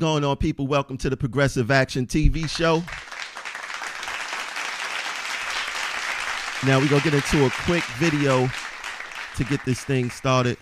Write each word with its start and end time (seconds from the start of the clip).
Going 0.00 0.24
on, 0.24 0.38
people. 0.38 0.66
Welcome 0.66 0.96
to 0.96 1.10
the 1.10 1.16
Progressive 1.18 1.70
Action 1.70 2.06
TV 2.06 2.48
show. 2.48 2.82
Now 6.66 6.78
we're 6.78 6.88
gonna 6.88 7.02
get 7.02 7.12
into 7.12 7.44
a 7.44 7.50
quick 7.66 7.84
video 7.98 8.48
to 9.36 9.44
get 9.44 9.62
this 9.66 9.84
thing 9.84 10.08
started. 10.08 10.56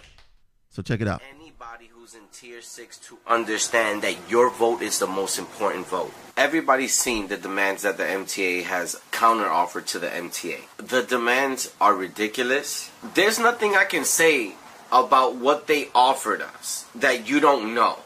So 0.71 0.82
check 0.82 1.01
it 1.01 1.06
out. 1.06 1.22
Anybody 1.38 1.87
who's 1.87 2.14
in 2.14 2.22
tier 2.32 2.61
six 2.61 2.98
to 2.98 3.19
understand 3.29 4.03
that 4.03 4.16
your 4.29 4.51
vote 4.51 4.82
is 4.82 4.98
the 4.98 5.06
most 5.06 5.39
important 5.39 5.87
vote. 5.87 6.13
Everybody's 6.37 6.95
seen 6.95 7.29
the 7.29 7.37
demands 7.37 7.83
that 7.83 7.97
the 7.97 8.03
MTA 8.03 8.65
has 8.65 9.01
counter 9.13 9.49
offered 9.49 9.87
to 9.87 10.01
the 10.01 10.09
MTA. 10.09 10.63
The 10.79 11.05
demands 11.05 11.73
are 11.81 11.95
ridiculous. 11.95 12.91
There's 13.15 13.39
nothing 13.39 13.77
I 13.77 13.85
can 13.85 14.05
say 14.05 14.57
about 14.91 15.37
what 15.37 15.69
they 15.69 15.91
offered 15.95 16.43
us 16.43 16.87
that 16.97 17.29
you 17.29 17.39
don't 17.39 17.73
know. 17.73 17.98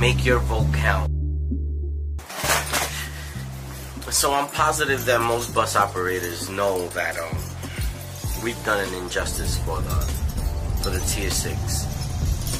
Make 0.00 0.24
your 0.24 0.38
vote 0.38 0.72
count. 0.72 1.12
So 4.10 4.32
I'm 4.32 4.48
positive 4.48 5.04
that 5.04 5.20
most 5.20 5.54
bus 5.54 5.76
operators 5.76 6.48
know 6.48 6.88
that 6.88 7.18
um, 7.18 7.36
we've 8.42 8.64
done 8.64 8.82
an 8.88 8.94
injustice 8.94 9.58
for 9.58 9.82
the 9.82 10.00
for 10.80 10.88
the 10.88 11.00
tier 11.00 11.28
six 11.28 11.84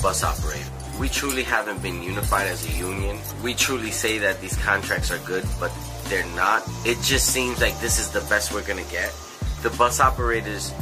bus 0.03 0.23
operator. 0.23 0.69
We 1.01 1.09
truly 1.09 1.43
haven't 1.43 1.81
been 1.81 2.03
unified 2.03 2.47
as 2.47 2.63
a 2.69 2.79
union. 2.79 3.19
We 3.43 3.55
truly 3.55 3.91
say 3.91 4.19
that 4.19 4.43
these 4.43 4.57
contracts 4.59 5.11
are 5.11 5.19
good, 5.21 5.47
but 5.59 5.73
they're 6.09 6.31
not. 6.37 6.63
It 6.85 7.01
just 7.01 7.29
seems 7.33 7.59
like 7.59 7.81
this 7.81 7.99
is 7.99 8.11
the 8.11 8.21
best 8.29 8.53
we're 8.53 8.67
gonna 8.67 8.91
get. 8.91 9.15
The 9.63 9.71
bus 9.79 9.99
operators 9.99 10.75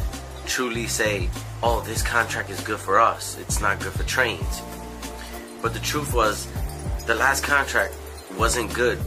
truly 0.45 0.89
say, 0.89 1.31
"Oh, 1.63 1.83
this 1.83 2.03
contract 2.03 2.51
is 2.51 2.59
good 2.63 2.81
for 2.81 2.99
us. 2.99 3.37
It's 3.39 3.61
not 3.61 3.79
good 3.79 3.93
for 3.93 4.03
trains." 4.03 4.61
But 5.61 5.75
the 5.75 5.81
truth 5.81 6.15
was, 6.15 6.47
the 7.07 7.15
last 7.15 7.43
contract 7.43 7.95
wasn't 8.37 8.73
good. 8.75 8.99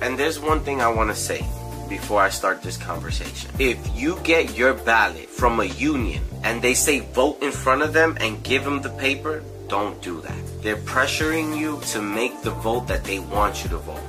And 0.00 0.18
there's 0.18 0.38
one 0.38 0.60
thing 0.60 0.80
I 0.80 0.88
want 0.88 1.10
to 1.10 1.16
say 1.16 1.44
before 1.88 2.20
I 2.20 2.28
start 2.28 2.62
this 2.62 2.76
conversation. 2.76 3.50
If 3.58 3.78
you 3.96 4.18
get 4.22 4.56
your 4.56 4.74
ballot 4.74 5.28
from 5.28 5.58
a 5.60 5.64
union 5.64 6.22
and 6.44 6.62
they 6.62 6.74
say 6.74 7.00
vote 7.00 7.42
in 7.42 7.50
front 7.50 7.82
of 7.82 7.92
them 7.92 8.16
and 8.20 8.42
give 8.44 8.64
them 8.64 8.80
the 8.80 8.90
paper, 8.90 9.42
don't 9.68 10.00
do 10.00 10.20
that. 10.20 10.62
They're 10.62 10.76
pressuring 10.76 11.58
you 11.58 11.80
to 11.92 12.00
make 12.00 12.42
the 12.42 12.50
vote 12.50 12.86
that 12.88 13.04
they 13.04 13.18
want 13.18 13.64
you 13.64 13.70
to 13.70 13.78
vote. 13.78 14.02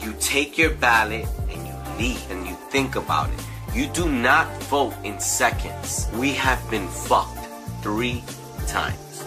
You 0.00 0.14
take 0.20 0.58
your 0.58 0.70
ballot 0.70 1.26
and 1.50 1.66
you 1.66 1.74
leave 1.98 2.30
and 2.30 2.46
you 2.46 2.54
think 2.70 2.96
about 2.96 3.30
it. 3.30 3.40
You 3.74 3.86
do 3.88 4.08
not 4.08 4.46
vote 4.64 4.94
in 5.02 5.18
seconds. 5.18 6.08
We 6.14 6.32
have 6.34 6.60
been 6.70 6.86
fucked 6.88 7.41
three 7.82 8.22
times. 8.66 9.24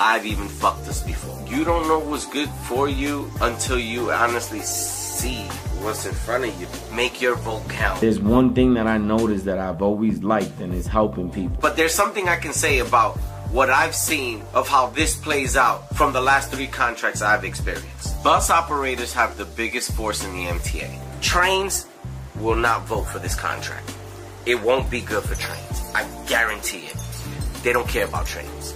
I've 0.00 0.26
even 0.26 0.48
fucked 0.48 0.88
us 0.88 1.02
before. 1.02 1.38
You 1.46 1.64
don't 1.64 1.86
know 1.86 1.98
what's 1.98 2.26
good 2.26 2.48
for 2.68 2.88
you 2.88 3.30
until 3.40 3.78
you 3.78 4.10
honestly 4.10 4.60
see 4.60 5.42
what's 5.82 6.06
in 6.06 6.12
front 6.14 6.44
of 6.44 6.60
you. 6.60 6.66
Make 6.94 7.20
your 7.20 7.36
vote 7.36 7.68
count. 7.68 8.00
There's 8.00 8.18
one 8.18 8.54
thing 8.54 8.74
that 8.74 8.86
I 8.86 8.96
noticed 8.98 9.44
that 9.44 9.58
I've 9.58 9.82
always 9.82 10.22
liked 10.22 10.58
and 10.60 10.72
is 10.74 10.86
helping 10.86 11.30
people. 11.30 11.58
But 11.60 11.76
there's 11.76 11.94
something 11.94 12.28
I 12.28 12.36
can 12.36 12.52
say 12.52 12.78
about 12.78 13.18
what 13.52 13.68
I've 13.68 13.94
seen 13.94 14.42
of 14.54 14.68
how 14.68 14.86
this 14.90 15.16
plays 15.16 15.56
out 15.56 15.94
from 15.96 16.12
the 16.12 16.20
last 16.20 16.50
three 16.50 16.68
contracts 16.68 17.20
I've 17.20 17.44
experienced. 17.44 18.22
Bus 18.22 18.48
operators 18.48 19.12
have 19.12 19.36
the 19.36 19.44
biggest 19.44 19.92
force 19.92 20.24
in 20.24 20.32
the 20.32 20.46
MTA. 20.46 21.20
Trains 21.20 21.86
will 22.36 22.56
not 22.56 22.86
vote 22.86 23.04
for 23.04 23.18
this 23.18 23.34
contract. 23.34 23.92
It 24.46 24.62
won't 24.62 24.90
be 24.90 25.00
good 25.00 25.24
for 25.24 25.34
trains. 25.34 25.82
I 25.94 26.08
guarantee 26.26 26.86
it. 26.86 26.99
They 27.62 27.72
don't 27.72 27.88
care 27.88 28.06
about 28.06 28.26
trains. 28.26 28.74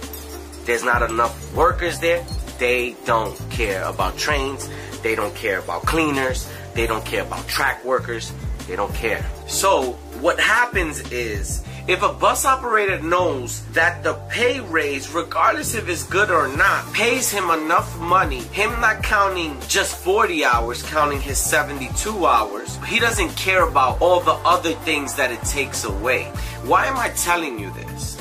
There's 0.65 0.83
not 0.83 1.01
enough 1.01 1.53
workers 1.53 1.99
there. 1.99 2.25
They 2.57 2.95
don't 3.05 3.37
care 3.49 3.83
about 3.83 4.17
trains. 4.17 4.69
They 5.03 5.15
don't 5.15 5.35
care 5.35 5.59
about 5.59 5.83
cleaners. 5.83 6.49
They 6.73 6.87
don't 6.87 7.05
care 7.05 7.23
about 7.23 7.47
track 7.47 7.83
workers. 7.85 8.31
They 8.67 8.75
don't 8.75 8.93
care. 8.95 9.25
So, 9.47 9.93
what 10.21 10.39
happens 10.39 10.99
is 11.11 11.63
if 11.87 12.01
a 12.01 12.11
bus 12.11 12.45
operator 12.45 12.99
knows 12.99 13.63
that 13.73 14.03
the 14.03 14.15
pay 14.29 14.59
raise, 14.59 15.13
regardless 15.13 15.75
if 15.75 15.87
it's 15.87 16.03
good 16.03 16.31
or 16.31 16.47
not, 16.47 16.91
pays 16.93 17.29
him 17.29 17.51
enough 17.51 17.99
money, 17.99 18.39
him 18.39 18.71
not 18.81 19.03
counting 19.03 19.55
just 19.67 19.95
40 19.97 20.43
hours, 20.45 20.81
counting 20.81 21.21
his 21.21 21.37
72 21.37 22.25
hours, 22.25 22.79
he 22.87 22.99
doesn't 22.99 23.29
care 23.35 23.67
about 23.67 24.01
all 24.01 24.19
the 24.19 24.33
other 24.43 24.73
things 24.83 25.13
that 25.13 25.31
it 25.31 25.41
takes 25.43 25.83
away. 25.85 26.23
Why 26.63 26.87
am 26.87 26.97
I 26.97 27.09
telling 27.09 27.59
you 27.59 27.71
this? 27.73 28.14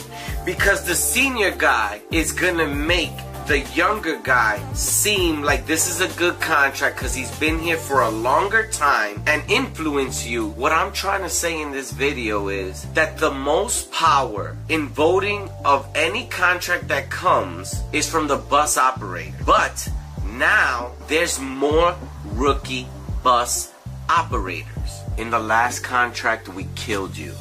Because 0.44 0.84
the 0.84 0.94
senior 0.94 1.52
guy 1.52 2.02
is 2.10 2.30
gonna 2.30 2.66
make 2.66 3.12
the 3.46 3.60
younger 3.74 4.18
guy 4.20 4.60
seem 4.72 5.42
like 5.42 5.66
this 5.66 5.88
is 5.88 6.00
a 6.00 6.18
good 6.18 6.38
contract 6.40 6.96
because 6.96 7.14
he's 7.14 7.30
been 7.38 7.58
here 7.58 7.76
for 7.76 8.02
a 8.02 8.10
longer 8.10 8.68
time 8.68 9.22
and 9.26 9.42
influence 9.50 10.26
you. 10.26 10.48
What 10.48 10.72
I'm 10.72 10.92
trying 10.92 11.22
to 11.22 11.28
say 11.28 11.60
in 11.60 11.70
this 11.70 11.92
video 11.92 12.48
is 12.48 12.84
that 12.92 13.18
the 13.18 13.30
most 13.30 13.90
power 13.92 14.56
in 14.68 14.88
voting 14.88 15.50
of 15.64 15.86
any 15.94 16.26
contract 16.26 16.88
that 16.88 17.10
comes 17.10 17.82
is 17.92 18.08
from 18.08 18.28
the 18.28 18.36
bus 18.36 18.78
operator. 18.78 19.36
But 19.44 19.88
now 20.24 20.92
there's 21.08 21.38
more 21.38 21.94
rookie 22.32 22.86
bus 23.22 23.72
operators. 24.08 25.02
In 25.18 25.30
the 25.30 25.38
last 25.38 25.80
contract, 25.80 26.48
we 26.48 26.66
killed 26.74 27.16
you. 27.16 27.32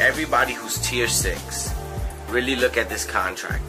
Everybody 0.00 0.54
who's 0.54 0.78
tier 0.78 1.06
six, 1.06 1.73
really 2.34 2.56
look 2.56 2.76
at 2.76 2.88
this 2.88 3.04
contract. 3.04 3.62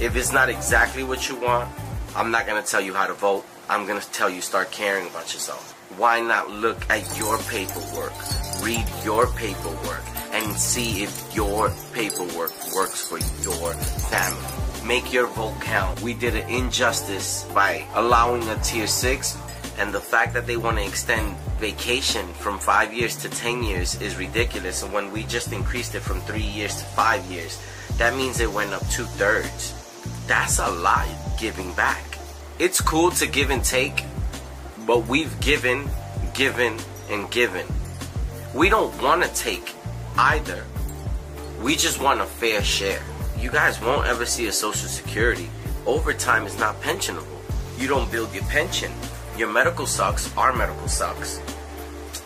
If 0.00 0.16
it's 0.16 0.32
not 0.32 0.48
exactly 0.48 1.04
what 1.04 1.28
you 1.28 1.36
want, 1.36 1.68
I'm 2.16 2.30
not 2.30 2.46
gonna 2.46 2.62
tell 2.62 2.80
you 2.80 2.94
how 2.94 3.06
to 3.06 3.12
vote. 3.12 3.44
I'm 3.68 3.86
gonna 3.86 4.00
tell 4.00 4.30
you 4.30 4.40
start 4.40 4.72
caring 4.72 5.06
about 5.06 5.34
yourself. 5.34 5.74
Why 5.98 6.20
not 6.20 6.50
look 6.50 6.80
at 6.88 7.04
your 7.18 7.36
paperwork, 7.44 8.14
read 8.62 8.86
your 9.04 9.26
paperwork, 9.32 10.02
and 10.32 10.50
see 10.56 11.02
if 11.02 11.12
your 11.36 11.70
paperwork 11.92 12.52
works 12.74 13.06
for 13.06 13.18
your 13.44 13.74
family? 14.08 14.86
Make 14.86 15.12
your 15.12 15.26
vote 15.26 15.60
count. 15.60 16.00
We 16.00 16.14
did 16.14 16.36
an 16.36 16.48
injustice 16.48 17.44
by 17.54 17.84
allowing 17.94 18.48
a 18.48 18.56
tier 18.62 18.86
six, 18.86 19.36
and 19.78 19.92
the 19.92 20.00
fact 20.00 20.32
that 20.32 20.46
they 20.46 20.56
want 20.56 20.78
to 20.78 20.84
extend 20.86 21.36
vacation 21.60 22.26
from 22.28 22.58
five 22.58 22.94
years 22.94 23.14
to 23.16 23.28
ten 23.28 23.62
years 23.62 24.00
is 24.00 24.16
ridiculous. 24.16 24.82
And 24.82 24.92
when 24.94 25.12
we 25.12 25.24
just 25.24 25.52
increased 25.52 25.94
it 25.94 26.00
from 26.00 26.22
three 26.22 26.48
years 26.58 26.76
to 26.76 26.84
five 26.84 27.22
years, 27.26 27.60
that 27.98 28.14
means 28.14 28.40
it 28.40 28.52
went 28.52 28.72
up 28.72 28.86
two 28.88 29.04
thirds. 29.04 29.74
That's 30.26 30.58
a 30.58 30.70
lot 30.70 31.06
giving 31.38 31.72
back. 31.74 32.18
It's 32.58 32.80
cool 32.80 33.10
to 33.12 33.26
give 33.26 33.50
and 33.50 33.64
take, 33.64 34.04
but 34.86 35.06
we've 35.06 35.38
given, 35.40 35.88
given, 36.34 36.78
and 37.10 37.30
given. 37.30 37.66
We 38.54 38.68
don't 38.68 39.00
want 39.02 39.22
to 39.22 39.34
take 39.34 39.74
either. 40.16 40.64
We 41.60 41.76
just 41.76 42.00
want 42.00 42.20
a 42.20 42.26
fair 42.26 42.62
share. 42.62 43.02
You 43.38 43.50
guys 43.50 43.80
won't 43.80 44.06
ever 44.06 44.26
see 44.26 44.46
a 44.46 44.52
social 44.52 44.88
security. 44.88 45.48
Overtime 45.86 46.46
is 46.46 46.58
not 46.58 46.80
pensionable. 46.80 47.26
You 47.78 47.88
don't 47.88 48.10
build 48.10 48.34
your 48.34 48.44
pension. 48.44 48.92
Your 49.36 49.52
medical 49.52 49.86
sucks, 49.86 50.34
our 50.36 50.54
medical 50.54 50.88
sucks. 50.88 51.40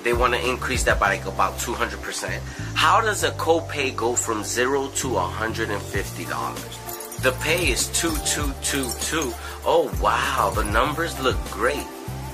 They 0.03 0.15
want 0.15 0.35
to 0.35 0.49
increase 0.49 0.85
that 0.85 0.99
by 0.99 1.17
like 1.17 1.27
about 1.27 1.59
200%. 1.59 2.41
How 2.75 3.01
does 3.01 3.23
a 3.23 3.31
copay 3.33 3.95
go 3.95 4.15
from 4.15 4.43
zero 4.45 4.89
to 4.97 5.09
$150? 5.09 7.23
The 7.23 7.33
pay 7.33 7.69
is 7.69 7.89
2222. 8.01 9.33
Oh 9.67 9.91
wow, 10.01 10.51
the 10.55 10.65
numbers 10.65 11.21
look 11.21 11.37
great. 11.51 11.87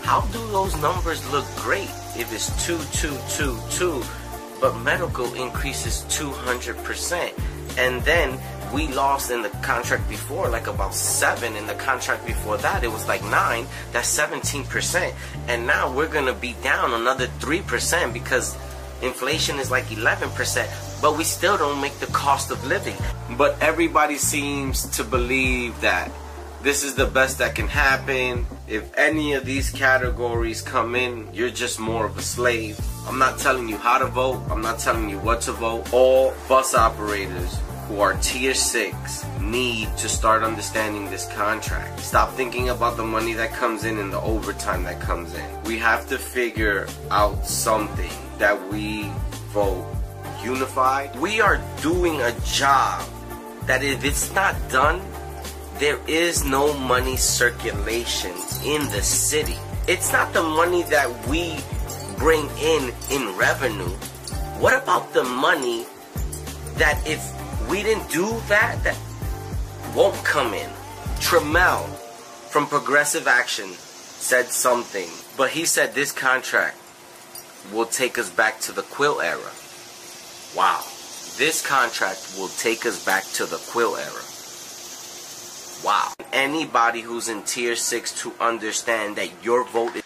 How 0.02 0.20
do 0.32 0.38
those 0.52 0.80
numbers 0.80 1.28
look 1.32 1.44
great 1.56 1.90
if 2.16 2.32
it's 2.32 2.46
2222 2.66 4.04
but 4.60 4.78
medical 4.78 5.34
increases 5.34 6.04
200%? 6.08 7.32
And 7.76 8.00
then 8.02 8.38
we 8.72 8.88
lost 8.88 9.30
in 9.30 9.42
the 9.42 9.50
contract 9.62 10.08
before 10.08 10.48
like 10.48 10.66
about 10.66 10.94
7 10.94 11.54
in 11.56 11.66
the 11.66 11.74
contract 11.74 12.26
before 12.26 12.56
that 12.58 12.84
it 12.84 12.90
was 12.90 13.06
like 13.06 13.22
9 13.24 13.66
that's 13.92 14.18
17% 14.18 15.14
and 15.48 15.66
now 15.66 15.92
we're 15.92 16.08
to 16.08 16.34
be 16.34 16.54
down 16.62 16.94
another 16.94 17.26
3% 17.26 18.12
because 18.12 18.56
inflation 19.02 19.58
is 19.58 19.70
like 19.70 19.84
11% 19.86 21.00
but 21.00 21.16
we 21.16 21.24
still 21.24 21.58
don't 21.58 21.80
make 21.80 21.98
the 21.98 22.06
cost 22.06 22.50
of 22.50 22.64
living. 22.66 22.96
But 23.36 23.60
everybody 23.60 24.16
seems 24.16 24.86
to 24.96 25.04
believe 25.04 25.78
that 25.80 26.10
this 26.62 26.82
is 26.82 26.94
the 26.94 27.06
best 27.06 27.38
that 27.38 27.54
can 27.54 27.68
happen. 27.68 28.46
If 28.66 28.96
any 28.96 29.34
of 29.34 29.44
these 29.44 29.70
categories 29.70 30.62
come 30.62 30.94
in 30.96 31.28
you're 31.32 31.50
just 31.50 31.78
more 31.78 32.06
of 32.06 32.16
a 32.18 32.22
slave. 32.22 32.80
I'm 33.06 33.18
not 33.18 33.38
telling 33.38 33.68
you 33.68 33.76
how 33.76 33.98
to 33.98 34.06
vote. 34.06 34.42
I'm 34.50 34.62
not 34.62 34.78
telling 34.78 35.10
you 35.10 35.18
what 35.18 35.42
to 35.42 35.52
vote. 35.52 35.92
All 35.92 36.34
bus 36.48 36.74
operators 36.74 37.60
who 37.88 38.00
are 38.00 38.14
tier 38.14 38.54
6 38.54 39.24
need 39.40 39.88
to 39.96 40.08
start 40.08 40.42
understanding 40.42 41.08
this 41.10 41.30
contract. 41.32 42.00
Stop 42.00 42.32
thinking 42.32 42.70
about 42.70 42.96
the 42.96 43.04
money 43.04 43.32
that 43.34 43.52
comes 43.52 43.84
in 43.84 43.98
and 43.98 44.12
the 44.12 44.20
overtime 44.20 44.82
that 44.84 45.00
comes 45.00 45.34
in. 45.34 45.62
We 45.62 45.78
have 45.78 46.08
to 46.08 46.18
figure 46.18 46.88
out 47.10 47.46
something 47.46 48.10
that 48.38 48.56
we 48.72 49.10
vote 49.52 49.86
unified. 50.42 51.14
We 51.20 51.40
are 51.40 51.60
doing 51.80 52.20
a 52.22 52.32
job 52.44 53.06
that 53.66 53.82
if 53.82 54.04
it's 54.04 54.32
not 54.34 54.54
done, 54.70 55.00
there 55.78 55.98
is 56.06 56.44
no 56.44 56.72
money 56.78 57.16
circulation 57.16 58.32
in 58.64 58.82
the 58.90 59.02
city. 59.02 59.56
It's 59.86 60.12
not 60.12 60.32
the 60.32 60.42
money 60.42 60.82
that 60.84 61.08
we 61.28 61.58
bring 62.18 62.48
in 62.58 62.92
in 63.10 63.36
revenue. 63.36 63.94
What 64.58 64.74
about 64.74 65.12
the 65.12 65.22
money 65.22 65.86
that 66.76 67.06
if 67.06 67.35
we 67.68 67.82
didn't 67.82 68.08
do 68.10 68.26
that, 68.48 68.82
that 68.84 68.96
won't 69.94 70.16
come 70.24 70.54
in? 70.54 70.70
Tramell 71.18 71.84
from 72.50 72.66
Progressive 72.66 73.26
Action 73.26 73.68
said 73.70 74.46
something, 74.46 75.08
but 75.36 75.50
he 75.50 75.64
said 75.64 75.94
this 75.94 76.12
contract 76.12 76.76
will 77.72 77.86
take 77.86 78.18
us 78.18 78.30
back 78.30 78.60
to 78.60 78.72
the 78.72 78.82
quill 78.82 79.20
era. 79.20 79.50
Wow. 80.56 80.80
This 81.36 81.66
contract 81.66 82.34
will 82.38 82.48
take 82.48 82.86
us 82.86 83.04
back 83.04 83.24
to 83.34 83.44
the 83.44 83.58
quill 83.70 83.96
era. 83.96 84.22
Wow. 85.84 86.12
Anybody 86.32 87.02
who's 87.02 87.28
in 87.28 87.42
tier 87.42 87.76
6 87.76 88.22
to 88.22 88.32
understand 88.40 89.16
that 89.16 89.30
your 89.44 89.64
vote 89.64 89.96
is 89.96 90.05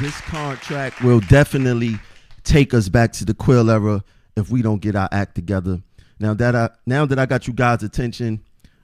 this 0.00 0.20
contract 0.22 1.02
will 1.02 1.20
definitely 1.20 1.98
take 2.42 2.74
us 2.74 2.88
back 2.88 3.12
to 3.12 3.24
the 3.24 3.34
quill 3.34 3.70
era 3.70 4.02
if 4.36 4.50
we 4.50 4.62
don't 4.62 4.80
get 4.80 4.96
our 4.96 5.08
act 5.12 5.34
together. 5.34 5.80
Now 6.18 6.34
that 6.34 6.54
I 6.54 6.70
now 6.86 7.06
that 7.06 7.18
I 7.18 7.26
got 7.26 7.46
you 7.46 7.52
guys' 7.52 7.82
attention, 7.82 8.42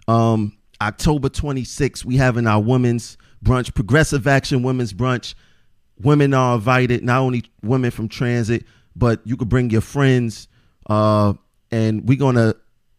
um, 0.09 0.57
October 0.81 1.29
26th, 1.29 2.05
we 2.05 2.17
having 2.17 2.47
our 2.47 2.61
women's 2.61 3.17
brunch, 3.45 3.75
progressive 3.75 4.27
action 4.27 4.63
women's 4.63 4.93
brunch. 4.93 5.35
Women 6.01 6.33
are 6.33 6.55
invited, 6.55 7.05
not 7.05 7.21
only 7.21 7.45
women 7.63 7.91
from 7.91 8.09
transit, 8.09 8.65
but 8.97 9.21
you 9.25 9.37
could 9.37 9.49
bring 9.51 9.69
your 9.71 9.83
friends. 9.83 10.49
Uh, 10.89 11.35
and 11.71 12.09
we're 12.09 12.19
gonna 12.19 12.55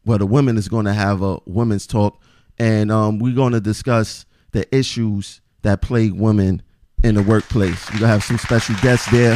well, 0.06 0.18
the 0.18 0.26
women 0.26 0.58
is 0.58 0.68
gonna 0.68 0.94
have 0.94 1.22
a 1.22 1.40
women's 1.46 1.88
talk, 1.88 2.22
and 2.58 2.92
um, 2.92 3.20
we're 3.20 3.36
gonna 3.36 3.60
discuss 3.60 4.26
the 4.52 4.74
issues 4.76 5.42
that 5.64 5.82
plague 5.82 6.14
women 6.14 6.62
in 7.04 7.16
the 7.16 7.24
workplace. 7.24 7.90
We're 7.92 8.00
gonna 8.00 8.12
have 8.12 8.24
some 8.24 8.38
special 8.38 8.76
guests 8.82 9.10
there. 9.12 9.34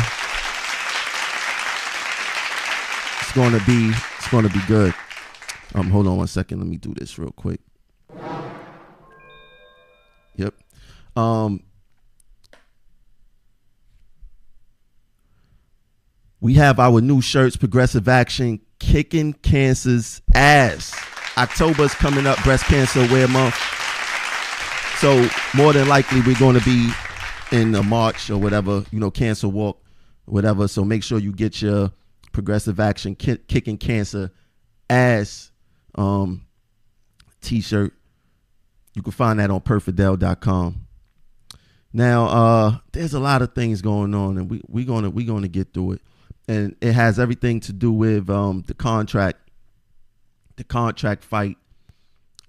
It's 3.21 3.31
gonna 3.33 3.63
be 3.65 3.93
it's 4.17 4.27
gonna 4.29 4.49
be 4.49 4.61
good. 4.67 4.93
Um, 5.73 5.89
hold 5.89 6.07
on 6.07 6.17
one 6.17 6.27
second. 6.27 6.59
Let 6.59 6.67
me 6.67 6.77
do 6.77 6.93
this 6.93 7.17
real 7.19 7.31
quick. 7.31 7.59
Yep. 10.37 10.53
Um, 11.15 11.63
we 16.39 16.55
have 16.55 16.79
our 16.79 17.01
new 17.01 17.21
shirts, 17.21 17.55
Progressive 17.55 18.07
Action, 18.07 18.59
kicking 18.79 19.33
cancer's 19.33 20.21
ass. 20.33 20.93
October's 21.37 21.93
coming 21.93 22.25
up, 22.27 22.41
Breast 22.43 22.65
Cancer 22.65 23.01
Aware 23.01 23.27
Month. 23.27 23.55
So 24.99 25.27
more 25.53 25.73
than 25.73 25.87
likely, 25.87 26.21
we're 26.21 26.39
going 26.39 26.57
to 26.57 26.63
be 26.63 26.91
in 27.55 27.73
a 27.73 27.81
march 27.81 28.29
or 28.29 28.37
whatever, 28.37 28.83
you 28.91 28.99
know, 28.99 29.09
cancer 29.09 29.47
walk, 29.47 29.81
whatever. 30.25 30.67
So 30.67 30.83
make 30.83 31.03
sure 31.03 31.19
you 31.19 31.31
get 31.31 31.61
your 31.61 31.91
Progressive 32.33 32.81
Action 32.81 33.15
kicking 33.15 33.77
cancer 33.77 34.31
ass 34.89 35.51
um, 35.95 36.45
t-shirt. 37.41 37.93
You 38.93 39.01
can 39.01 39.13
find 39.13 39.39
that 39.39 39.49
on 39.49 39.61
perfidel.com. 39.61 40.85
Now, 41.93 42.25
uh, 42.25 42.77
there's 42.91 43.13
a 43.13 43.21
lot 43.21 43.41
of 43.41 43.53
things 43.53 43.81
going 43.81 44.13
on, 44.13 44.37
and 44.37 44.49
we 44.49 44.61
we 44.67 44.83
gonna 44.83 45.09
we 45.09 45.23
gonna 45.23 45.47
get 45.47 45.73
through 45.73 45.93
it, 45.93 46.01
and 46.49 46.75
it 46.81 46.91
has 46.91 47.19
everything 47.19 47.61
to 47.61 47.73
do 47.73 47.89
with 47.89 48.29
um, 48.29 48.65
the 48.67 48.73
contract, 48.73 49.49
the 50.57 50.65
contract 50.65 51.23
fight, 51.23 51.57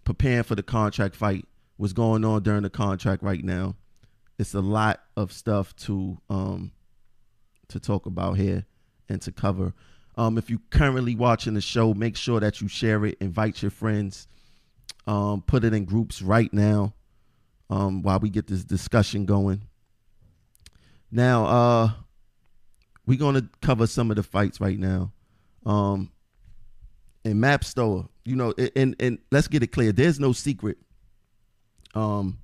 preparing 0.03 0.43
for 0.43 0.57
the 0.57 0.65
contract 0.65 1.15
fight. 1.15 1.45
What's 1.77 1.93
going 1.93 2.25
on 2.25 2.43
during 2.43 2.65
the 2.65 2.71
contract 2.71 3.23
right 3.23 3.45
now? 3.45 3.77
It's 4.39 4.55
a 4.55 4.61
lot 4.61 5.03
of 5.17 5.33
stuff 5.33 5.75
to 5.77 6.19
um, 6.29 6.73
to 7.69 7.81
talk 7.81 8.07
about 8.07 8.37
here 8.37 8.67
and 9.09 9.21
to 9.23 9.33
cover. 9.33 9.73
Um, 10.17 10.39
if 10.39 10.49
you're 10.51 10.61
currently 10.71 11.15
watching 11.15 11.55
the 11.55 11.61
show, 11.61 11.95
make 11.95 12.17
sure 12.17 12.41
that 12.41 12.61
you 12.61 12.69
share 12.69 13.05
it, 13.05 13.19
invite 13.21 13.63
your 13.63 13.71
friends, 13.71 14.29
um, 15.07 15.43
put 15.43 15.65
it 15.65 15.75
in 15.75 15.85
groups 15.85 16.23
right 16.23 16.53
now 16.53 16.95
um, 17.69 18.03
while 18.03 18.19
we 18.19 18.31
get 18.31 18.47
this 18.47 18.65
discussion 18.65 19.27
going. 19.27 19.63
Now, 21.11 21.45
uh, 21.47 21.91
we're 23.07 23.19
going 23.19 23.35
to 23.35 23.49
cover 23.63 23.87
some 23.87 24.11
of 24.11 24.17
the 24.17 24.23
fights 24.23 24.61
right 24.61 24.79
now. 24.79 25.13
Um, 25.65 26.11
in 27.25 27.39
MaBSTOA, 27.39 28.09
you 28.25 28.37
know, 28.37 28.55
and, 28.77 28.95
and 29.01 29.19
let's 29.33 29.49
get 29.49 29.63
it 29.63 29.69
clear 29.69 29.93
there's 29.93 30.21
no 30.21 30.33
secret 30.33 30.79
um, 31.95 32.39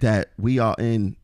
that 0.00 0.32
we 0.38 0.58
are 0.58 0.74
in 0.78 1.16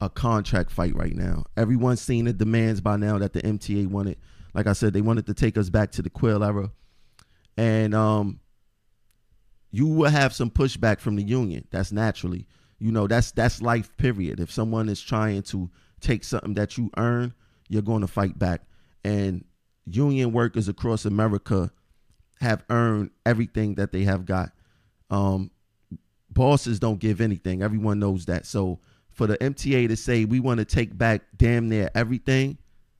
a 0.00 0.10
contract 0.10 0.70
fight 0.70 0.94
right 0.94 1.14
now. 1.14 1.44
Everyone's 1.56 2.00
seen 2.00 2.26
the 2.26 2.32
demands 2.32 2.80
by 2.80 2.96
now 2.96 3.18
that 3.18 3.32
the 3.32 3.42
MTA 3.42 3.86
wanted 3.86 4.18
like 4.54 4.68
I 4.68 4.72
said, 4.72 4.92
they 4.92 5.02
wanted 5.02 5.26
to 5.26 5.34
take 5.34 5.58
us 5.58 5.68
back 5.68 5.90
to 5.92 6.02
the 6.02 6.08
Quill 6.08 6.44
era, 6.44 6.70
and 7.56 7.94
um, 7.94 8.40
you 9.72 9.88
will 9.88 10.10
have 10.10 10.32
some 10.32 10.50
pushback 10.50 11.00
from 11.00 11.16
the 11.16 11.24
union. 11.24 11.66
That's 11.70 11.90
naturally, 11.90 12.46
you 12.78 12.92
know, 12.92 13.08
that's 13.08 13.32
that's 13.32 13.60
life. 13.60 13.94
Period. 13.96 14.38
If 14.38 14.52
someone 14.52 14.88
is 14.88 15.02
trying 15.02 15.42
to 15.44 15.70
take 16.00 16.22
something 16.22 16.54
that 16.54 16.78
you 16.78 16.90
earn, 16.96 17.34
you're 17.68 17.82
going 17.82 18.02
to 18.02 18.06
fight 18.06 18.38
back. 18.38 18.62
And 19.04 19.44
union 19.86 20.32
workers 20.32 20.68
across 20.68 21.04
America 21.04 21.72
have 22.40 22.64
earned 22.70 23.10
everything 23.26 23.74
that 23.74 23.90
they 23.90 24.04
have 24.04 24.24
got. 24.24 24.52
Um, 25.10 25.50
bosses 26.34 26.78
don't 26.78 26.98
give 26.98 27.20
anything. 27.20 27.62
Everyone 27.62 27.98
knows 27.98 28.26
that. 28.26 28.46
So 28.46 28.80
for 29.10 29.26
the 29.26 29.38
MTA 29.38 29.88
to 29.88 29.96
say 29.96 30.24
we 30.24 30.40
want 30.40 30.58
to 30.58 30.64
take 30.64 30.96
back 30.96 31.22
damn 31.36 31.68
near 31.68 31.90
everything, 31.94 32.58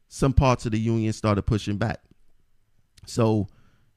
some 0.08 0.32
parts 0.32 0.64
of 0.64 0.72
the 0.72 0.78
union 0.78 1.12
started 1.12 1.42
pushing 1.42 1.76
back. 1.76 2.00
So 3.06 3.48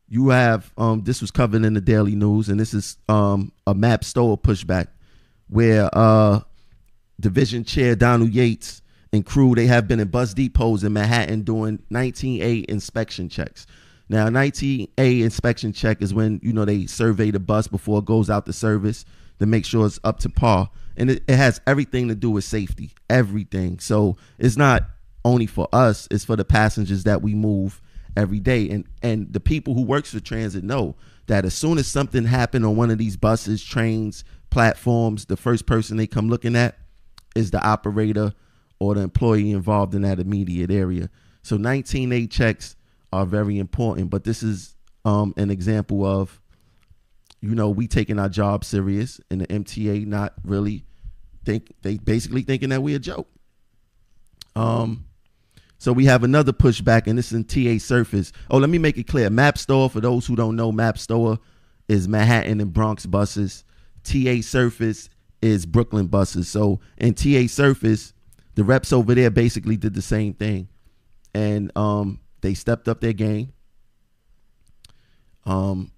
you 0.10 0.30
have 0.30 0.74
um, 0.78 1.04
this 1.04 1.22
was 1.22 1.32
covered 1.32 1.64
in 1.64 1.74
the 1.74 1.82
Daily 1.82 2.16
News, 2.16 2.50
and 2.50 2.60
this 2.60 2.74
is 2.74 2.98
um, 3.08 3.52
a 3.66 3.76
MaBSTOA 3.76 4.42
pushback 4.42 4.88
where 5.48 5.90
uh, 5.94 6.42
Division 7.20 7.64
Chair 7.64 7.96
Donald 7.96 8.32
Yates 8.32 8.82
and 9.14 9.26
crew 9.26 9.56
they 9.56 9.68
have 9.68 9.88
been 9.88 10.00
in 10.00 10.08
bus 10.08 10.34
depots 10.34 10.84
in 10.84 10.94
Manhattan 10.94 11.44
doing 11.44 11.80
19A 11.92 12.66
inspection 12.66 13.30
checks. 13.30 13.66
Now, 14.10 14.28
19A 14.28 15.22
inspection 15.22 15.74
check 15.74 16.02
is 16.02 16.14
when 16.14 16.40
you 16.42 16.54
know 16.54 16.66
they 16.66 16.86
survey 16.86 17.32
the 17.32 17.40
bus 17.40 17.68
before 17.68 18.00
it 18.00 18.06
goes 18.06 18.30
out 18.30 18.46
to 18.46 18.54
service 18.54 19.06
to 19.40 19.46
make 19.46 19.66
sure 19.66 19.86
it's 19.86 20.00
up 20.04 20.20
to 20.20 20.30
par, 20.30 20.70
and 20.96 21.12
it, 21.12 21.24
it 21.28 21.36
has 21.36 21.62
everything 21.68 22.08
to 22.08 22.16
do 22.16 22.32
with 22.32 22.44
safety, 22.44 22.92
everything. 23.10 23.80
So 23.80 24.18
it's 24.38 24.58
not 24.58 24.84
only 25.24 25.46
for 25.46 25.68
us, 25.74 26.08
it's 26.10 26.26
for 26.26 26.36
the 26.36 26.46
passengers 26.46 27.04
that 27.04 27.22
we 27.22 27.36
move 27.36 27.82
every 28.16 28.40
day. 28.40 28.70
And 28.70 28.86
and 29.02 29.32
the 29.32 29.40
people 29.40 29.74
who 29.74 29.84
works 29.84 30.12
for 30.12 30.20
transit 30.20 30.64
know 30.64 30.96
that 31.28 31.46
as 31.46 31.54
soon 31.54 31.78
as 31.78 31.88
something 31.88 32.26
happened 32.26 32.66
on 32.66 32.76
one 32.76 32.90
of 32.90 32.98
these 32.98 33.18
buses, 33.18 33.64
trains, 33.64 34.24
platforms, 34.50 35.26
the 35.26 35.38
first 35.38 35.66
person 35.66 35.98
they 35.98 36.08
come 36.08 36.30
looking 36.30 36.56
at 36.56 36.78
is 37.36 37.52
the 37.52 37.64
operator 37.66 38.34
or 38.80 38.96
the 38.96 39.02
employee 39.02 39.52
involved 39.52 39.94
in 39.94 40.02
that 40.04 40.20
immediate 40.20 40.72
area. 40.72 41.10
So 41.44 41.58
19A 41.58 42.30
checks 42.32 42.76
are 43.14 43.26
very 43.26 43.58
important, 43.58 44.10
but 44.10 44.24
this 44.24 44.44
is 44.44 44.76
um, 45.06 45.34
an 45.38 45.50
example 45.50 46.06
of, 46.06 46.42
you 47.42 47.56
know, 47.56 47.70
we 47.70 47.88
taking 47.88 48.20
our 48.20 48.30
job 48.30 48.66
serious 48.66 49.20
and 49.30 49.42
the 49.42 49.48
MTA 49.48 50.06
not 50.06 50.34
really 50.44 50.84
think 51.46 51.74
they 51.82 51.98
basically 51.98 52.42
thinking 52.42 52.70
that 52.70 52.82
we 52.82 52.96
a 52.96 53.00
joke. 53.00 53.28
Um, 54.56 55.06
so 55.78 55.94
we 55.94 56.06
have 56.06 56.24
another 56.24 56.52
pushback, 56.52 57.06
and 57.06 57.18
this 57.18 57.32
is 57.32 57.34
in 57.34 57.44
TA 57.44 57.78
Surface. 57.84 58.32
Oh, 58.50 58.58
let 58.58 58.70
me 58.70 58.80
make 58.80 58.98
it 58.98 59.08
clear. 59.08 59.30
MaBSTOA, 59.30 59.92
for 59.92 60.02
those 60.02 60.26
who 60.26 60.36
don't 60.36 60.56
know, 60.56 60.72
MaBSTOA 60.72 61.38
is 61.88 62.08
Manhattan 62.08 62.60
and 62.60 62.74
Bronx 62.74 63.06
buses. 63.06 63.64
TA 64.04 64.42
Surface 64.42 65.10
is 65.42 65.66
Brooklyn 65.66 66.08
buses. 66.08 66.50
So 66.50 66.80
in 66.98 67.14
TA 67.14 67.46
Surface, 67.48 68.14
the 68.56 68.64
reps 68.64 68.92
over 68.92 69.14
there 69.14 69.30
basically 69.30 69.78
did 69.78 69.94
the 69.94 70.02
same 70.02 70.34
thing, 70.34 70.68
and 71.36 71.72
um, 71.78 72.20
they 72.42 72.56
stepped 72.56 72.88
up 72.88 73.00
their 73.00 73.14
game. 73.14 73.54
Um, 75.46 75.92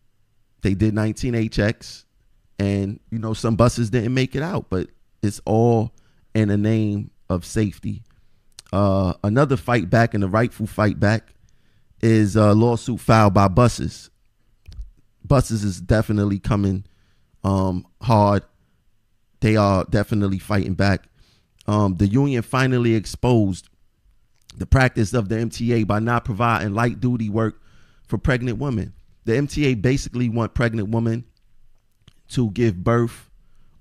they 0.61 0.73
did 0.73 0.93
19 0.93 1.49
checks, 1.49 2.05
and 2.57 2.99
you 3.09 3.19
know 3.19 3.33
some 3.33 3.55
buses 3.55 3.89
didn't 3.89 4.13
make 4.13 4.35
it 4.35 4.43
out, 4.43 4.65
but 4.69 4.87
it's 5.21 5.41
all 5.45 5.91
in 6.33 6.49
the 6.49 6.57
name 6.57 7.11
of 7.29 7.45
safety 7.45 8.03
uh, 8.71 9.13
another 9.23 9.57
fight 9.57 9.89
back 9.89 10.13
and 10.13 10.23
the 10.23 10.27
rightful 10.27 10.67
fight 10.67 10.99
back 10.99 11.33
is 12.01 12.35
a 12.35 12.53
lawsuit 12.53 12.99
filed 12.99 13.33
by 13.33 13.47
buses. 13.47 14.09
Buses 15.25 15.63
is 15.63 15.81
definitely 15.81 16.39
coming 16.39 16.85
um, 17.43 17.85
hard. 18.01 18.43
They 19.41 19.55
are 19.55 19.85
definitely 19.85 20.39
fighting 20.39 20.75
back. 20.75 21.05
Um, 21.67 21.95
the 21.95 22.07
union 22.07 22.41
finally 22.41 22.95
exposed 22.95 23.69
the 24.55 24.65
practice 24.65 25.13
of 25.13 25.29
the 25.29 25.35
MTA 25.35 25.85
by 25.87 25.99
not 25.99 26.25
providing 26.25 26.73
light 26.73 26.99
duty 26.99 27.29
work 27.29 27.61
for 28.07 28.17
pregnant 28.17 28.57
women. 28.57 28.93
The 29.29 29.35
MTA 29.35 29.79
basically 29.79 30.27
want 30.27 30.55
pregnant 30.55 30.89
women 30.89 31.23
to 32.29 32.49
give 32.49 32.83
birth 32.83 33.29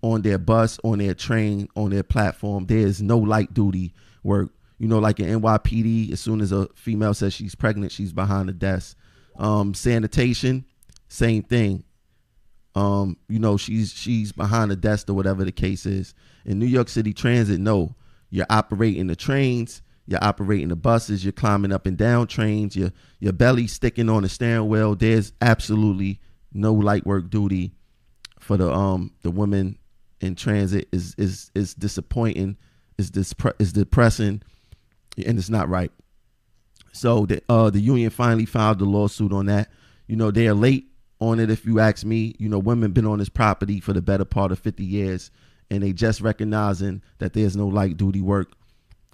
on 0.03 0.21
their 0.21 0.37
bus, 0.37 0.79
on 0.85 0.99
their 0.99 1.15
train, 1.15 1.71
on 1.75 1.89
their 1.89 2.03
platform. 2.03 2.67
There 2.67 2.77
is 2.77 3.01
no 3.01 3.17
light 3.17 3.55
duty 3.55 3.95
work. 4.23 4.51
You 4.77 4.89
know, 4.89 4.99
like 4.99 5.21
in 5.21 5.41
NYPD, 5.41 6.13
as 6.13 6.21
soon 6.21 6.43
as 6.43 6.53
a 6.53 6.69
female 6.75 7.15
says 7.15 7.33
she's 7.33 7.55
pregnant, 7.55 7.93
she's 7.93 8.13
behind 8.13 8.51
the 8.51 8.53
desk. 8.53 8.95
Um, 9.39 9.73
sanitation, 9.73 10.67
same 11.09 11.45
thing. 11.45 11.83
Um, 12.75 13.17
you 13.31 13.39
know, 13.39 13.57
she's 13.57 13.91
she's 13.95 14.33
behind 14.33 14.71
the 14.71 14.77
desk 14.77 15.09
or 15.09 15.15
whatever 15.15 15.47
the 15.47 15.53
case 15.53 15.87
is. 15.87 16.13
In 16.45 16.59
New 16.59 16.67
York 16.67 16.91
City 16.91 17.15
Transit, 17.15 17.59
no, 17.59 17.95
you're 18.29 18.45
operating 18.51 19.07
the 19.07 19.17
trains, 19.17 19.81
you're 20.09 20.25
operating 20.25 20.69
the 20.69 20.77
buses, 20.77 21.23
you're 21.23 21.33
climbing 21.33 21.71
up 21.71 21.85
and 21.85 21.99
down 21.99 22.27
trains, 22.27 22.75
your 22.75 22.93
your 23.21 23.35
belly 23.35 23.67
sticking 23.67 24.09
on 24.09 24.23
the 24.23 24.29
steering 24.29 24.67
wheel. 24.67 24.95
There's 24.95 25.33
absolutely 25.43 26.19
no 26.51 26.73
light 26.73 27.07
work 27.07 27.29
duty 27.29 27.75
for 28.41 28.57
the 28.57 28.73
um 28.73 29.13
the 29.23 29.31
women 29.31 29.79
in 30.23 30.35
transit 30.35 30.89
is 30.93 31.15
is 31.19 31.51
is 31.55 31.75
disappointing, 31.75 32.57
is 32.97 33.11
this 33.11 33.35
is 33.59 33.75
depressing, 33.75 34.41
and 35.27 35.39
it's 35.39 35.51
not 35.51 35.69
right. 35.69 35.93
So 36.93 37.27
the 37.27 37.43
uh 37.51 37.69
the 37.69 37.81
union 37.81 38.09
finally 38.09 38.47
filed 38.47 38.79
the 38.79 38.87
lawsuit 38.87 39.33
on 39.35 39.45
that. 39.47 39.69
You 40.07 40.17
know, 40.17 40.31
they 40.31 40.49
are 40.49 40.55
late 40.55 40.87
on 41.21 41.39
it 41.39 41.51
if 41.51 41.67
you 41.67 41.81
ask 41.81 42.07
me. 42.07 42.35
You 42.39 42.49
know, 42.49 42.59
women 42.59 42.93
been 42.93 43.05
on 43.07 43.19
this 43.19 43.29
property 43.29 43.79
for 43.79 43.93
the 43.93 44.01
better 44.01 44.25
part 44.25 44.53
of 44.53 44.59
50 44.59 44.83
years 44.83 45.31
and 45.71 45.83
they 45.83 45.93
just 45.93 46.23
recognizing 46.23 47.03
that 47.19 47.35
there's 47.35 47.57
no 47.57 47.67
light 47.67 47.99
duty 47.99 48.23
work 48.23 48.53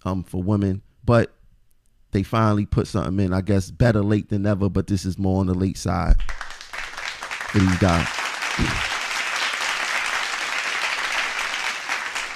um 0.04 0.22
for 0.22 0.42
women, 0.42 0.82
but 1.04 1.34
they 2.12 2.22
finally 2.22 2.66
put 2.66 2.86
something 2.86 3.24
in. 3.24 3.32
I 3.32 3.40
guess 3.40 3.70
better 3.70 4.02
late 4.02 4.28
than 4.28 4.42
never, 4.42 4.68
but 4.68 4.86
this 4.86 5.04
is 5.04 5.18
more 5.18 5.40
on 5.40 5.46
the 5.46 5.54
late 5.54 5.76
side 5.78 6.20
for 6.22 7.58
these 7.58 7.78
guys. 7.78 8.06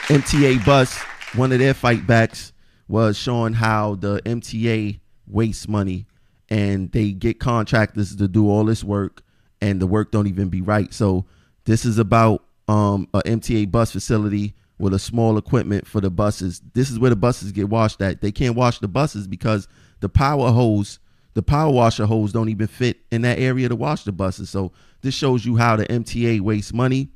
MTA 0.09 0.65
bus, 0.65 0.99
one 1.35 1.53
of 1.53 1.59
their 1.59 1.75
fight 1.75 2.07
backs 2.07 2.53
was 2.89 3.19
showing 3.19 3.53
how 3.53 3.95
the 3.95 4.23
MTA 4.25 4.99
wastes 5.27 5.69
money 5.69 6.07
and 6.49 6.91
they 6.93 7.13
get 7.13 7.39
contractors 7.39 8.17
to 8.17 8.27
do 8.27 8.49
all 8.49 8.65
this 8.65 8.83
work 8.83 9.23
and 9.61 9.81
the 9.81 9.87
work 9.87 10.11
don't 10.11 10.27
even 10.27 10.49
be 10.49 10.63
right. 10.63 10.93
So 10.95 11.27
this 11.67 11.85
is 11.85 11.99
about 11.99 12.43
um, 12.69 13.09
a 13.13 13.21
MTA 13.21 13.71
bus 13.71 13.93
facility 13.93 14.55
with 14.79 14.95
a 14.95 14.99
small 14.99 15.37
equipment 15.39 15.87
for 15.87 16.01
the 16.01 16.11
buses. 16.11 16.63
This 16.75 16.91
is 16.91 16.99
where 16.99 17.11
the 17.11 17.17
buses 17.17 17.53
get 17.53 17.69
washed 17.69 18.01
at. 18.01 18.21
They 18.21 18.33
can't 18.33 18.57
wash 18.57 18.79
the 18.79 18.89
buses 18.89 19.27
because 19.27 19.69
the 20.01 20.09
power 20.09 20.51
hose, 20.51 21.01
the 21.35 21.43
power 21.43 21.73
washer 21.73 22.07
hose 22.07 22.33
don't 22.33 22.49
even 22.49 22.69
fit 22.69 22.99
in 23.11 23.23
that 23.23 23.39
area 23.39 23.69
to 23.69 23.77
wash 23.77 24.05
the 24.05 24.13
buses. 24.13 24.51
So 24.51 24.73
this 25.03 25.15
shows 25.15 25.45
you 25.45 25.57
how 25.57 25.77
the 25.77 25.87
MTA 25.87 26.41
wastes 26.41 26.73
money 26.73 27.11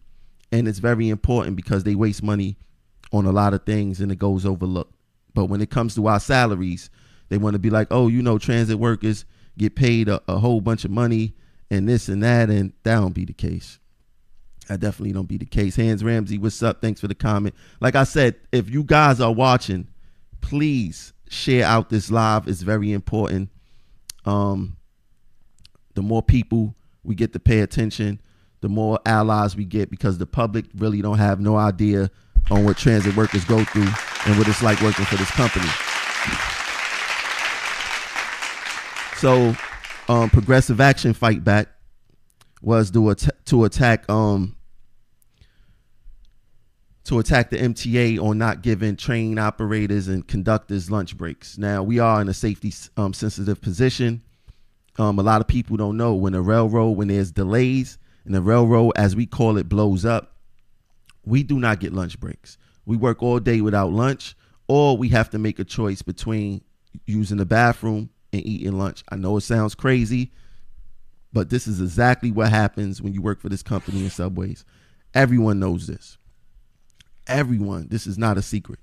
and 0.50 0.68
it's 0.68 0.80
very 0.80 1.08
important 1.08 1.56
because 1.56 1.84
they 1.84 1.94
waste 1.94 2.22
money 2.22 2.56
on 3.12 3.26
a 3.26 3.32
lot 3.32 3.54
of 3.54 3.64
things 3.64 4.00
and 4.00 4.10
it 4.10 4.18
goes 4.18 4.44
overlooked. 4.44 4.94
But 5.34 5.46
when 5.46 5.60
it 5.60 5.70
comes 5.70 5.94
to 5.94 6.06
our 6.08 6.20
salaries, 6.20 6.90
they 7.28 7.38
want 7.38 7.54
to 7.54 7.58
be 7.58 7.70
like, 7.70 7.88
oh, 7.90 8.08
you 8.08 8.22
know, 8.22 8.38
transit 8.38 8.78
workers 8.78 9.24
get 9.56 9.76
paid 9.76 10.08
a, 10.08 10.20
a 10.28 10.38
whole 10.38 10.60
bunch 10.60 10.84
of 10.84 10.90
money 10.90 11.34
and 11.70 11.88
this 11.88 12.08
and 12.08 12.22
that, 12.22 12.50
and 12.50 12.72
that 12.82 12.96
don't 12.96 13.14
be 13.14 13.24
the 13.24 13.32
case. 13.32 13.78
That 14.68 14.80
definitely 14.80 15.12
don't 15.12 15.28
be 15.28 15.38
the 15.38 15.46
case. 15.46 15.76
Hans 15.76 16.04
Ramsey, 16.04 16.38
what's 16.38 16.62
up? 16.62 16.80
Thanks 16.80 17.00
for 17.00 17.08
the 17.08 17.14
comment. 17.14 17.54
Like 17.80 17.94
I 17.94 18.04
said, 18.04 18.36
if 18.52 18.70
you 18.70 18.84
guys 18.84 19.20
are 19.20 19.32
watching, 19.32 19.88
please 20.40 21.12
share 21.28 21.64
out 21.64 21.90
this 21.90 22.10
live. 22.10 22.46
It's 22.46 22.62
very 22.62 22.92
important. 22.92 23.50
Um, 24.24 24.76
the 25.94 26.02
more 26.02 26.22
people 26.22 26.74
we 27.02 27.14
get 27.14 27.32
to 27.32 27.40
pay 27.40 27.60
attention, 27.60 28.20
the 28.60 28.68
more 28.68 29.00
allies 29.04 29.56
we 29.56 29.64
get 29.64 29.90
because 29.90 30.18
the 30.18 30.26
public 30.26 30.66
really 30.76 31.02
don't 31.02 31.18
have 31.18 31.40
no 31.40 31.56
idea 31.56 32.10
on 32.50 32.64
what 32.64 32.76
transit 32.76 33.16
workers 33.16 33.44
go 33.44 33.64
through 33.64 33.88
and 34.26 34.38
what 34.38 34.46
it's 34.46 34.62
like 34.62 34.80
working 34.80 35.04
for 35.04 35.16
this 35.16 35.30
company. 35.30 35.68
So 39.16 39.54
um, 40.08 40.30
progressive 40.30 40.80
action 40.80 41.12
fight 41.12 41.44
back 41.44 41.68
was 42.62 42.90
to, 42.92 43.10
at- 43.10 43.44
to 43.46 43.64
attack 43.64 44.08
um, 44.08 44.56
to 47.04 47.18
attack 47.18 47.50
the 47.50 47.58
MTA 47.58 48.22
on 48.22 48.38
not 48.38 48.62
giving 48.62 48.96
train 48.96 49.38
operators 49.38 50.06
and 50.08 50.26
conductors 50.26 50.90
lunch 50.90 51.16
breaks. 51.16 51.58
Now 51.58 51.82
we 51.82 51.98
are 51.98 52.20
in 52.20 52.28
a 52.28 52.34
safety 52.34 52.72
um, 52.96 53.12
sensitive 53.12 53.60
position. 53.60 54.22
Um, 54.98 55.18
a 55.18 55.22
lot 55.22 55.40
of 55.40 55.48
people 55.48 55.76
don't 55.76 55.96
know 55.96 56.14
when 56.14 56.34
a 56.34 56.40
railroad, 56.42 56.90
when 56.92 57.08
there's 57.08 57.32
delays, 57.32 57.98
and 58.24 58.34
the 58.34 58.42
railroad, 58.42 58.92
as 58.96 59.16
we 59.16 59.26
call 59.26 59.56
it, 59.56 59.68
blows 59.68 60.04
up. 60.04 60.36
We 61.24 61.42
do 61.42 61.58
not 61.58 61.80
get 61.80 61.92
lunch 61.92 62.20
breaks. 62.20 62.56
We 62.84 62.96
work 62.96 63.22
all 63.22 63.40
day 63.40 63.60
without 63.60 63.92
lunch, 63.92 64.36
or 64.68 64.96
we 64.96 65.08
have 65.08 65.30
to 65.30 65.38
make 65.38 65.58
a 65.58 65.64
choice 65.64 66.02
between 66.02 66.62
using 67.06 67.38
the 67.38 67.46
bathroom 67.46 68.10
and 68.32 68.44
eating 68.46 68.78
lunch. 68.78 69.02
I 69.08 69.16
know 69.16 69.36
it 69.38 69.42
sounds 69.42 69.74
crazy, 69.74 70.30
but 71.32 71.50
this 71.50 71.66
is 71.66 71.80
exactly 71.80 72.30
what 72.30 72.50
happens 72.50 73.00
when 73.00 73.12
you 73.12 73.22
work 73.22 73.40
for 73.40 73.48
this 73.48 73.62
company 73.62 74.04
in 74.04 74.10
subways. 74.10 74.64
Everyone 75.14 75.58
knows 75.58 75.86
this. 75.86 76.18
Everyone. 77.26 77.88
This 77.88 78.06
is 78.06 78.18
not 78.18 78.38
a 78.38 78.42
secret. 78.42 78.80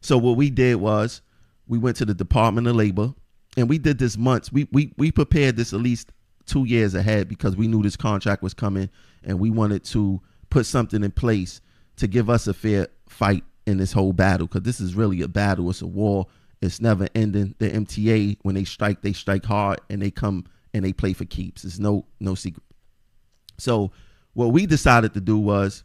So 0.00 0.18
what 0.18 0.36
we 0.36 0.50
did 0.50 0.76
was 0.76 1.22
we 1.66 1.78
went 1.78 1.96
to 1.98 2.04
the 2.04 2.14
Department 2.14 2.66
of 2.66 2.76
Labor 2.76 3.14
and 3.56 3.68
we 3.68 3.78
did 3.78 3.98
this 3.98 4.16
months. 4.16 4.52
We 4.52 4.68
we 4.72 4.92
we 4.96 5.10
prepared 5.12 5.56
this 5.56 5.72
at 5.72 5.80
least 5.80 6.12
two 6.46 6.64
years 6.64 6.94
ahead 6.94 7.28
because 7.28 7.56
we 7.56 7.68
knew 7.68 7.82
this 7.82 7.96
contract 7.96 8.42
was 8.42 8.54
coming 8.54 8.90
and 9.22 9.38
we 9.38 9.50
wanted 9.50 9.84
to 9.84 10.20
put 10.50 10.66
something 10.66 11.02
in 11.02 11.10
place 11.10 11.60
to 11.96 12.06
give 12.06 12.28
us 12.28 12.46
a 12.46 12.54
fair 12.54 12.88
fight 13.08 13.44
in 13.66 13.78
this 13.78 13.92
whole 13.92 14.12
battle 14.12 14.46
because 14.46 14.62
this 14.62 14.80
is 14.80 14.94
really 14.94 15.22
a 15.22 15.28
battle. 15.28 15.70
It's 15.70 15.80
a 15.80 15.86
war 15.86 16.26
it's 16.64 16.80
never 16.80 17.08
ending. 17.14 17.54
The 17.58 17.70
MTA, 17.70 18.38
when 18.42 18.54
they 18.54 18.64
strike, 18.64 19.02
they 19.02 19.12
strike 19.12 19.44
hard 19.44 19.80
and 19.90 20.00
they 20.00 20.10
come 20.10 20.46
and 20.74 20.84
they 20.84 20.92
play 20.92 21.14
for 21.14 21.24
keeps. 21.24 21.64
It's 21.64 21.78
no 21.78 22.04
no 22.20 22.34
secret. 22.34 22.64
So 23.58 23.92
what 24.34 24.48
we 24.52 24.66
decided 24.66 25.14
to 25.14 25.20
do 25.20 25.38
was 25.38 25.84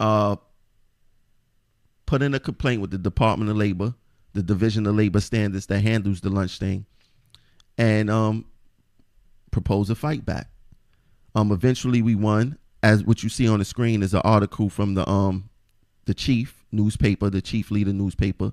uh, 0.00 0.36
put 2.06 2.22
in 2.22 2.34
a 2.34 2.40
complaint 2.40 2.80
with 2.80 2.90
the 2.90 2.98
Department 2.98 3.50
of 3.50 3.56
Labor, 3.56 3.94
the 4.32 4.42
Division 4.42 4.86
of 4.86 4.96
Labor 4.96 5.20
Standards 5.20 5.66
that 5.66 5.80
handles 5.80 6.20
the 6.20 6.30
lunch 6.30 6.58
thing, 6.58 6.86
and 7.76 8.10
um, 8.10 8.46
propose 9.50 9.90
a 9.90 9.94
fight 9.94 10.24
back. 10.24 10.48
Um, 11.34 11.52
eventually 11.52 12.02
we 12.02 12.14
won. 12.14 12.58
As 12.82 13.02
what 13.04 13.22
you 13.24 13.28
see 13.28 13.48
on 13.48 13.58
the 13.58 13.64
screen 13.64 14.02
is 14.02 14.14
an 14.14 14.22
article 14.24 14.68
from 14.70 14.94
the 14.94 15.08
um 15.08 15.50
the 16.06 16.14
chief 16.14 16.64
newspaper, 16.72 17.28
the 17.28 17.42
chief 17.42 17.70
leader 17.70 17.92
newspaper 17.92 18.52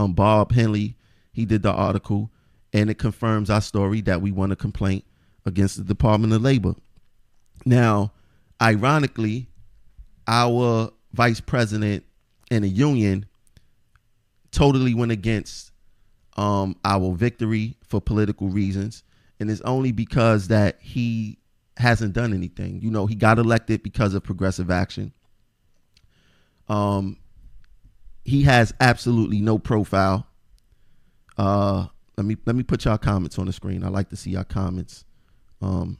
um, 0.00 0.14
Bob 0.14 0.52
Hennelly, 0.52 0.94
he 1.32 1.44
did 1.44 1.62
the 1.62 1.72
article, 1.72 2.30
and 2.72 2.90
it 2.90 2.98
confirms 2.98 3.50
our 3.50 3.60
story 3.60 4.00
that 4.02 4.22
we 4.22 4.30
won 4.30 4.52
a 4.52 4.56
complaint 4.56 5.04
against 5.44 5.76
the 5.76 5.84
Department 5.84 6.32
of 6.32 6.42
Labor. 6.42 6.74
Now, 7.64 8.12
ironically, 8.60 9.48
our 10.26 10.90
vice 11.12 11.40
president 11.40 12.04
in 12.50 12.62
the 12.62 12.68
union 12.68 13.26
totally 14.50 14.94
went 14.94 15.12
against 15.12 15.72
um, 16.36 16.76
our 16.84 17.12
victory 17.12 17.76
for 17.82 18.00
political 18.00 18.48
reasons, 18.48 19.02
and 19.38 19.50
it's 19.50 19.60
only 19.62 19.92
because 19.92 20.48
that 20.48 20.78
he 20.80 21.38
hasn't 21.76 22.12
done 22.12 22.32
anything. 22.32 22.80
You 22.80 22.90
know, 22.90 23.06
he 23.06 23.14
got 23.14 23.38
elected 23.38 23.82
because 23.82 24.14
of 24.14 24.22
progressive 24.22 24.70
action. 24.70 25.12
Um, 26.68 27.16
he 28.24 28.42
has 28.42 28.72
absolutely 28.80 29.40
no 29.40 29.58
profile. 29.58 30.26
Uh, 31.36 31.86
let 32.20 32.26
me 32.26 32.36
let 32.44 32.54
me 32.54 32.62
put 32.62 32.84
y'all 32.84 32.98
comments 32.98 33.38
on 33.38 33.46
the 33.46 33.52
screen. 33.52 33.82
I 33.82 33.88
like 33.88 34.10
to 34.10 34.16
see 34.16 34.32
y'all 34.32 34.44
comments 34.44 35.06
um, 35.62 35.96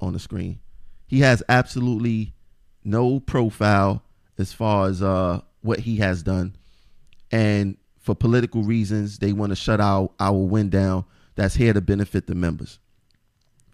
on 0.00 0.14
the 0.14 0.18
screen. 0.18 0.60
He 1.06 1.20
has 1.20 1.42
absolutely 1.50 2.32
no 2.82 3.20
profile 3.20 4.02
as 4.38 4.54
far 4.54 4.88
as 4.88 5.02
uh, 5.02 5.42
what 5.60 5.80
he 5.80 5.96
has 5.98 6.22
done, 6.22 6.56
and 7.30 7.76
for 7.98 8.14
political 8.14 8.62
reasons, 8.62 9.18
they 9.18 9.34
want 9.34 9.50
to 9.50 9.56
shut 9.56 9.78
our 9.78 10.08
our 10.18 10.32
win 10.38 10.70
down. 10.70 11.04
That's 11.34 11.54
here 11.54 11.74
to 11.74 11.82
benefit 11.82 12.26
the 12.26 12.34
members. 12.34 12.78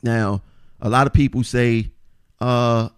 Now, 0.03 0.43
a 0.81 0.89
lot 0.89 1.07
of 1.07 1.13
people 1.13 1.45
say, 1.45 1.93
uh, 2.41 2.89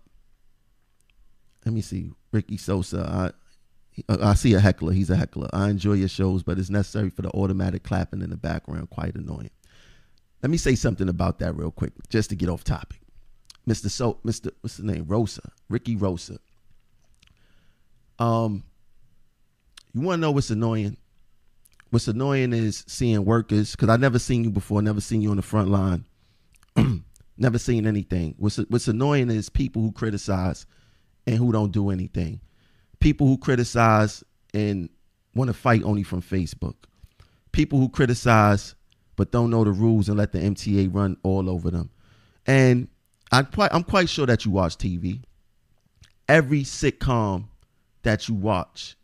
let 1.66 1.74
me 1.74 1.82
see, 1.82 2.12
Ricky 2.32 2.56
Sosa. 2.56 3.32
I 3.34 3.43
see 4.34 4.54
a 4.54 4.60
heckler. 4.60 4.92
He's 4.92 5.10
a 5.10 5.16
heckler. 5.16 5.48
I 5.52 5.70
enjoy 5.70 5.94
your 5.94 6.08
shows, 6.08 6.42
but 6.42 6.58
it's 6.58 6.70
necessary 6.70 7.10
for 7.10 7.22
the 7.22 7.30
automatic 7.30 7.82
clapping 7.82 8.22
in 8.22 8.30
the 8.30 8.36
background. 8.36 8.90
Quite 8.90 9.14
annoying. 9.14 9.50
Let 10.42 10.50
me 10.50 10.56
say 10.56 10.74
something 10.74 11.08
about 11.08 11.38
that 11.38 11.56
real 11.56 11.70
quick, 11.70 11.92
just 12.08 12.30
to 12.30 12.36
get 12.36 12.48
off 12.48 12.64
topic. 12.64 13.00
Mr. 13.68 13.90
So, 13.90 14.18
Mr. 14.24 14.50
What's 14.60 14.76
his 14.76 14.84
name? 14.84 15.06
Rosa, 15.06 15.50
Ricky 15.70 15.96
Rosa. 15.96 16.38
Um, 18.18 18.64
you 19.94 20.02
want 20.02 20.18
to 20.18 20.20
know 20.20 20.30
what's 20.32 20.50
annoying? 20.50 20.98
what's 21.94 22.08
annoying 22.08 22.52
is 22.52 22.82
seeing 22.88 23.24
workers 23.24 23.70
because 23.70 23.88
I 23.88 23.96
never 23.96 24.18
seen 24.18 24.42
you 24.42 24.50
before, 24.50 24.82
never 24.82 25.00
seen 25.00 25.22
you 25.22 25.30
on 25.30 25.36
the 25.36 25.42
front 25.42 25.68
line, 25.68 26.04
never 27.38 27.56
seen 27.56 27.86
anything. 27.86 28.34
What's 28.36 28.56
what's 28.56 28.88
annoying 28.88 29.30
is 29.30 29.48
people 29.48 29.80
who 29.80 29.92
criticize 29.92 30.66
and 31.26 31.36
who 31.36 31.52
don't 31.52 31.70
do 31.70 31.90
anything. 31.90 32.40
People 33.04 33.26
who 33.26 33.36
criticize 33.36 34.24
and 34.54 34.88
want 35.34 35.48
to 35.48 35.52
fight 35.52 35.82
only 35.82 36.02
from 36.02 36.22
Facebook. 36.22 36.74
People 37.52 37.78
who 37.78 37.90
criticize 37.90 38.74
but 39.14 39.30
don't 39.30 39.50
know 39.50 39.62
the 39.62 39.72
rules 39.72 40.08
and 40.08 40.16
let 40.16 40.32
the 40.32 40.38
MTA 40.38 40.88
run 40.90 41.18
all 41.22 41.50
over 41.50 41.70
them. 41.70 41.90
And 42.46 42.88
I'm 43.30 43.44
quite 43.44 43.74
I'm 43.74 43.84
quite 43.84 44.08
sure 44.08 44.24
that 44.24 44.46
you 44.46 44.52
watch 44.52 44.78
TV. 44.78 45.22
Every 46.30 46.62
sitcom 46.62 47.44
that 48.04 48.26
you 48.26 48.36
watch, 48.36 48.96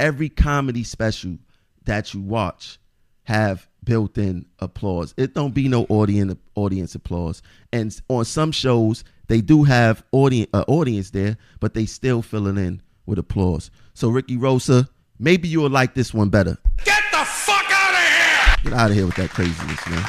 every 0.00 0.28
comedy 0.28 0.82
special 0.82 1.38
that 1.84 2.14
you 2.14 2.22
watch 2.22 2.80
have 3.22 3.68
built-in 3.84 4.46
applause. 4.58 5.14
It 5.16 5.34
don't 5.34 5.54
be 5.54 5.68
no 5.68 5.86
audience 5.88 6.34
audience 6.56 6.96
applause. 6.96 7.42
And 7.72 7.96
on 8.08 8.24
some 8.24 8.50
shows 8.50 9.04
they 9.28 9.40
do 9.40 9.62
have 9.62 10.02
audience 10.10 10.50
uh, 10.52 10.64
audience 10.66 11.10
there, 11.10 11.36
but 11.60 11.74
they 11.74 11.86
still 11.86 12.22
fill 12.22 12.48
it 12.48 12.58
in 12.58 12.82
with 13.06 13.18
applause. 13.18 13.70
So 13.94 14.08
Ricky 14.08 14.36
Rosa, 14.36 14.88
maybe 15.18 15.48
you'll 15.48 15.70
like 15.70 15.94
this 15.94 16.12
one 16.12 16.28
better. 16.28 16.58
Get 16.84 17.02
the 17.10 17.24
fuck 17.24 17.64
out 17.70 17.94
of 17.94 18.00
here! 18.00 18.70
Get 18.70 18.72
out 18.72 18.90
of 18.90 18.96
here 18.96 19.06
with 19.06 19.16
that 19.16 19.30
craziness, 19.30 19.86
man. 19.88 20.04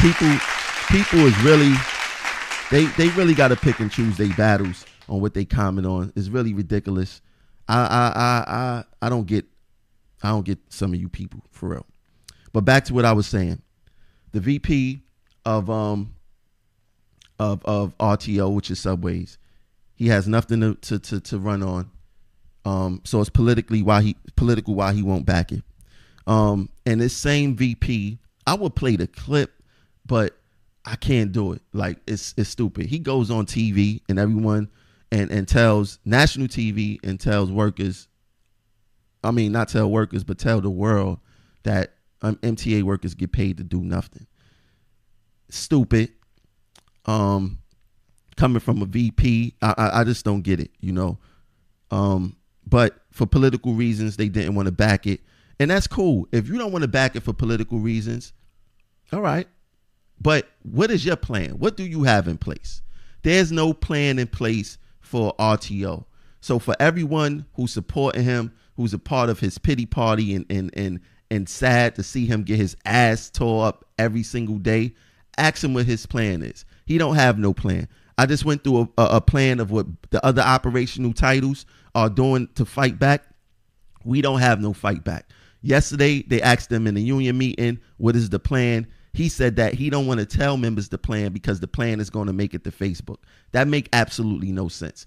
People 0.00 0.38
people 0.90 1.26
is 1.26 1.38
really 1.42 1.72
they 2.70 2.86
they 2.96 3.08
really 3.16 3.34
got 3.34 3.48
to 3.48 3.56
pick 3.56 3.80
and 3.80 3.90
choose 3.90 4.16
their 4.16 4.34
battles 4.34 4.84
on 5.08 5.20
what 5.20 5.34
they 5.34 5.44
comment 5.44 5.86
on. 5.86 6.12
It's 6.16 6.28
really 6.28 6.54
ridiculous. 6.54 7.20
I 7.68 7.78
I 7.78 8.12
I 8.14 8.44
I 8.46 8.84
I 9.02 9.08
don't 9.08 9.26
get 9.26 9.44
I 10.22 10.30
don't 10.30 10.44
get 10.44 10.58
some 10.68 10.92
of 10.94 11.00
you 11.00 11.08
people 11.08 11.40
for 11.50 11.70
real. 11.70 11.86
But 12.52 12.62
back 12.62 12.84
to 12.86 12.94
what 12.94 13.04
I 13.04 13.12
was 13.12 13.26
saying. 13.26 13.60
The 14.32 14.40
VP 14.40 15.02
of 15.44 15.70
um 15.70 16.14
of 17.38 17.64
of 17.64 17.96
RTO, 17.98 18.54
which 18.54 18.70
is 18.70 18.80
Subways, 18.80 19.38
he 19.94 20.08
has 20.08 20.26
nothing 20.28 20.60
to 20.60 20.74
to 20.74 20.98
to, 20.98 21.20
to 21.20 21.38
run 21.38 21.62
on. 21.62 21.90
Um, 22.64 23.00
so 23.04 23.20
it's 23.20 23.30
politically 23.30 23.82
why 23.82 24.02
he 24.02 24.16
political 24.36 24.74
why 24.74 24.92
he 24.92 25.02
won't 25.02 25.26
back 25.26 25.52
it. 25.52 25.62
Um, 26.26 26.70
and 26.86 27.00
this 27.00 27.14
same 27.14 27.56
VP, 27.56 28.18
I 28.46 28.54
would 28.54 28.74
play 28.74 28.96
the 28.96 29.06
clip, 29.06 29.52
but 30.06 30.36
I 30.84 30.96
can't 30.96 31.32
do 31.32 31.52
it. 31.52 31.62
Like 31.72 31.98
it's 32.06 32.34
it's 32.36 32.50
stupid. 32.50 32.86
He 32.86 32.98
goes 32.98 33.30
on 33.30 33.46
TV 33.46 34.00
and 34.08 34.18
everyone 34.18 34.70
and 35.12 35.30
and 35.30 35.46
tells 35.46 35.98
national 36.04 36.48
TV 36.48 36.98
and 37.06 37.18
tells 37.20 37.50
workers. 37.50 38.08
I 39.22 39.30
mean, 39.30 39.52
not 39.52 39.68
tell 39.68 39.90
workers, 39.90 40.24
but 40.24 40.38
tell 40.38 40.60
the 40.60 40.70
world 40.70 41.18
that 41.62 41.94
um, 42.20 42.36
MTA 42.36 42.82
workers 42.82 43.14
get 43.14 43.32
paid 43.32 43.56
to 43.56 43.64
do 43.64 43.80
nothing. 43.80 44.26
Stupid. 45.48 46.12
Um, 47.06 47.58
coming 48.36 48.60
from 48.60 48.82
a 48.82 48.86
VP, 48.86 49.54
I, 49.62 49.74
I, 49.76 50.00
I 50.00 50.04
just 50.04 50.24
don't 50.24 50.42
get 50.42 50.60
it. 50.60 50.70
You 50.80 50.92
know. 50.92 51.18
Um, 51.90 52.36
but 52.66 52.96
for 53.10 53.26
political 53.26 53.74
reasons, 53.74 54.16
they 54.16 54.28
didn't 54.28 54.54
want 54.54 54.66
to 54.66 54.72
back 54.72 55.06
it, 55.06 55.20
and 55.60 55.70
that's 55.70 55.86
cool. 55.86 56.26
If 56.32 56.48
you 56.48 56.58
don't 56.58 56.72
want 56.72 56.82
to 56.82 56.88
back 56.88 57.14
it 57.14 57.22
for 57.22 57.32
political 57.32 57.78
reasons, 57.78 58.32
all 59.12 59.20
right 59.20 59.46
but 60.20 60.48
what 60.62 60.90
is 60.90 61.04
your 61.04 61.16
plan? 61.16 61.58
What 61.58 61.76
do 61.76 61.84
you 61.84 62.04
have 62.04 62.28
in 62.28 62.38
place? 62.38 62.82
There's 63.22 63.52
no 63.52 63.72
plan 63.72 64.18
in 64.18 64.26
place 64.26 64.78
for 65.00 65.34
RTO. 65.38 66.04
So 66.40 66.58
for 66.58 66.74
everyone 66.78 67.46
who's 67.54 67.72
supporting 67.72 68.24
him, 68.24 68.52
who's 68.76 68.94
a 68.94 68.98
part 68.98 69.30
of 69.30 69.40
his 69.40 69.58
pity 69.58 69.86
party 69.86 70.34
and 70.34 70.46
and 70.50 70.70
and 70.74 71.00
and 71.30 71.48
sad 71.48 71.94
to 71.96 72.02
see 72.02 72.26
him 72.26 72.42
get 72.42 72.58
his 72.58 72.76
ass 72.84 73.30
tore 73.30 73.66
up 73.66 73.84
every 73.98 74.22
single 74.22 74.58
day, 74.58 74.94
ask 75.38 75.64
him 75.64 75.74
what 75.74 75.86
his 75.86 76.06
plan 76.06 76.42
is. 76.42 76.64
He 76.86 76.98
don't 76.98 77.16
have 77.16 77.38
no 77.38 77.54
plan. 77.54 77.88
I 78.16 78.26
just 78.26 78.44
went 78.44 78.62
through 78.62 78.92
a, 78.96 79.02
a, 79.02 79.20
plan 79.20 79.58
of 79.58 79.70
what 79.70 79.86
the 80.10 80.24
other 80.24 80.42
operational 80.42 81.12
titles 81.12 81.66
are 81.94 82.08
doing 82.08 82.48
to 82.54 82.64
fight 82.64 82.98
back. 82.98 83.24
We 84.04 84.20
don't 84.22 84.40
have 84.40 84.60
no 84.60 84.72
fight 84.72 85.02
back. 85.02 85.30
Yesterday, 85.62 86.22
they 86.22 86.40
asked 86.40 86.68
them 86.68 86.86
in 86.86 86.94
the 86.94 87.02
union 87.02 87.38
meeting, 87.38 87.80
what 87.96 88.14
is 88.14 88.30
the 88.30 88.38
plan? 88.38 88.86
he 89.14 89.28
said 89.28 89.56
that 89.56 89.74
he 89.74 89.90
don't 89.90 90.08
want 90.08 90.18
to 90.18 90.26
tell 90.26 90.56
members 90.56 90.88
the 90.88 90.98
plan 90.98 91.32
because 91.32 91.60
the 91.60 91.68
plan 91.68 92.00
is 92.00 92.10
going 92.10 92.26
to 92.26 92.32
make 92.32 92.52
it 92.52 92.64
to 92.64 92.72
Facebook. 92.72 93.18
That 93.52 93.68
make 93.68 93.88
absolutely 93.92 94.50
no 94.50 94.66
sense. 94.68 95.06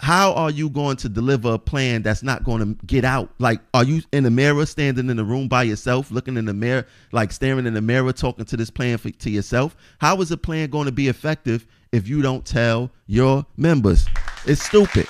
How 0.00 0.32
are 0.34 0.50
you 0.50 0.70
going 0.70 0.96
to 0.98 1.08
deliver 1.08 1.54
a 1.54 1.58
plan 1.58 2.02
that's 2.02 2.22
not 2.22 2.44
going 2.44 2.60
to 2.60 2.86
get 2.86 3.04
out? 3.04 3.30
Like, 3.38 3.60
are 3.74 3.82
you 3.82 4.02
in 4.12 4.22
the 4.22 4.30
mirror, 4.30 4.64
standing 4.64 5.10
in 5.10 5.16
the 5.16 5.24
room 5.24 5.48
by 5.48 5.64
yourself, 5.64 6.12
looking 6.12 6.36
in 6.36 6.44
the 6.44 6.54
mirror, 6.54 6.86
like 7.10 7.32
staring 7.32 7.66
in 7.66 7.74
the 7.74 7.82
mirror, 7.82 8.12
talking 8.12 8.44
to 8.44 8.56
this 8.56 8.70
plan 8.70 8.98
for, 8.98 9.10
to 9.10 9.30
yourself? 9.30 9.76
How 9.98 10.20
is 10.20 10.30
a 10.30 10.36
plan 10.36 10.70
going 10.70 10.86
to 10.86 10.92
be 10.92 11.08
effective 11.08 11.66
if 11.90 12.06
you 12.06 12.22
don't 12.22 12.46
tell 12.46 12.92
your 13.08 13.44
members? 13.56 14.06
It's 14.46 14.62
stupid. 14.62 15.08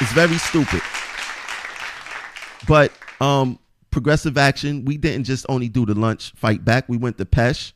It's 0.00 0.12
very 0.12 0.38
stupid. 0.38 0.82
But 2.66 2.92
um, 3.20 3.60
progressive 3.92 4.36
action, 4.36 4.84
we 4.84 4.96
didn't 4.96 5.24
just 5.24 5.46
only 5.48 5.68
do 5.68 5.86
the 5.86 5.94
lunch 5.94 6.32
fight 6.34 6.64
back. 6.64 6.88
We 6.88 6.96
went 6.96 7.16
to 7.18 7.26
PESH, 7.26 7.74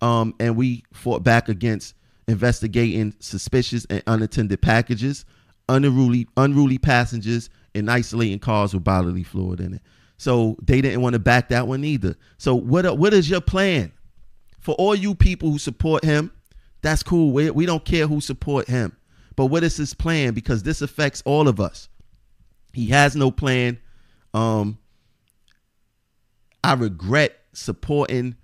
um, 0.00 0.32
and 0.38 0.54
we 0.54 0.84
fought 0.92 1.24
back 1.24 1.48
against 1.48 1.95
investigating 2.28 3.14
suspicious 3.20 3.86
and 3.86 4.02
unattended 4.06 4.60
packages, 4.60 5.24
unruly 5.68 6.26
unruly 6.36 6.78
passengers, 6.78 7.50
and 7.74 7.90
isolating 7.90 8.38
cars 8.38 8.74
with 8.74 8.84
bodily 8.84 9.22
fluid 9.22 9.60
in 9.60 9.74
it. 9.74 9.82
So 10.18 10.56
they 10.62 10.80
didn't 10.80 11.02
want 11.02 11.12
to 11.12 11.18
back 11.18 11.48
that 11.50 11.68
one 11.68 11.84
either. 11.84 12.16
So 12.38 12.54
what 12.54 12.98
what 12.98 13.12
is 13.14 13.28
your 13.28 13.40
plan 13.40 13.92
for 14.60 14.74
all 14.76 14.94
you 14.94 15.14
people 15.14 15.50
who 15.50 15.58
support 15.58 16.04
him? 16.04 16.32
That's 16.82 17.02
cool. 17.02 17.32
We, 17.32 17.50
we 17.50 17.66
don't 17.66 17.84
care 17.84 18.06
who 18.06 18.20
support 18.20 18.68
him. 18.68 18.96
But 19.34 19.46
what 19.46 19.64
is 19.64 19.76
his 19.76 19.92
plan? 19.92 20.34
Because 20.34 20.62
this 20.62 20.82
affects 20.82 21.22
all 21.26 21.48
of 21.48 21.60
us. 21.60 21.88
He 22.72 22.86
has 22.88 23.14
no 23.14 23.30
plan. 23.30 23.78
Um, 24.32 24.78
I 26.64 26.74
regret 26.74 27.38
supporting 27.52 28.36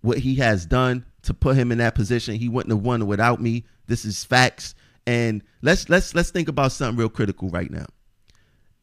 what 0.00 0.18
he 0.18 0.36
has 0.36 0.66
done 0.66 1.04
to 1.26 1.34
put 1.34 1.56
him 1.56 1.70
in 1.70 1.78
that 1.78 1.94
position. 1.94 2.36
He 2.36 2.48
wouldn't 2.48 2.72
have 2.72 2.82
won 2.84 3.06
without 3.06 3.40
me. 3.40 3.64
This 3.86 4.04
is 4.04 4.24
facts. 4.24 4.74
And 5.06 5.42
let's 5.62 5.88
let's 5.88 6.14
let's 6.14 6.30
think 6.30 6.48
about 6.48 6.72
something 6.72 6.98
real 6.98 7.08
critical 7.08 7.48
right 7.48 7.70
now. 7.70 7.86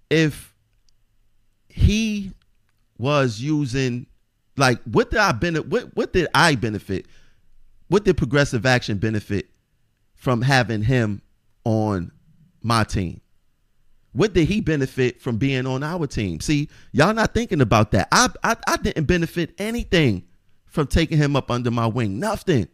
If 0.09 0.53
he 1.67 2.31
was 2.97 3.41
using 3.41 4.05
like 4.55 4.81
what 4.83 5.09
did 5.09 5.19
I 5.19 5.31
benefit 5.31 5.69
what 5.69 5.95
what 5.95 6.13
did 6.13 6.27
I 6.33 6.55
benefit? 6.55 7.07
What 7.87 8.05
did 8.05 8.17
progressive 8.17 8.65
action 8.65 8.97
benefit 8.97 9.49
from 10.15 10.41
having 10.41 10.83
him 10.83 11.21
on 11.65 12.11
my 12.61 12.83
team? 12.83 13.19
What 14.13 14.33
did 14.33 14.47
he 14.47 14.61
benefit 14.61 15.21
from 15.21 15.37
being 15.37 15.65
on 15.65 15.83
our 15.83 16.07
team? 16.07 16.39
See, 16.39 16.69
y'all 16.91 17.13
not 17.13 17.33
thinking 17.33 17.61
about 17.61 17.91
that. 17.91 18.07
I, 18.11 18.29
I 18.43 18.55
I 18.67 18.77
didn't 18.77 19.05
benefit 19.05 19.53
anything 19.57 20.23
from 20.73 20.87
taking 20.87 21.19
him 21.19 21.35
up 21.35 21.51
under 21.51 21.69
my 21.71 21.85
wing. 21.85 22.19
Nothing. 22.19 22.67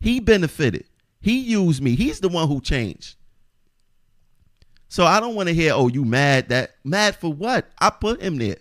He 0.00 0.18
benefited. 0.20 0.84
He 1.20 1.38
used 1.38 1.80
me. 1.80 1.94
He's 1.94 2.20
the 2.20 2.28
one 2.28 2.48
who 2.48 2.60
changed. 2.60 3.14
So 4.88 5.04
I 5.04 5.20
don't 5.20 5.36
want 5.36 5.48
to 5.48 5.54
hear, 5.54 5.72
oh, 5.72 5.88
you 5.88 6.04
mad 6.04 6.48
that 6.48 6.72
mad 6.84 7.16
for 7.16 7.32
what? 7.32 7.68
I 7.78 7.90
put 7.90 8.20
him 8.20 8.36
there. 8.36 8.56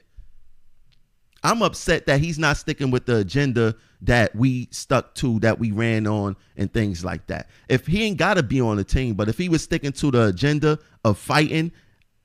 I'm 1.43 1.61
upset 1.61 2.05
that 2.05 2.19
he's 2.19 2.39
not 2.39 2.57
sticking 2.57 2.91
with 2.91 3.05
the 3.05 3.17
agenda 3.17 3.75
that 4.01 4.35
we 4.35 4.67
stuck 4.71 5.15
to, 5.15 5.39
that 5.39 5.59
we 5.59 5.71
ran 5.71 6.07
on, 6.07 6.35
and 6.55 6.71
things 6.71 7.03
like 7.03 7.27
that. 7.27 7.49
If 7.67 7.87
he 7.87 8.03
ain't 8.03 8.17
got 8.17 8.35
to 8.35 8.43
be 8.43 8.61
on 8.61 8.77
the 8.77 8.83
team, 8.83 9.15
but 9.15 9.29
if 9.29 9.37
he 9.37 9.49
was 9.49 9.63
sticking 9.63 9.91
to 9.93 10.11
the 10.11 10.27
agenda 10.27 10.79
of 11.03 11.17
fighting 11.17 11.71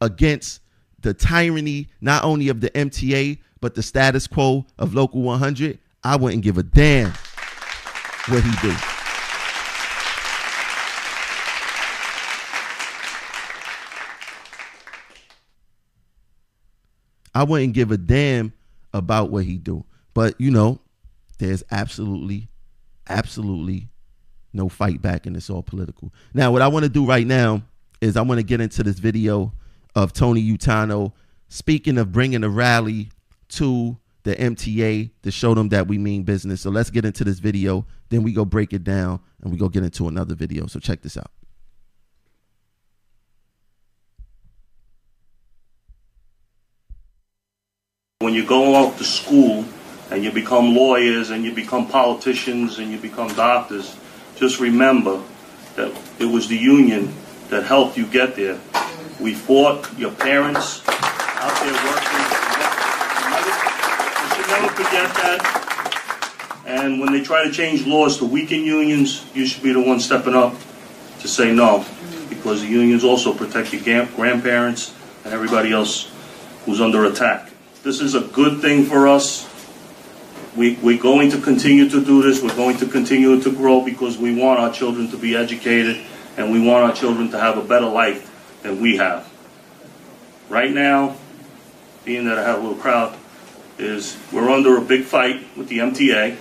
against 0.01 0.61
the 1.01 1.15
tyranny 1.15 1.89
not 2.01 2.25
only 2.25 2.49
of 2.49 2.61
the 2.61 2.71
MTA 2.71 3.39
but 3.61 3.75
the 3.75 3.83
status 3.83 4.27
quo 4.27 4.67
of 4.79 4.95
Local 4.95 5.23
100, 5.23 5.79
I 6.03 6.17
wouldn't 6.17 6.43
give 6.43 6.57
a 6.57 6.63
damn 6.63 7.13
what 8.29 8.43
he 8.43 8.51
do. 8.63 8.75
I 17.35 17.45
wouldn't 17.45 17.75
give 17.75 17.91
a 17.91 17.97
damn 17.97 18.53
about 18.93 19.31
what 19.31 19.45
he 19.45 19.57
do. 19.57 19.85
But 20.15 20.41
you 20.41 20.51
know, 20.51 20.81
there's 21.39 21.63
absolutely, 21.71 22.49
absolutely 23.09 23.89
no 24.53 24.69
fight 24.69 25.01
back, 25.01 25.27
and 25.27 25.37
it's 25.37 25.49
all 25.51 25.63
political. 25.63 26.13
Now, 26.35 26.51
what 26.51 26.63
I 26.63 26.69
want 26.69 26.85
to 26.85 26.89
do 26.89 27.07
right 27.07 27.27
now 27.27 27.63
is 28.01 28.17
I 28.17 28.23
want 28.23 28.39
to 28.39 28.45
get 28.45 28.61
into 28.61 28.83
this 28.83 28.99
video 28.99 29.53
of 29.95 30.13
Tony 30.13 30.43
Utano 30.43 31.13
speaking 31.49 31.99
of 31.99 32.11
bringing 32.11 32.43
a 32.43 32.49
rally 32.49 33.11
to 33.51 33.99
the 34.23 34.35
MTA 34.35 35.11
to 35.23 35.31
show 35.31 35.55
them 35.55 35.71
that 35.71 35.87
we 35.87 35.99
mean 35.99 36.23
business. 36.23 36.61
So 36.61 36.71
let's 36.71 36.91
get 36.91 37.05
into 37.05 37.25
this 37.25 37.39
video. 37.39 37.87
Then 38.09 38.23
we 38.23 38.33
go 38.33 38.45
break 38.45 38.73
it 38.73 38.85
down 38.85 39.21
and 39.43 39.51
we 39.51 39.59
go 39.59 39.69
get 39.69 39.83
into 39.83 40.09
another 40.09 40.35
video. 40.35 40.67
So 40.67 40.79
check 40.79 41.03
this 41.03 41.17
out. 41.17 41.31
When 48.21 48.35
you 48.35 48.45
go 48.45 48.75
off 48.75 48.99
to 48.99 49.05
school 49.05 49.65
and 50.11 50.23
you 50.23 50.31
become 50.31 50.75
lawyers 50.75 51.31
and 51.31 51.43
you 51.43 51.55
become 51.55 51.89
politicians 51.89 52.79
and 52.79 52.93
you 52.93 52.99
become 52.99 53.29
doctors, 53.35 53.97
just 54.37 54.61
remember 54.61 55.23
that 55.77 55.97
it 56.19 56.27
was 56.27 56.49
the 56.49 56.57
union 56.57 57.15
that 57.49 57.65
helped 57.65 57.97
you 57.97 58.07
get 58.07 58.37
there. 58.37 58.61
We 59.21 59.35
fought 59.35 59.89
your 59.99 60.13
parents 60.13 60.83
out 60.87 61.65
there 61.65 61.73
working. 61.73 62.20
Never 64.51 64.69
forget 64.69 65.15
that. 65.15 66.63
And 66.67 67.01
when 67.01 67.13
they 67.13 67.23
try 67.23 67.45
to 67.45 67.53
change 67.53 67.87
laws 67.87 68.19
to 68.19 68.25
weaken 68.25 68.65
unions, 68.65 69.25
you 69.33 69.47
should 69.47 69.63
be 69.63 69.73
the 69.73 69.81
one 69.81 70.01
stepping 70.01 70.35
up 70.35 70.55
to 71.21 71.29
say 71.29 71.53
no, 71.55 71.85
because 72.29 72.63
the 72.63 72.67
unions 72.67 73.05
also 73.05 73.33
protect 73.33 73.73
your 73.73 74.07
grandparents 74.07 74.93
and 75.25 75.33
everybody 75.33 75.73
else 75.73 76.11
who's 76.65 76.81
under 76.81 77.05
attack. 77.05 77.51
This 77.83 78.01
is 78.01 78.15
a 78.15 78.23
good 78.23 78.61
thing 78.61 78.85
for 78.85 79.07
us. 79.07 79.49
We, 80.57 80.75
we're 80.83 81.01
going 81.01 81.31
to 81.31 81.41
continue 81.41 81.89
to 81.89 82.05
do 82.05 82.23
this. 82.23 82.43
We're 82.43 82.57
going 82.57 82.77
to 82.79 82.87
continue 82.87 83.41
to 83.41 83.53
grow 83.53 83.85
because 83.85 84.19
we 84.19 84.35
want 84.35 84.59
our 84.59 84.73
children 84.73 85.09
to 85.11 85.17
be 85.17 85.37
educated 85.37 86.05
and 86.37 86.51
we 86.51 86.61
want 86.61 86.85
our 86.85 86.93
children 86.93 87.31
to 87.31 87.39
have 87.39 87.57
a 87.57 87.63
better 87.63 87.87
life 87.87 88.27
than 88.63 88.81
we 88.81 88.97
have. 88.97 89.31
Right 90.49 90.73
now, 90.73 91.17
being 92.05 92.25
that 92.25 92.39
I 92.39 92.43
have 92.43 92.59
a 92.59 92.63
little 92.63 92.79
crowd, 92.79 93.17
is 93.81 94.17
we're 94.33 94.51
under 94.51 94.77
a 94.77 94.81
big 94.81 95.05
fight 95.05 95.45
with 95.57 95.69
the 95.69 95.79
MTA, 95.79 96.37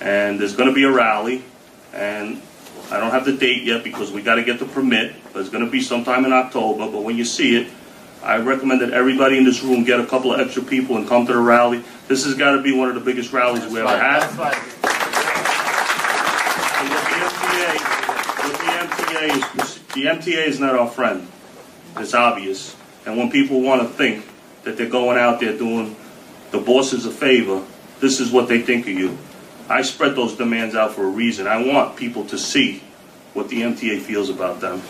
and 0.00 0.40
there's 0.40 0.56
going 0.56 0.68
to 0.68 0.74
be 0.74 0.84
a 0.84 0.90
rally, 0.90 1.44
and 1.92 2.40
I 2.90 2.98
don't 2.98 3.10
have 3.10 3.24
the 3.24 3.32
date 3.32 3.62
yet 3.62 3.82
because 3.84 4.10
we 4.12 4.22
got 4.22 4.34
to 4.36 4.44
get 4.44 4.58
the 4.58 4.66
permit, 4.66 5.14
but 5.32 5.40
it's 5.40 5.48
going 5.50 5.64
to 5.64 5.70
be 5.70 5.80
sometime 5.80 6.24
in 6.24 6.32
October. 6.32 6.90
But 6.90 7.02
when 7.02 7.16
you 7.16 7.24
see 7.24 7.56
it, 7.56 7.68
I 8.22 8.38
recommend 8.38 8.80
that 8.80 8.90
everybody 8.92 9.36
in 9.36 9.44
this 9.44 9.62
room 9.62 9.84
get 9.84 10.00
a 10.00 10.06
couple 10.06 10.32
of 10.32 10.40
extra 10.40 10.62
people 10.62 10.96
and 10.96 11.06
come 11.06 11.26
to 11.26 11.32
the 11.32 11.38
rally. 11.38 11.84
This 12.08 12.24
has 12.24 12.34
got 12.34 12.52
to 12.52 12.62
be 12.62 12.72
one 12.76 12.88
of 12.88 12.94
the 12.94 13.00
biggest 13.00 13.32
rallies 13.32 13.66
we 13.70 13.80
ever 13.80 13.88
had. 13.88 14.22
And 14.22 14.38
what 16.90 17.04
the 17.04 17.16
MTA, 17.24 17.76
what 18.44 18.56
the 18.58 18.66
MTA 18.86 19.62
is, 19.62 19.78
the 19.94 20.04
MTA 20.06 20.46
is 20.46 20.58
not 20.58 20.74
our 20.74 20.88
friend. 20.88 21.28
It's 21.98 22.14
obvious. 22.14 22.74
And 23.06 23.16
when 23.18 23.30
people 23.30 23.60
want 23.60 23.82
to 23.82 23.88
think 23.88 24.26
that 24.64 24.76
they're 24.76 24.88
going 24.88 25.18
out 25.18 25.40
there 25.40 25.56
doing 25.56 25.94
the 26.54 26.60
bosses 26.60 27.04
a 27.04 27.10
favor, 27.10 27.64
this 27.98 28.20
is 28.20 28.30
what 28.30 28.46
they 28.46 28.62
think 28.62 28.86
of 28.86 28.92
you. 28.92 29.18
I 29.68 29.82
spread 29.82 30.14
those 30.14 30.36
demands 30.36 30.76
out 30.76 30.92
for 30.92 31.02
a 31.02 31.08
reason. 31.08 31.48
I 31.48 31.66
want 31.66 31.96
people 31.96 32.24
to 32.26 32.38
see 32.38 32.80
what 33.32 33.48
the 33.48 33.62
MTA 33.62 34.00
feels 34.02 34.30
about 34.30 34.60
them. 34.60 34.80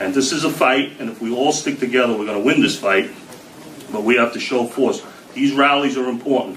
And 0.00 0.14
this 0.14 0.32
is 0.32 0.44
a 0.44 0.50
fight, 0.50 0.92
and 0.98 1.10
if 1.10 1.20
we 1.20 1.30
all 1.30 1.52
stick 1.52 1.78
together, 1.78 2.16
we're 2.16 2.24
going 2.24 2.38
to 2.38 2.44
win 2.44 2.62
this 2.62 2.78
fight. 2.78 3.10
But 3.92 4.02
we 4.02 4.16
have 4.16 4.32
to 4.32 4.40
show 4.40 4.66
force. 4.66 5.04
These 5.34 5.52
rallies 5.52 5.98
are 5.98 6.08
important. 6.08 6.56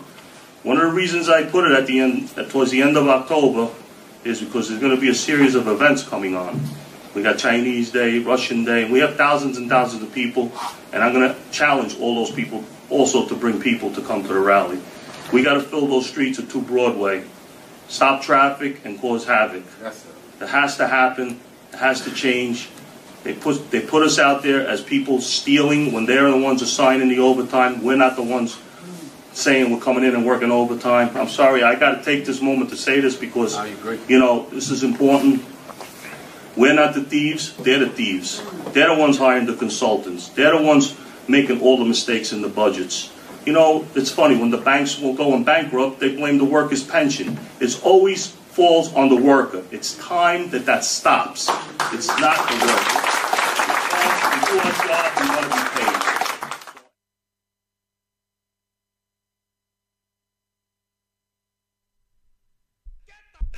One 0.63 0.77
of 0.77 0.83
the 0.83 0.95
reasons 0.95 1.27
I 1.27 1.43
put 1.43 1.69
it 1.69 1.77
at 1.77 1.85
the 1.85 1.99
end, 1.99 2.29
towards 2.49 2.71
the 2.71 2.81
end 2.81 2.95
of 2.95 3.09
October, 3.09 3.69
is 4.23 4.39
because 4.39 4.69
there's 4.69 4.79
going 4.79 4.95
to 4.95 5.01
be 5.01 5.09
a 5.09 5.15
series 5.15 5.55
of 5.55 5.67
events 5.67 6.03
coming 6.03 6.37
on. 6.37 6.57
We 7.13 7.21
got 7.21 7.37
Chinese 7.37 7.91
Day, 7.91 8.19
Russian 8.19 8.63
Day, 8.63 8.83
and 8.83 8.93
we 8.93 8.99
have 8.99 9.17
thousands 9.17 9.57
and 9.57 9.67
thousands 9.67 10.03
of 10.03 10.13
people. 10.13 10.53
And 10.93 11.03
I'm 11.03 11.11
going 11.11 11.27
to 11.27 11.35
challenge 11.51 11.99
all 11.99 12.15
those 12.15 12.33
people 12.33 12.63
also 12.89 13.27
to 13.27 13.35
bring 13.35 13.59
people 13.59 13.93
to 13.93 14.01
come 14.01 14.21
to 14.23 14.27
the 14.29 14.39
rally. 14.39 14.79
We 15.33 15.43
got 15.43 15.55
to 15.55 15.61
fill 15.61 15.87
those 15.87 16.07
streets 16.09 16.39
at 16.39 16.49
2 16.49 16.61
Broadway, 16.61 17.25
stop 17.87 18.21
traffic, 18.21 18.81
and 18.85 18.99
cause 18.99 19.25
havoc. 19.25 19.63
It 20.39 20.47
has 20.47 20.77
to 20.77 20.87
happen. 20.87 21.39
It 21.73 21.77
has 21.77 22.01
to 22.01 22.11
change. 22.11 22.69
They 23.23 23.33
put 23.33 23.71
they 23.71 23.81
put 23.81 24.03
us 24.03 24.19
out 24.19 24.43
there 24.43 24.65
as 24.65 24.81
people 24.81 25.19
stealing 25.19 25.91
when 25.91 26.05
they're 26.05 26.29
the 26.29 26.37
ones 26.37 26.61
assigning 26.61 27.09
the 27.09 27.19
overtime. 27.19 27.83
We're 27.83 27.97
not 27.97 28.15
the 28.15 28.23
ones 28.23 28.57
saying 29.33 29.71
we're 29.71 29.81
coming 29.81 30.03
in 30.03 30.15
and 30.15 30.25
working 30.25 30.51
overtime. 30.51 31.15
I'm 31.15 31.27
sorry, 31.27 31.63
I 31.63 31.75
got 31.75 31.95
to 31.95 32.03
take 32.03 32.25
this 32.25 32.41
moment 32.41 32.69
to 32.71 32.77
say 32.77 32.99
this 32.99 33.15
because 33.15 33.57
you 34.07 34.19
know 34.19 34.47
this 34.49 34.69
is 34.69 34.83
important. 34.83 35.43
We're 36.55 36.73
not 36.73 36.93
the 36.93 37.03
thieves; 37.03 37.55
they're 37.57 37.79
the 37.79 37.89
thieves. 37.89 38.41
They're 38.71 38.95
the 38.95 38.99
ones 38.99 39.17
hiring 39.17 39.45
the 39.45 39.55
consultants. 39.55 40.29
They're 40.29 40.57
the 40.57 40.63
ones 40.63 40.95
making 41.27 41.61
all 41.61 41.77
the 41.77 41.85
mistakes 41.85 42.31
in 42.33 42.41
the 42.41 42.49
budgets. 42.49 43.11
You 43.45 43.53
know, 43.53 43.87
it's 43.95 44.11
funny 44.11 44.35
when 44.37 44.49
the 44.49 44.57
banks 44.57 44.99
will 44.99 45.13
go 45.13 45.33
and 45.33 45.45
bankrupt, 45.45 45.99
they 45.99 46.15
blame 46.15 46.37
the 46.37 46.45
workers' 46.45 46.83
pension. 46.83 47.39
It 47.59 47.79
always 47.83 48.27
falls 48.27 48.93
on 48.93 49.07
the 49.09 49.15
worker. 49.15 49.63
It's 49.71 49.95
time 49.97 50.49
that 50.49 50.65
that 50.65 50.83
stops. 50.83 51.47
It's 51.93 52.07
not 52.19 52.35
the 52.49 52.55
worker. 52.65 52.97
We 54.33 54.39
do 54.45 54.59
our 54.59 54.71
job, 54.83 55.11
we 55.21 55.29
want 55.29 55.43
to 55.43 55.49
be 55.49 55.63
paid. 55.79 55.97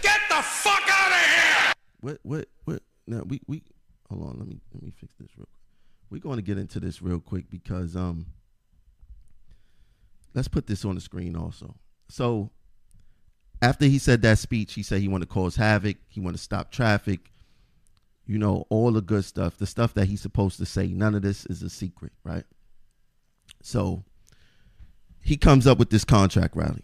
Get 0.02 0.20
the 0.30 0.42
fuck 0.42 0.84
out 0.88 1.12
of 1.12 1.18
here! 1.18 1.74
What 2.02 2.20
what 2.24 2.46
what? 2.66 2.84
Now 3.08 3.24
we 3.26 3.42
we 3.48 3.64
hold 4.10 4.22
on. 4.24 4.38
Let 4.38 4.48
me 4.48 4.60
let 4.74 4.84
me 4.84 4.92
fix 4.96 5.14
this 5.20 5.30
real. 5.38 5.46
quick. 5.46 5.69
We're 6.10 6.22
going 6.22 6.38
to 6.38 6.42
get 6.42 6.58
into 6.58 6.80
this 6.80 7.02
real 7.02 7.20
quick 7.20 7.50
because 7.50 7.96
um. 7.96 8.28
Let's 10.36 10.48
put 10.48 10.68
this 10.68 10.86
on 10.86 10.94
the 10.96 11.02
screen 11.02 11.36
also. 11.36 11.76
So, 12.08 12.52
after 13.62 13.86
he 13.86 13.98
said 13.98 14.22
that 14.22 14.38
speech, 14.38 14.76
he 14.76 14.84
said 14.84 15.02
he 15.02 15.08
wanted 15.08 15.28
to 15.28 15.34
cause 15.34 15.56
havoc. 15.56 15.98
He 16.08 16.20
wanted 16.20 16.38
to 16.38 16.44
stop 16.44 16.72
traffic. 16.72 17.32
You 18.28 18.38
know 18.38 18.68
all 18.70 18.92
the 18.92 19.02
good 19.02 19.26
stuff, 19.26 19.58
the 19.58 19.66
stuff 19.66 19.96
that 19.96 20.06
he's 20.06 20.22
supposed 20.22 20.58
to 20.60 20.66
say. 20.68 20.88
None 20.88 21.16
of 21.16 21.24
this 21.24 21.48
is 21.48 21.64
a 21.64 21.70
secret, 21.70 22.12
right? 22.24 22.44
So, 23.64 24.04
he 25.22 25.36
comes 25.36 25.66
up 25.66 25.80
with 25.80 25.90
this 25.90 26.06
contract 26.06 26.56
rally. 26.56 26.84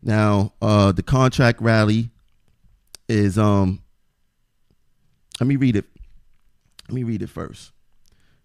Now, 0.00 0.54
uh, 0.62 0.92
the 0.92 1.02
contract 1.02 1.60
rally 1.60 2.10
is 3.08 3.36
um 3.36 3.82
let 5.40 5.46
me 5.46 5.56
read 5.56 5.76
it. 5.76 5.86
Let 6.88 6.94
me 6.94 7.02
read 7.02 7.22
it 7.22 7.28
first. 7.28 7.72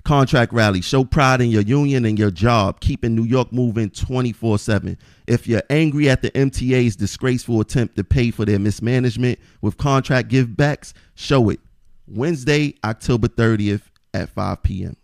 Contract 0.07 0.53
rally. 0.53 0.79
Show 0.79 1.03
pride 1.03 1.41
in 1.41 1.49
your 1.49 1.63
union 1.63 2.05
and 2.05 2.17
your 2.17 2.31
job, 2.31 2.79
keeping 2.79 3.13
New 3.13 3.25
York 3.25 3.51
moving 3.51 3.89
24 3.89 4.57
7. 4.57 4.97
If 5.27 5.47
you're 5.47 5.63
angry 5.69 6.09
at 6.09 6.21
the 6.21 6.31
MTA's 6.31 6.95
disgraceful 6.95 7.59
attempt 7.59 7.97
to 7.97 8.05
pay 8.05 8.31
for 8.31 8.45
their 8.45 8.57
mismanagement 8.57 9.37
with 9.59 9.75
contract 9.75 10.29
givebacks, 10.29 10.93
show 11.15 11.49
it. 11.49 11.59
Wednesday, 12.07 12.75
October 12.85 13.27
30th 13.27 13.81
at 14.13 14.29
5 14.29 14.63
p.m. 14.63 14.95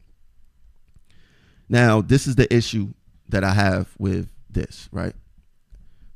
Now, 1.68 2.00
this 2.02 2.26
is 2.26 2.36
the 2.36 2.52
issue 2.56 2.94
that 3.28 3.44
I 3.44 3.52
have 3.52 3.89
with 4.00 4.30
this, 4.50 4.88
right? 4.94 5.16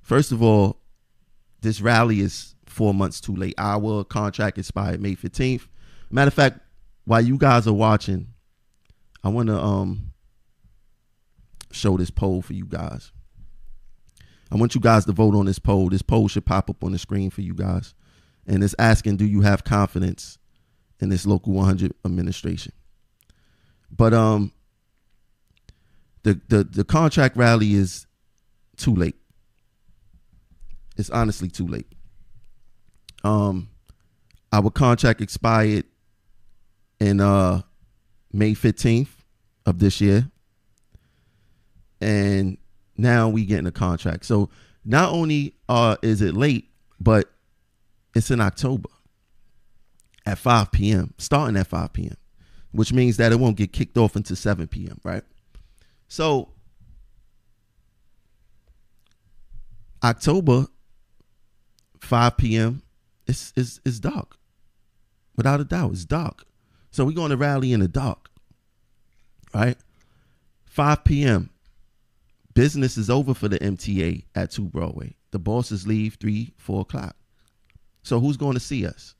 First 0.01 0.31
of 0.31 0.41
all, 0.41 0.77
this 1.59 1.81
rally 1.81 2.21
is 2.21 2.55
four 2.65 2.93
months 2.93 3.19
too 3.19 3.35
late. 3.35 3.55
Our 3.57 4.05
contract 4.05 4.57
expired 4.57 5.01
May 5.01 5.17
15th. 5.17 5.67
Matter 6.09 6.29
of 6.29 6.33
fact, 6.33 6.61
while 7.03 7.19
you 7.19 7.37
guys 7.37 7.67
are 7.67 7.73
watching, 7.73 8.27
I 9.27 9.29
want 9.29 9.47
to 9.49 9.61
um 9.61 10.13
show 11.73 11.97
this 11.97 12.09
poll 12.09 12.41
for 12.41 12.53
you 12.53 12.63
guys. 12.63 13.11
I 14.49 14.55
want 14.55 14.73
you 14.73 14.79
guys 14.79 15.03
to 15.03 15.11
vote 15.11 15.35
on 15.35 15.47
this 15.47 15.59
poll. 15.59 15.89
This 15.89 16.01
poll 16.01 16.29
should 16.29 16.45
pop 16.45 16.69
up 16.69 16.81
on 16.81 16.93
the 16.93 16.97
screen 16.97 17.29
for 17.29 17.41
you 17.41 17.53
guys. 17.53 17.93
And 18.47 18.63
it's 18.63 18.73
asking, 18.79 19.17
do 19.17 19.25
you 19.25 19.41
have 19.41 19.65
confidence 19.65 20.37
in 21.01 21.09
this 21.09 21.25
local 21.25 21.51
100 21.51 21.93
administration? 22.05 22.71
But 23.91 24.13
um 24.13 24.53
the 26.23 26.39
the 26.47 26.63
the 26.63 26.85
contract 26.85 27.35
rally 27.35 27.73
is 27.73 28.07
too 28.77 28.95
late. 28.95 29.17
It's 30.95 31.09
honestly 31.09 31.49
too 31.49 31.67
late. 31.67 31.91
Um 33.25 33.71
our 34.53 34.69
contract 34.69 35.19
expired 35.19 35.83
in 37.01 37.19
uh 37.19 37.63
May 38.31 38.53
15th 38.53 39.16
of 39.67 39.77
this 39.77 40.01
year. 40.01 40.31
And 42.01 42.57
now 42.97 43.29
we 43.29 43.45
getting 43.45 43.67
a 43.67 43.71
contract. 43.71 44.25
So 44.25 44.49
not 44.83 45.11
only 45.11 45.53
uh 45.69 45.97
is 46.01 46.21
it 46.21 46.33
late, 46.33 46.69
but 46.99 47.29
it's 48.15 48.31
in 48.31 48.41
October 48.41 48.89
at 50.25 50.37
5 50.37 50.71
p.m., 50.71 51.13
starting 51.17 51.55
at 51.57 51.67
5 51.67 51.93
p.m., 51.93 52.17
which 52.71 52.91
means 52.91 53.17
that 53.17 53.31
it 53.31 53.39
won't 53.39 53.57
get 53.57 53.71
kicked 53.71 53.97
off 53.97 54.15
until 54.15 54.35
7 54.35 54.67
p.m., 54.67 54.99
right? 55.03 55.23
So 56.07 56.49
October 60.03 60.67
5 61.99 62.37
p.m. 62.37 62.81
It's, 63.27 63.53
it's, 63.55 63.79
it's 63.85 63.99
dark. 63.99 64.37
Without 65.35 65.59
a 65.59 65.63
doubt, 65.65 65.91
it's 65.91 66.05
dark. 66.05 66.45
So 66.91 67.05
we're 67.05 67.11
going 67.11 67.31
to 67.31 67.37
rally 67.37 67.73
in 67.73 67.81
the 67.81 67.87
dark, 67.87 68.29
right? 69.53 69.77
5 70.65 71.03
p.m. 71.05 71.49
Business 72.53 72.97
is 72.97 73.09
over 73.09 73.33
for 73.33 73.47
the 73.47 73.59
MTA 73.59 74.25
at 74.35 74.51
2 74.51 74.63
Broadway. 74.65 75.15
The 75.31 75.39
bosses 75.39 75.87
leave 75.87 76.15
3, 76.19 76.53
4 76.57 76.81
o'clock. 76.81 77.15
So 78.03 78.19
who's 78.19 78.37
going 78.37 78.53
to 78.55 78.59
see 78.59 78.85
us? 78.87 79.15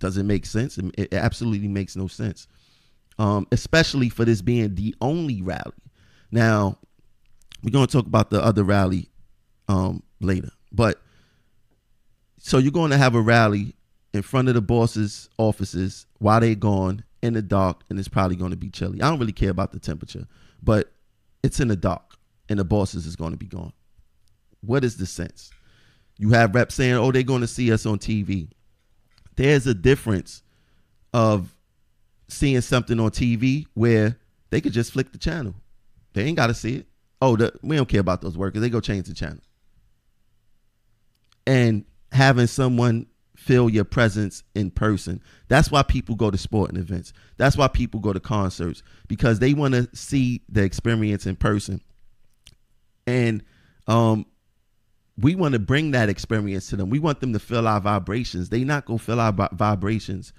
Does 0.00 0.16
it 0.18 0.24
make 0.24 0.46
sense? 0.46 0.78
It, 0.78 1.14
absolutely 1.14 1.68
makes 1.68 1.96
no 1.96 2.08
sense. 2.08 2.46
um, 3.18 3.46
especially 3.52 4.08
for 4.08 4.24
this 4.24 4.42
being 4.42 4.74
the 4.74 4.94
only 5.00 5.42
rally. 5.42 5.72
Now, 6.30 6.78
we're 7.62 7.70
going 7.70 7.86
to 7.86 7.92
talk 7.92 8.06
about 8.06 8.30
the 8.30 8.42
other 8.42 8.64
rally 8.64 9.10
um, 9.68 10.02
later, 10.20 10.50
but 10.72 11.00
so 12.38 12.58
you're 12.58 12.72
going 12.72 12.90
to 12.90 12.98
have 12.98 13.14
a 13.14 13.20
rally 13.20 13.74
in 14.14 14.22
front 14.22 14.48
of 14.48 14.54
the 14.54 14.62
boss's 14.62 15.28
offices 15.38 16.06
while 16.18 16.40
they're 16.40 16.54
gone 16.54 17.04
in 17.20 17.34
the 17.34 17.42
dark, 17.42 17.82
and 17.90 17.98
it's 17.98 18.08
probably 18.08 18.36
going 18.36 18.52
to 18.52 18.56
be 18.56 18.70
chilly. 18.70 19.02
I 19.02 19.10
don't 19.10 19.18
really 19.18 19.32
care 19.32 19.50
about 19.50 19.72
the 19.72 19.80
temperature, 19.80 20.26
but 20.62 20.92
it's 21.42 21.58
in 21.58 21.68
the 21.68 21.76
dark, 21.76 22.14
and 22.48 22.58
the 22.58 22.64
bosses 22.64 23.06
is 23.06 23.16
going 23.16 23.32
to 23.32 23.36
be 23.36 23.46
gone. 23.46 23.72
What 24.60 24.84
is 24.84 24.96
the 24.96 25.06
sense? 25.06 25.50
You 26.16 26.30
have 26.30 26.54
reps 26.54 26.76
saying, 26.76 26.94
"Oh, 26.94 27.10
they're 27.10 27.24
going 27.24 27.40
to 27.40 27.48
see 27.48 27.72
us 27.72 27.84
on 27.86 27.98
TV." 27.98 28.48
There's 29.36 29.66
a 29.66 29.74
difference 29.74 30.42
of 31.12 31.52
seeing 32.28 32.60
something 32.60 33.00
on 33.00 33.10
TV 33.10 33.66
where 33.74 34.16
they 34.50 34.60
could 34.60 34.72
just 34.72 34.92
flick 34.92 35.10
the 35.10 35.18
channel. 35.18 35.56
They 36.12 36.22
ain't 36.22 36.36
got 36.36 36.46
to 36.46 36.54
see 36.54 36.76
it. 36.76 36.86
Oh, 37.20 37.36
the, 37.36 37.52
we 37.62 37.74
don't 37.74 37.88
care 37.88 38.00
about 38.00 38.20
those 38.20 38.38
workers. 38.38 38.60
They 38.60 38.68
go 38.68 38.78
change 38.78 39.08
the 39.08 39.14
channel. 39.14 39.40
And 41.46 41.84
having 42.12 42.46
someone 42.46 43.06
feel 43.44 43.68
your 43.68 43.84
presence 43.84 44.42
in 44.54 44.70
person. 44.70 45.22
That's 45.48 45.70
why 45.70 45.82
people 45.82 46.14
go 46.14 46.30
to 46.30 46.38
sporting 46.38 46.78
events. 46.78 47.12
That's 47.36 47.58
why 47.58 47.68
people 47.68 48.00
go 48.00 48.14
to 48.14 48.20
concerts 48.20 48.82
because 49.06 49.38
they 49.38 49.52
want 49.52 49.74
to 49.74 49.88
see 49.94 50.40
the 50.48 50.62
experience 50.62 51.26
in 51.26 51.36
person. 51.36 51.82
And 53.06 53.44
um, 53.86 54.24
we 55.18 55.34
want 55.34 55.52
to 55.52 55.58
bring 55.58 55.90
that 55.90 56.08
experience 56.08 56.70
to 56.70 56.76
them. 56.76 56.88
We 56.88 56.98
want 56.98 57.20
them 57.20 57.34
to 57.34 57.38
feel 57.38 57.68
our 57.68 57.80
vibrations. 57.80 58.48
They 58.48 58.64
not 58.64 58.86
go 58.86 58.96
feel 58.96 59.20
our 59.20 59.32
vibrations 59.52 60.32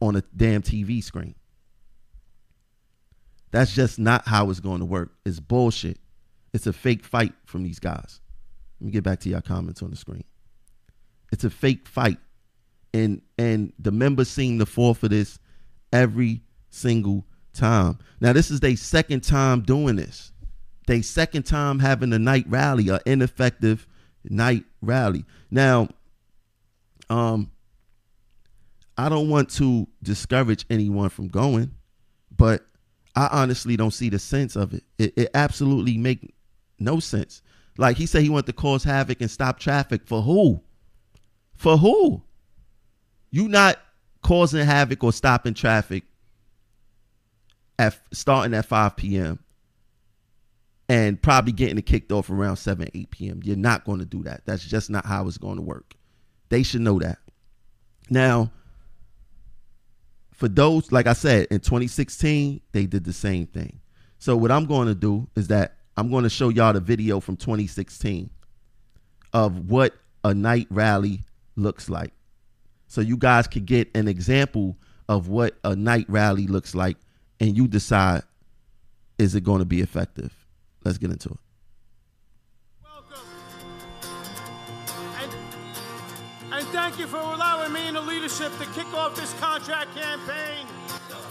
on 0.00 0.16
a 0.16 0.22
damn 0.36 0.62
TV 0.62 1.04
screen. 1.04 1.36
That's 3.52 3.72
just 3.74 3.98
not 3.98 4.26
how 4.26 4.50
it's 4.50 4.60
going 4.60 4.80
to 4.80 4.86
work. 4.86 5.12
It's 5.24 5.38
bullshit. 5.38 5.98
It's 6.52 6.66
a 6.66 6.72
fake 6.72 7.04
fight 7.04 7.32
from 7.44 7.62
these 7.62 7.78
guys. 7.78 8.20
Let 8.80 8.86
me 8.86 8.92
get 8.92 9.04
back 9.04 9.20
to 9.20 9.28
your 9.28 9.40
comments 9.40 9.82
on 9.82 9.90
the 9.90 9.96
screen. 9.96 10.24
It's 11.32 11.44
a 11.44 11.50
fake 11.50 11.86
fight. 11.86 12.18
And 12.92 13.22
and 13.38 13.72
the 13.78 13.92
members 13.92 14.28
seem 14.28 14.58
to 14.58 14.66
fall 14.66 14.94
for 14.94 15.08
this 15.08 15.38
every 15.92 16.42
single 16.70 17.24
time. 17.52 17.98
Now 18.20 18.32
this 18.32 18.50
is 18.50 18.60
their 18.60 18.76
second 18.76 19.22
time 19.22 19.62
doing 19.62 19.96
this. 19.96 20.32
They 20.86 21.02
second 21.02 21.44
time 21.44 21.78
having 21.78 22.12
a 22.12 22.18
night 22.18 22.46
rally, 22.48 22.88
an 22.88 22.98
ineffective 23.06 23.86
night 24.24 24.64
rally. 24.82 25.24
Now, 25.50 25.88
um, 27.08 27.50
I 28.98 29.08
don't 29.08 29.30
want 29.30 29.50
to 29.50 29.86
discourage 30.02 30.66
anyone 30.68 31.08
from 31.08 31.28
going, 31.28 31.72
but 32.36 32.66
I 33.14 33.28
honestly 33.32 33.76
don't 33.76 33.92
see 33.92 34.08
the 34.08 34.18
sense 34.18 34.56
of 34.56 34.74
it. 34.74 34.84
It, 34.98 35.12
it 35.16 35.30
absolutely 35.34 35.96
make 35.96 36.34
no 36.78 37.00
sense. 37.00 37.42
Like 37.78 37.96
he 37.96 38.06
said, 38.06 38.22
he 38.22 38.28
wanted 38.28 38.46
to 38.46 38.52
cause 38.52 38.84
havoc 38.84 39.20
and 39.20 39.30
stop 39.30 39.58
traffic 39.58 40.02
for 40.06 40.22
who? 40.22 40.60
For 41.54 41.76
who? 41.76 42.22
You 43.30 43.48
not 43.48 43.78
causing 44.22 44.64
havoc 44.64 45.02
or 45.04 45.12
stopping 45.12 45.54
traffic 45.54 46.04
at 47.78 47.98
starting 48.12 48.54
at 48.54 48.66
5 48.66 48.96
p.m. 48.96 49.38
and 50.88 51.20
probably 51.20 51.52
getting 51.52 51.78
it 51.78 51.86
kicked 51.86 52.12
off 52.12 52.28
around 52.28 52.56
7, 52.56 52.88
8 52.92 53.10
p.m. 53.10 53.40
You're 53.42 53.56
not 53.56 53.84
going 53.84 54.00
to 54.00 54.04
do 54.04 54.22
that. 54.24 54.42
That's 54.44 54.64
just 54.64 54.90
not 54.90 55.06
how 55.06 55.26
it's 55.26 55.38
going 55.38 55.56
to 55.56 55.62
work. 55.62 55.94
They 56.50 56.62
should 56.62 56.82
know 56.82 56.98
that. 56.98 57.18
Now, 58.10 58.50
for 60.34 60.48
those, 60.48 60.90
like 60.90 61.06
I 61.06 61.12
said, 61.12 61.46
in 61.50 61.60
2016, 61.60 62.60
they 62.72 62.86
did 62.86 63.04
the 63.04 63.12
same 63.12 63.46
thing. 63.46 63.80
So 64.18 64.36
what 64.36 64.50
I'm 64.50 64.66
going 64.66 64.88
to 64.88 64.94
do 64.94 65.28
is 65.36 65.48
that 65.48 65.76
I'm 65.96 66.10
going 66.10 66.24
to 66.24 66.30
show 66.30 66.48
y'all 66.48 66.72
the 66.72 66.80
video 66.80 67.20
from 67.20 67.36
2016 67.36 68.30
of 69.32 69.70
what 69.70 69.94
a 70.24 70.34
night 70.34 70.66
rally 70.70 71.24
looks 71.56 71.88
like. 71.88 72.12
So 72.90 73.00
you 73.00 73.16
guys 73.16 73.46
could 73.46 73.66
get 73.66 73.88
an 73.94 74.08
example 74.08 74.76
of 75.08 75.28
what 75.28 75.56
a 75.62 75.76
night 75.76 76.06
rally 76.08 76.48
looks 76.48 76.74
like 76.74 76.96
and 77.38 77.56
you 77.56 77.68
decide 77.68 78.22
is 79.16 79.36
it 79.36 79.44
going 79.44 79.60
to 79.60 79.64
be 79.64 79.80
effective. 79.80 80.34
Let's 80.84 80.98
get 80.98 81.12
into 81.12 81.28
it. 81.28 81.38
Welcome. 82.82 83.26
And 86.50 86.66
thank 86.70 86.98
you 86.98 87.06
for 87.06 87.18
allowing 87.18 87.72
me 87.72 87.86
and 87.86 87.94
the 87.94 88.00
leadership 88.00 88.50
to 88.58 88.66
kick 88.72 88.92
off 88.92 89.14
this 89.14 89.32
contract 89.34 89.94
campaign 89.94 90.66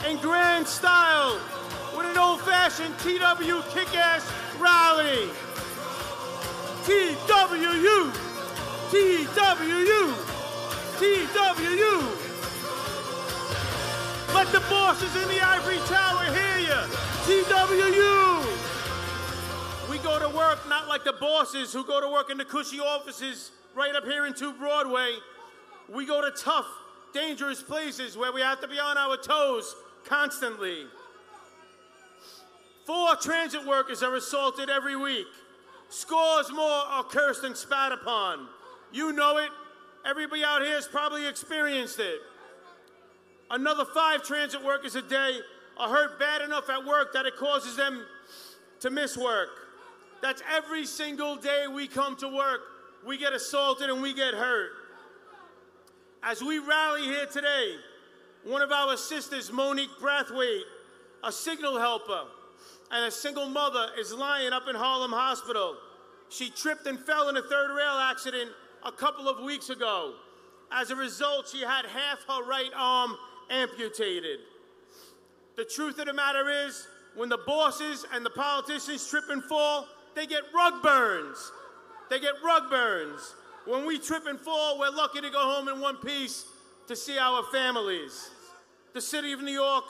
in 0.10 0.16
grand 0.20 0.66
style 0.66 1.42
with 1.98 2.06
an 2.06 2.18
old-fashioned 2.18 2.98
TW 3.00 3.62
kick-ass 3.74 4.26
rally. 4.62 5.28
TWU, 6.86 8.14
TWU, 8.92 10.39
TWU. 11.00 12.02
Let 14.36 14.52
the 14.52 14.60
bosses 14.70 15.16
in 15.16 15.30
the 15.30 15.40
ivory 15.40 15.78
tower 15.88 16.26
hear 16.26 16.58
you. 16.58 16.76
TWU. 17.24 18.44
We 19.90 19.98
go 20.00 20.20
to 20.20 20.28
work 20.36 20.60
not 20.68 20.90
like 20.90 21.06
the 21.06 21.14
bosses 21.14 21.72
who 21.72 21.86
go 21.86 22.02
to 22.02 22.10
work 22.10 22.30
in 22.30 22.38
the 22.38 22.44
cushy 22.44 22.82
offices 22.82 23.52
right 23.74 23.96
up 23.96 24.04
here 24.04 24.26
in 24.26 24.34
2 24.34 24.52
Broadway. 24.56 25.16
We 25.88 26.06
go 26.06 26.22
to 26.22 26.32
tough, 26.32 26.68
dangerous 27.14 27.64
places 27.64 28.18
where 28.18 28.34
we 28.34 28.42
have 28.42 28.60
to 28.60 28.68
be 28.68 28.78
on 28.78 28.98
our 28.98 29.16
toes 29.16 29.74
constantly. 30.04 30.86
Four 32.86 33.16
transit 33.16 33.66
workers 33.66 34.04
are 34.04 34.18
assaulted 34.18 34.70
every 34.70 34.98
week. 34.98 35.28
Scores 35.88 36.52
more 36.52 36.70
are 36.70 37.06
cursed 37.06 37.46
and 37.46 37.56
spat 37.56 37.94
upon. 37.94 38.50
You 38.92 39.14
know 39.14 39.38
it. 39.38 39.50
Everybody 40.10 40.44
out 40.44 40.64
here 40.64 40.74
has 40.74 40.88
probably 40.88 41.28
experienced 41.28 42.00
it. 42.00 42.20
Another 43.52 43.86
five 43.86 44.24
transit 44.24 44.64
workers 44.64 44.96
a 44.96 45.04
day 45.04 45.40
are 45.78 45.90
hurt 45.90 46.20
bad 46.20 46.42
enough 46.42 46.70
at 46.70 46.84
work 46.84 47.14
that 47.14 47.26
it 47.28 47.36
causes 47.38 47.76
them 47.76 48.06
to 48.80 48.90
miss 48.90 49.16
work. 49.16 49.50
That's 50.22 50.42
every 50.52 50.86
single 50.86 51.36
day 51.36 51.66
we 51.72 51.88
come 51.88 52.16
to 52.18 52.28
work 52.28 52.62
we 53.06 53.18
get 53.18 53.34
assaulted 53.34 53.90
and 53.90 54.02
we 54.02 54.14
get 54.14 54.34
hurt. 54.34 54.72
As 56.24 56.42
we 56.42 56.60
rally 56.60 57.04
here 57.04 57.26
today, 57.26 57.76
one 58.44 58.62
of 58.62 58.72
our 58.72 58.98
sisters, 58.98 59.52
Monique 59.52 59.90
Brathwaite, 60.02 60.64
a 61.24 61.32
signal 61.32 61.78
helper 61.78 62.24
and 62.92 63.06
a 63.06 63.12
single 63.12 63.48
mother, 63.48 63.88
is 63.98 64.14
lying 64.14 64.52
up 64.52 64.64
in 64.68 64.76
Harlem 64.76 65.12
Hospital. 65.12 65.78
She 66.30 66.50
tripped 66.50 66.88
and 66.88 67.00
fell 67.00 67.30
in 67.30 67.38
a 67.38 67.42
third 67.42 67.76
rail 67.76 67.98
accident 68.00 68.52
a 68.86 68.92
couple 68.92 69.28
of 69.28 69.44
weeks 69.44 69.70
ago. 69.70 70.14
As 70.72 70.92
a 70.92 70.96
result, 70.96 71.50
she 71.50 71.62
had 71.62 71.86
half 71.86 72.20
her 72.28 72.44
right 72.44 72.72
arm 72.76 73.16
amputated. 73.50 74.40
The 75.58 75.66
truth 75.66 76.00
of 76.00 76.06
the 76.06 76.14
matter 76.14 76.50
is, 76.68 76.88
when 77.16 77.30
the 77.30 77.40
bosses 77.46 78.06
and 78.14 78.26
the 78.26 78.30
politicians 78.30 79.10
trip 79.10 79.26
and 79.30 79.44
fall, 79.44 79.88
they 80.16 80.26
get 80.26 80.44
rug 80.54 80.82
burns. 80.82 81.52
They 82.10 82.20
get 82.20 82.36
rug 82.44 82.70
burns. 82.70 83.36
When 83.66 83.86
we 83.86 84.00
trip 84.00 84.26
and 84.26 84.40
fall, 84.40 84.80
we're 84.80 84.90
lucky 84.90 85.22
to 85.22 85.30
go 85.30 85.42
home 85.42 85.68
in 85.68 85.80
one 85.80 85.98
piece 85.98 86.46
to 86.88 86.96
see 86.96 87.18
our 87.18 87.44
families. 87.52 88.30
The 88.94 89.02
city 89.02 89.32
of 89.34 89.42
New 89.42 89.52
York 89.52 89.84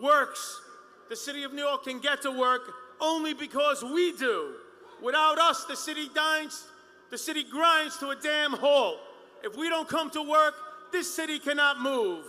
works. 0.00 0.60
The 1.08 1.16
city 1.16 1.42
of 1.42 1.52
New 1.52 1.62
York 1.62 1.84
can 1.84 2.00
get 2.00 2.22
to 2.22 2.30
work 2.30 2.72
only 3.00 3.34
because 3.34 3.82
we 3.82 4.12
do. 4.16 4.54
Without 5.02 5.38
us, 5.38 5.64
the 5.64 5.76
city 5.76 6.08
dines, 6.14 6.66
the 7.14 7.18
city 7.18 7.44
grinds 7.44 7.96
to 7.98 8.08
a 8.08 8.16
damn 8.16 8.52
halt. 8.54 8.98
If 9.44 9.56
we 9.56 9.68
don't 9.68 9.88
come 9.88 10.10
to 10.10 10.22
work, 10.22 10.54
this 10.90 11.14
city 11.14 11.38
cannot 11.38 11.80
move. 11.80 12.24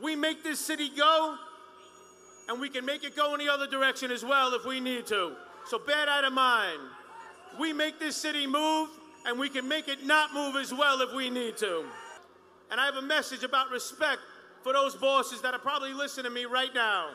We 0.00 0.14
make 0.14 0.44
this 0.44 0.60
city 0.60 0.88
go, 0.96 1.34
and 2.48 2.60
we 2.60 2.68
can 2.68 2.86
make 2.86 3.02
it 3.02 3.16
go 3.16 3.34
in 3.34 3.44
the 3.44 3.52
other 3.52 3.66
direction 3.66 4.12
as 4.12 4.24
well 4.24 4.54
if 4.54 4.64
we 4.64 4.78
need 4.78 5.06
to. 5.06 5.32
So 5.66 5.80
bear 5.80 6.06
that 6.06 6.22
in 6.22 6.32
mind 6.32 6.78
we 7.58 7.72
make 7.72 7.98
this 7.98 8.16
city 8.16 8.46
move, 8.46 8.88
and 9.26 9.36
we 9.36 9.48
can 9.48 9.66
make 9.66 9.88
it 9.88 10.06
not 10.06 10.32
move 10.32 10.54
as 10.54 10.72
well 10.72 11.00
if 11.00 11.12
we 11.12 11.28
need 11.28 11.56
to. 11.56 11.84
And 12.70 12.80
I 12.80 12.86
have 12.86 12.94
a 12.94 13.02
message 13.02 13.42
about 13.42 13.68
respect 13.70 14.20
for 14.62 14.72
those 14.72 14.94
bosses 14.94 15.42
that 15.42 15.54
are 15.54 15.58
probably 15.58 15.92
listening 15.92 16.26
to 16.26 16.30
me 16.30 16.44
right 16.44 16.72
now. 16.72 17.08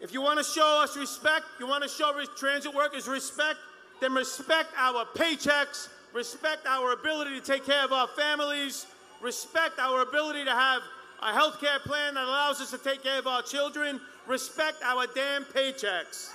If 0.00 0.12
you 0.12 0.22
want 0.22 0.38
to 0.38 0.44
show 0.44 0.82
us 0.82 0.96
respect, 0.96 1.44
you 1.60 1.68
want 1.68 1.84
to 1.84 1.88
show 1.88 2.20
transit 2.36 2.74
workers 2.74 3.06
respect, 3.06 3.60
then 4.00 4.14
respect 4.14 4.70
our 4.76 5.04
paychecks, 5.14 5.88
respect 6.12 6.66
our 6.66 6.92
ability 6.92 7.38
to 7.38 7.44
take 7.44 7.64
care 7.64 7.84
of 7.84 7.92
our 7.92 8.08
families, 8.08 8.86
respect 9.20 9.78
our 9.78 10.02
ability 10.02 10.44
to 10.44 10.50
have 10.50 10.82
a 11.22 11.32
health 11.32 11.60
care 11.60 11.78
plan 11.80 12.14
that 12.14 12.24
allows 12.24 12.60
us 12.60 12.70
to 12.70 12.78
take 12.78 13.02
care 13.02 13.18
of 13.18 13.26
our 13.26 13.42
children, 13.42 14.00
respect 14.26 14.82
our 14.84 15.06
damn 15.14 15.44
paychecks. 15.44 16.30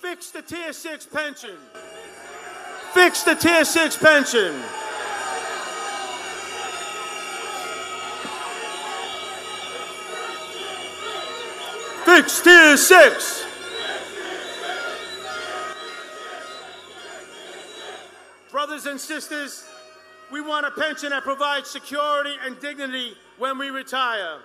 Fix 0.00 0.30
the 0.30 0.42
Tier 0.42 0.72
6 0.72 1.06
pension. 1.06 1.56
Fix 2.92 3.22
the 3.22 3.34
Tier 3.34 3.64
6 3.64 3.96
pension. 3.96 4.62
Fix 12.06 12.40
tier 12.40 12.76
six. 12.76 13.45
And 18.86 19.00
sisters, 19.00 19.64
we 20.30 20.40
want 20.40 20.64
a 20.64 20.70
pension 20.70 21.10
that 21.10 21.24
provides 21.24 21.68
security 21.68 22.34
and 22.44 22.58
dignity 22.60 23.14
when 23.36 23.58
we 23.58 23.70
retire. 23.70 24.38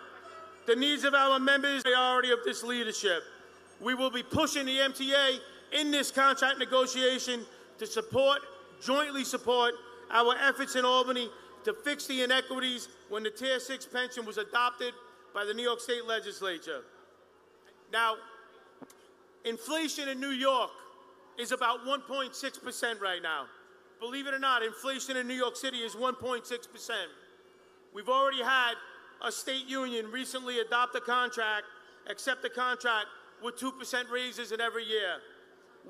The 0.66 0.76
needs 0.76 1.04
of 1.04 1.14
our 1.14 1.40
members 1.40 1.82
are 1.82 1.84
the 1.84 1.92
priority 1.92 2.32
of 2.32 2.40
this 2.44 2.64
leadership. 2.64 3.22
We 3.80 3.94
will 3.94 4.10
be 4.10 4.24
pushing 4.24 4.66
the 4.66 4.78
MTA 4.78 5.38
in 5.74 5.92
this 5.92 6.10
contract 6.10 6.58
negotiation 6.58 7.46
to 7.78 7.86
support, 7.86 8.40
jointly 8.82 9.24
support, 9.24 9.76
our 10.10 10.36
efforts 10.38 10.76
in 10.76 10.86
Albany 10.86 11.30
to 11.64 11.74
fix 11.74 12.08
the 12.08 12.24
inequities 12.24 12.90
when 13.10 13.22
the 13.22 13.30
Tier 13.30 13.60
6 13.60 13.86
pension 13.86 14.26
was 14.26 14.38
adopted 14.38 14.94
by 15.36 15.46
the 15.46 15.54
New 15.54 15.64
York 15.64 15.80
State 15.80 16.06
Legislature. 16.06 16.82
Now, 17.94 18.16
inflation 19.46 20.10
in 20.10 20.20
New 20.20 20.32
York 20.32 20.72
is 21.38 21.52
about 21.52 21.86
1.6% 21.86 23.02
right 23.02 23.22
now. 23.22 23.46
Believe 24.02 24.26
it 24.26 24.34
or 24.34 24.40
not, 24.40 24.64
inflation 24.64 25.16
in 25.16 25.28
New 25.28 25.36
York 25.36 25.56
City 25.56 25.78
is 25.78 25.94
1.6%. 25.94 26.90
We've 27.94 28.10
already 28.10 28.42
had 28.42 28.74
a 29.24 29.32
state 29.32 29.68
union 29.68 30.10
recently 30.12 30.60
adopt 30.60 30.96
a 30.96 31.02
contract, 31.02 31.66
accept 32.10 32.44
a 32.44 32.50
contract 32.50 33.06
with 33.44 33.58
2% 33.58 34.10
raises 34.12 34.52
in 34.52 34.60
every 34.60 34.86
year. 34.86 35.18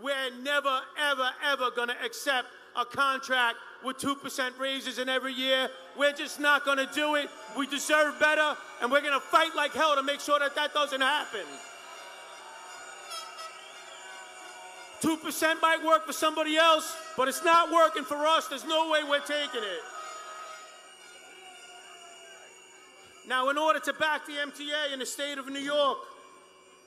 We're 0.04 0.30
never, 0.41 0.82
ever, 1.02 1.30
ever 1.50 1.71
going 1.74 1.88
to 1.88 1.95
accept 2.04 2.50
a 2.76 2.84
contract 2.84 3.58
with 3.84 3.97
2% 3.97 4.60
raises 4.60 5.00
in 5.00 5.08
every 5.08 5.34
year. 5.34 5.69
We're 5.97 6.12
just 6.12 6.38
not 6.38 6.65
going 6.65 6.80
to 6.80 6.89
do 6.93 7.15
it. 7.15 7.30
We 7.58 7.65
deserve 7.65 8.19
better, 8.19 8.58
and 8.82 8.91
we're 8.91 9.02
going 9.02 9.13
to 9.13 9.26
fight 9.26 9.56
like 9.56 9.71
hell 9.71 9.95
to 9.95 10.04
make 10.04 10.19
sure 10.19 10.38
that 10.39 10.54
that 10.56 10.74
doesn't 10.74 11.02
happen. 11.02 11.45
2% 15.01 15.61
might 15.61 15.83
work 15.83 16.05
for 16.05 16.13
somebody 16.13 16.57
else, 16.57 16.95
but 17.17 17.27
it's 17.27 17.43
not 17.43 17.71
working 17.71 18.03
for 18.03 18.25
us. 18.25 18.47
There's 18.47 18.65
no 18.65 18.89
way 18.89 19.03
we're 19.03 19.19
taking 19.19 19.63
it. 19.63 19.81
Now, 23.27 23.49
in 23.49 23.57
order 23.57 23.79
to 23.79 23.93
back 23.93 24.25
the 24.25 24.33
MTA 24.33 24.93
in 24.93 24.99
the 24.99 25.05
state 25.05 25.37
of 25.37 25.47
New 25.47 25.59
York 25.59 25.97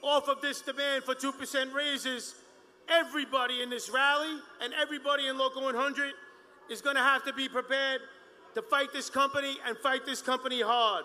off 0.02 0.28
of 0.28 0.40
this 0.40 0.60
demand 0.60 1.04
for 1.04 1.14
2% 1.14 1.72
raises, 1.72 2.34
everybody 2.88 3.62
in 3.62 3.70
this 3.70 3.90
rally 3.90 4.38
and 4.60 4.72
everybody 4.74 5.26
in 5.26 5.38
Local 5.38 5.62
100 5.62 6.12
is 6.70 6.80
going 6.80 6.96
to 6.96 7.02
have 7.02 7.24
to 7.24 7.32
be 7.32 7.48
prepared 7.48 8.00
to 8.54 8.62
fight 8.62 8.92
this 8.92 9.10
company 9.10 9.56
and 9.66 9.76
fight 9.78 10.06
this 10.06 10.22
company 10.22 10.60
hard. 10.60 11.04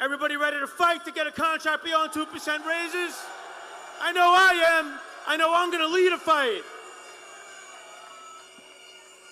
Everybody 0.00 0.36
ready 0.36 0.58
to 0.58 0.66
fight 0.66 1.04
to 1.04 1.12
get 1.12 1.26
a 1.26 1.32
contract 1.32 1.84
beyond 1.84 2.12
2% 2.12 2.26
raises? 2.66 3.16
I 4.00 4.12
know 4.12 4.34
I 4.34 4.80
am. 4.80 4.98
I 5.26 5.36
know 5.36 5.52
I'm 5.54 5.70
going 5.70 5.82
to 5.82 5.94
lead 5.94 6.12
a 6.12 6.18
fight. 6.18 6.62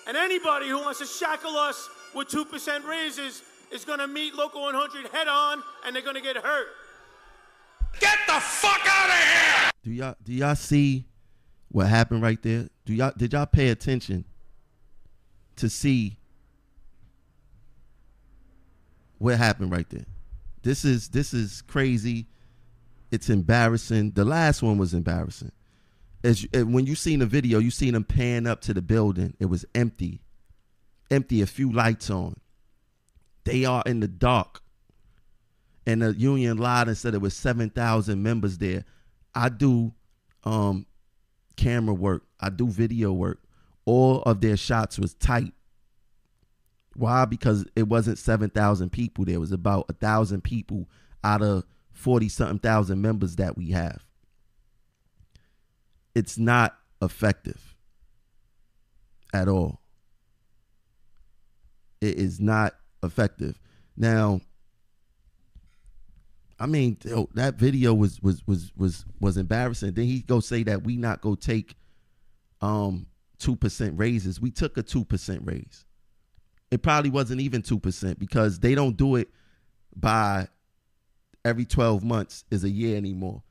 And 0.07 0.17
anybody 0.17 0.67
who 0.67 0.79
wants 0.79 0.99
to 0.99 1.05
shackle 1.05 1.55
us 1.57 1.89
with 2.13 2.27
2% 2.29 2.85
raises 2.85 3.43
is 3.71 3.85
going 3.85 3.99
to 3.99 4.07
meet 4.07 4.35
Local 4.35 4.61
100 4.61 5.07
head 5.11 5.27
on 5.27 5.63
and 5.85 5.95
they're 5.95 6.03
going 6.03 6.15
to 6.15 6.21
get 6.21 6.37
hurt. 6.37 6.67
Get 7.99 8.17
the 8.27 8.39
fuck 8.39 8.81
out 8.87 9.09
of 9.09 9.15
here! 9.15 9.71
Do 9.83 9.91
y'all 9.91 10.15
do 10.23 10.33
y'all 10.33 10.55
see 10.55 11.05
what 11.69 11.87
happened 11.87 12.21
right 12.21 12.41
there? 12.41 12.69
Do 12.85 12.93
y'all 12.93 13.11
did 13.15 13.33
y'all 13.33 13.45
pay 13.45 13.69
attention 13.69 14.25
to 15.57 15.69
see 15.69 16.17
what 19.17 19.37
happened 19.37 19.71
right 19.71 19.89
there? 19.89 20.05
This 20.63 20.85
is 20.85 21.09
this 21.09 21.33
is 21.33 21.61
crazy. 21.63 22.27
It's 23.11 23.29
embarrassing. 23.29 24.11
The 24.11 24.23
last 24.23 24.61
one 24.61 24.77
was 24.77 24.93
embarrassing. 24.93 25.51
As 26.23 26.45
when 26.53 26.85
you 26.85 26.95
seen 26.95 27.19
the 27.19 27.25
video, 27.25 27.59
you 27.59 27.71
seen 27.71 27.93
them 27.93 28.03
pan 28.03 28.45
up 28.45 28.61
to 28.61 28.73
the 28.73 28.81
building. 28.81 29.35
It 29.39 29.45
was 29.45 29.65
empty, 29.73 30.21
empty. 31.09 31.41
A 31.41 31.47
few 31.47 31.71
lights 31.71 32.09
on. 32.09 32.35
They 33.43 33.65
are 33.65 33.83
in 33.85 34.01
the 34.01 34.07
dark. 34.07 34.61
And 35.87 36.03
the 36.03 36.13
union 36.13 36.57
lied 36.57 36.87
and 36.87 36.97
said 36.97 37.15
it 37.15 37.21
was 37.21 37.35
seven 37.35 37.71
thousand 37.71 38.21
members 38.21 38.59
there. 38.59 38.85
I 39.33 39.49
do 39.49 39.93
um, 40.43 40.85
camera 41.55 41.93
work. 41.93 42.23
I 42.39 42.49
do 42.49 42.67
video 42.67 43.11
work. 43.13 43.39
All 43.85 44.21
of 44.23 44.41
their 44.41 44.57
shots 44.57 44.99
was 44.99 45.13
tight. 45.15 45.53
Why? 46.95 47.25
Because 47.25 47.65
it 47.75 47.87
wasn't 47.87 48.17
7,000 48.17 48.91
people. 48.91 49.25
There 49.25 49.35
it 49.35 49.39
was 49.39 49.51
about 49.51 49.85
a 49.89 49.93
thousand 49.93 50.43
people 50.43 50.89
out 51.23 51.41
of 51.41 51.63
40 51.93 52.29
something 52.29 52.59
thousand 52.59 53.01
members 53.01 53.37
that 53.37 53.57
we 53.57 53.71
have. 53.71 54.03
It's 56.13 56.37
not 56.37 56.77
effective 57.01 57.75
at 59.33 59.47
all. 59.47 59.81
It 62.01 62.17
is 62.17 62.39
not 62.39 62.73
effective. 63.03 63.59
Now, 63.95 64.41
I 66.59 66.65
mean, 66.65 66.97
that 67.33 67.55
video 67.55 67.93
was 67.93 68.21
was 68.21 68.45
was 68.45 68.71
was 68.75 69.05
was 69.19 69.37
embarrassing. 69.37 69.93
Then 69.93 70.05
he 70.05 70.21
go 70.21 70.39
say 70.39 70.63
that 70.63 70.83
we 70.83 70.97
not 70.97 71.21
go 71.21 71.35
take 71.35 71.75
um 72.61 73.07
two 73.39 73.55
percent 73.55 73.97
raises. 73.97 74.39
We 74.39 74.51
took 74.51 74.77
a 74.77 74.83
two 74.83 75.05
percent 75.05 75.41
raise. 75.43 75.85
It 76.69 76.83
probably 76.83 77.09
wasn't 77.09 77.41
even 77.41 77.61
two 77.61 77.79
percent 77.79 78.19
because 78.19 78.59
they 78.59 78.75
don't 78.75 78.95
do 78.95 79.15
it 79.15 79.29
by 79.95 80.47
every 81.43 81.65
twelve 81.65 82.03
months 82.03 82.45
is 82.51 82.63
a 82.63 82.69
year 82.69 82.95
anymore. 82.95 83.43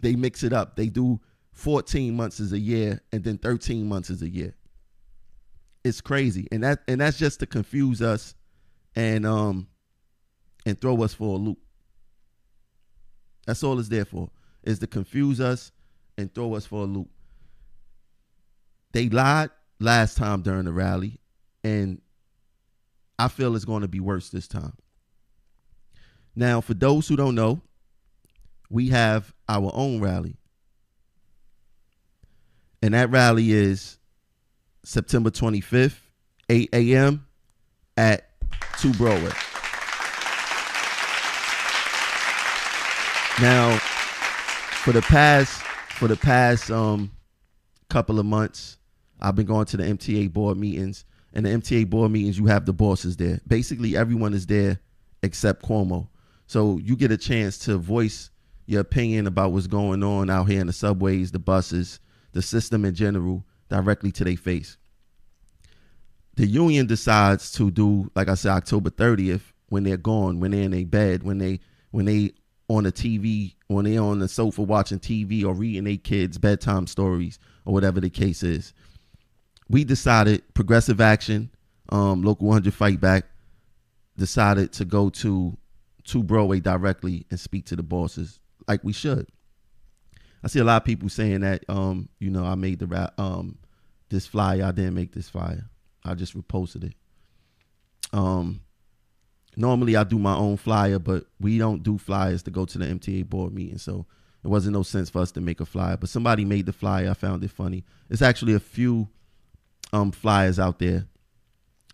They 0.00 0.16
mix 0.16 0.42
it 0.42 0.52
up. 0.52 0.76
They 0.76 0.88
do 0.88 1.20
fourteen 1.52 2.16
months 2.16 2.40
is 2.40 2.52
a 2.52 2.58
year, 2.58 3.00
and 3.12 3.22
then 3.22 3.38
thirteen 3.38 3.88
months 3.88 4.10
is 4.10 4.22
a 4.22 4.28
year. 4.28 4.54
It's 5.84 6.00
crazy, 6.00 6.48
and 6.52 6.62
that 6.62 6.80
and 6.88 7.00
that's 7.00 7.18
just 7.18 7.40
to 7.40 7.46
confuse 7.46 8.02
us, 8.02 8.34
and 8.94 9.26
um, 9.26 9.68
and 10.66 10.80
throw 10.80 11.02
us 11.02 11.14
for 11.14 11.34
a 11.34 11.38
loop. 11.38 11.58
That's 13.46 13.64
all 13.64 13.78
it's 13.80 13.88
there 13.88 14.04
for, 14.04 14.30
is 14.62 14.78
to 14.78 14.86
confuse 14.86 15.40
us 15.40 15.72
and 16.16 16.32
throw 16.32 16.54
us 16.54 16.64
for 16.64 16.82
a 16.82 16.86
loop. 16.86 17.10
They 18.92 19.08
lied 19.08 19.50
last 19.80 20.16
time 20.16 20.42
during 20.42 20.64
the 20.64 20.72
rally, 20.72 21.18
and 21.64 22.00
I 23.18 23.28
feel 23.28 23.56
it's 23.56 23.64
going 23.64 23.82
to 23.82 23.88
be 23.88 24.00
worse 24.00 24.30
this 24.30 24.46
time. 24.46 24.74
Now, 26.36 26.60
for 26.60 26.74
those 26.74 27.08
who 27.08 27.16
don't 27.16 27.34
know, 27.34 27.62
we 28.70 28.88
have 28.90 29.34
our 29.48 29.70
own 29.74 30.00
rally. 30.00 30.36
And 32.82 32.94
that 32.94 33.10
rally 33.10 33.52
is 33.52 33.98
September 34.84 35.30
25th, 35.30 35.98
8 36.48 36.68
a.m. 36.72 37.26
at 37.96 38.28
2 38.78 38.92
Broadway. 38.94 39.30
Now, 43.40 43.78
for 44.82 44.92
the 44.92 45.02
past 45.02 45.62
for 45.62 46.08
the 46.08 46.16
past 46.16 46.70
um 46.70 47.12
couple 47.88 48.18
of 48.18 48.26
months, 48.26 48.78
I've 49.20 49.36
been 49.36 49.46
going 49.46 49.66
to 49.66 49.76
the 49.76 49.84
MTA 49.84 50.32
board 50.32 50.58
meetings. 50.58 51.04
And 51.34 51.46
the 51.46 51.50
MTA 51.50 51.88
board 51.88 52.10
meetings, 52.10 52.38
you 52.38 52.46
have 52.46 52.66
the 52.66 52.72
bosses 52.72 53.16
there. 53.16 53.40
Basically, 53.46 53.96
everyone 53.96 54.34
is 54.34 54.46
there 54.46 54.80
except 55.22 55.62
Cuomo. 55.62 56.08
So 56.46 56.78
you 56.78 56.96
get 56.96 57.10
a 57.10 57.16
chance 57.16 57.56
to 57.58 57.78
voice 57.78 58.30
your 58.66 58.80
opinion 58.80 59.26
about 59.26 59.52
what's 59.52 59.66
going 59.66 60.02
on 60.02 60.28
out 60.28 60.44
here 60.44 60.60
in 60.60 60.66
the 60.66 60.72
subways, 60.72 61.30
the 61.30 61.38
buses, 61.38 62.00
the 62.32 62.42
system 62.42 62.84
in 62.84 62.94
general, 62.94 63.44
directly 63.68 64.12
to 64.12 64.24
their 64.24 64.36
face. 64.36 64.76
The 66.34 66.46
union 66.46 66.86
decides 66.86 67.52
to 67.52 67.70
do, 67.70 68.10
like 68.14 68.28
I 68.28 68.34
said, 68.34 68.52
October 68.52 68.90
30th, 68.90 69.42
when 69.68 69.84
they're 69.84 69.96
gone, 69.96 70.40
when 70.40 70.50
they're 70.50 70.62
in 70.62 70.70
their 70.70 70.84
bed, 70.84 71.22
when 71.22 71.38
they 71.38 71.60
when 71.90 72.06
they 72.06 72.32
on 72.68 72.84
the 72.84 72.92
TV, 72.92 73.54
when 73.66 73.84
they 73.84 73.98
on 73.98 74.18
the 74.18 74.28
sofa 74.28 74.62
watching 74.62 74.98
TV 74.98 75.44
or 75.44 75.54
reading 75.54 75.84
their 75.84 75.96
kids 75.96 76.38
bedtime 76.38 76.86
stories 76.86 77.38
or 77.64 77.74
whatever 77.74 78.00
the 78.00 78.10
case 78.10 78.42
is. 78.42 78.72
We 79.68 79.84
decided 79.84 80.42
Progressive 80.54 81.00
Action, 81.00 81.50
um, 81.90 82.22
Local 82.22 82.48
100 82.48 82.72
Fight 82.72 83.00
Back, 83.00 83.26
decided 84.16 84.72
to 84.74 84.84
go 84.84 85.10
to 85.10 85.56
to 86.04 86.22
Broadway 86.22 86.60
directly 86.60 87.26
and 87.30 87.38
speak 87.38 87.66
to 87.66 87.76
the 87.76 87.82
bosses 87.82 88.40
like 88.66 88.82
we 88.82 88.92
should. 88.92 89.28
I 90.44 90.48
see 90.48 90.58
a 90.58 90.64
lot 90.64 90.82
of 90.82 90.84
people 90.84 91.08
saying 91.08 91.40
that 91.40 91.64
um, 91.68 92.08
you 92.18 92.30
know, 92.30 92.44
I 92.44 92.54
made 92.54 92.78
the 92.78 92.86
rap 92.86 93.18
um 93.18 93.58
this 94.08 94.26
flyer, 94.26 94.64
I 94.64 94.72
didn't 94.72 94.94
make 94.94 95.12
this 95.12 95.28
flyer. 95.28 95.64
I 96.04 96.14
just 96.14 96.36
reposted 96.36 96.84
it. 96.84 96.94
Um 98.12 98.60
normally 99.56 99.96
I 99.96 100.04
do 100.04 100.18
my 100.18 100.34
own 100.34 100.56
flyer, 100.56 100.98
but 100.98 101.26
we 101.40 101.58
don't 101.58 101.82
do 101.82 101.98
flyers 101.98 102.42
to 102.44 102.50
go 102.50 102.64
to 102.64 102.78
the 102.78 102.86
MTA 102.86 103.28
board 103.28 103.52
meeting. 103.52 103.78
So 103.78 104.06
it 104.44 104.48
wasn't 104.48 104.74
no 104.74 104.82
sense 104.82 105.08
for 105.10 105.20
us 105.20 105.32
to 105.32 105.40
make 105.40 105.60
a 105.60 105.66
flyer. 105.66 105.96
But 105.96 106.08
somebody 106.08 106.44
made 106.44 106.66
the 106.66 106.72
flyer. 106.72 107.10
I 107.10 107.14
found 107.14 107.44
it 107.44 107.50
funny. 107.50 107.84
It's 108.10 108.22
actually 108.22 108.54
a 108.54 108.60
few 108.60 109.08
um, 109.92 110.10
flyers 110.10 110.58
out 110.58 110.78
there. 110.78 111.06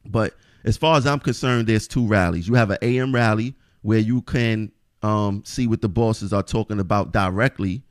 But 0.05 0.35
as 0.65 0.77
far 0.77 0.97
as 0.97 1.07
I'm 1.07 1.21
concerned, 1.21 1.67
there's 1.67 1.87
two 1.87 2.07
rallies. 2.07 2.49
You 2.49 2.55
have 2.55 2.71
an 2.71 2.79
AM 2.81 3.15
rally 3.15 3.55
where 3.83 3.99
you 3.99 4.23
can 4.23 4.73
um, 5.03 5.43
see 5.45 5.67
what 5.67 5.83
the 5.83 5.89
bosses 5.89 6.33
are 6.33 6.43
talking 6.43 6.81
about 6.81 7.13
directly, 7.13 7.83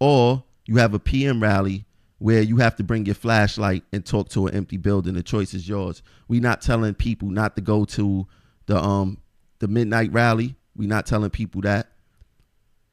or 0.00 0.44
you 0.66 0.76
have 0.76 0.94
a 0.94 0.98
PM 0.98 1.42
rally 1.42 1.84
where 2.18 2.42
you 2.42 2.56
have 2.56 2.76
to 2.76 2.84
bring 2.84 3.06
your 3.06 3.14
flashlight 3.14 3.84
and 3.92 4.04
talk 4.04 4.28
to 4.30 4.46
an 4.46 4.54
empty 4.54 4.76
building. 4.76 5.14
The 5.14 5.22
choice 5.22 5.54
is 5.54 5.68
yours. 5.68 6.02
We're 6.28 6.40
not 6.40 6.62
telling 6.62 6.94
people 6.94 7.28
not 7.28 7.56
to 7.56 7.62
go 7.62 7.84
to 7.84 8.26
the 8.66 8.78
um 8.78 9.18
the 9.58 9.68
midnight 9.68 10.12
rally. 10.12 10.56
We're 10.74 10.88
not 10.88 11.06
telling 11.06 11.30
people 11.30 11.62
that. 11.62 11.88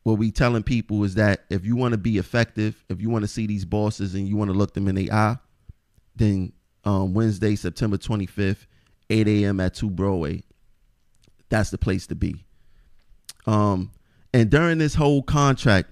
What 0.03 0.17
we 0.17 0.31
telling 0.31 0.63
people 0.63 1.03
is 1.05 1.15
that 1.15 1.45
if 1.49 1.65
you 1.65 1.77
want 1.77 1.93
to 1.93 1.97
be 1.97 2.17
effective, 2.17 2.83
if 2.89 3.01
you 3.01 3.09
want 3.09 3.23
to 3.23 3.27
see 3.27 3.47
these 3.47 3.63
bosses 3.63 4.15
and 4.15 4.27
you 4.27 4.35
want 4.35 4.51
to 4.51 4.57
look 4.57 4.73
them 4.73 4.89
in 4.89 4.95
the 4.95 5.11
eye, 5.11 5.37
then 6.15 6.51
um, 6.83 7.13
Wednesday, 7.13 7.55
September 7.55 7.95
25th, 7.97 8.65
8 9.09 9.27
a.m. 9.29 9.61
at 9.61 9.73
2 9.75 9.89
Broadway, 9.89 10.43
that's 11.47 11.69
the 11.69 11.77
place 11.77 12.05
to 12.07 12.15
be. 12.15 12.43
Um, 13.45 13.91
and 14.33 14.49
during 14.49 14.77
this 14.77 14.95
whole 14.95 15.23
contract 15.23 15.89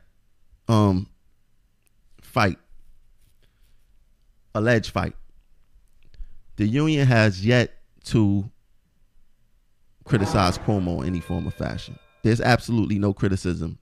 um, 0.72 1.07
fight, 2.22 2.57
alleged 4.55 4.91
fight, 4.91 5.13
the 6.55 6.65
union 6.65 7.05
has 7.05 7.45
yet 7.45 7.74
to 8.05 8.49
criticize 10.05 10.57
Cuomo 10.57 11.01
in 11.01 11.07
any 11.07 11.19
form 11.19 11.47
or 11.47 11.51
fashion. 11.51 11.99
There's 12.24 12.39
absolutely 12.39 12.99
no 12.99 13.13
criticism 13.13 13.80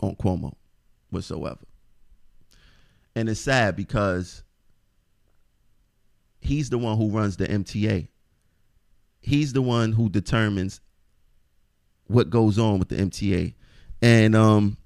on 0.00 0.14
Cuomo 0.16 0.52
whatsoever. 1.10 1.64
And 3.16 3.28
it's 3.28 3.40
sad 3.40 3.74
because 3.74 4.44
he's 6.40 6.70
the 6.70 6.78
one 6.78 6.96
who 6.96 7.10
runs 7.10 7.36
the 7.36 7.46
MTA. 7.46 8.08
He's 9.20 9.52
the 9.52 9.62
one 9.62 9.92
who 9.92 10.08
determines 10.08 10.80
what 12.06 12.30
goes 12.30 12.58
on 12.58 12.78
with 12.78 12.88
the 12.88 12.96
MTA. 12.96 13.54
And 14.00 14.34
um 14.34 14.76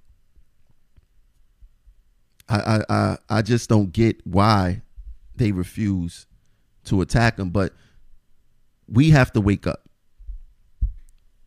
I 2.48 2.84
I 2.88 3.18
I 3.28 3.42
just 3.42 3.68
don't 3.68 3.92
get 3.92 4.24
why 4.26 4.82
they 5.34 5.52
refuse 5.52 6.26
to 6.84 7.00
attack 7.00 7.38
him, 7.38 7.50
but 7.50 7.72
we 8.88 9.10
have 9.10 9.32
to 9.32 9.40
wake 9.40 9.66
up. 9.66 9.88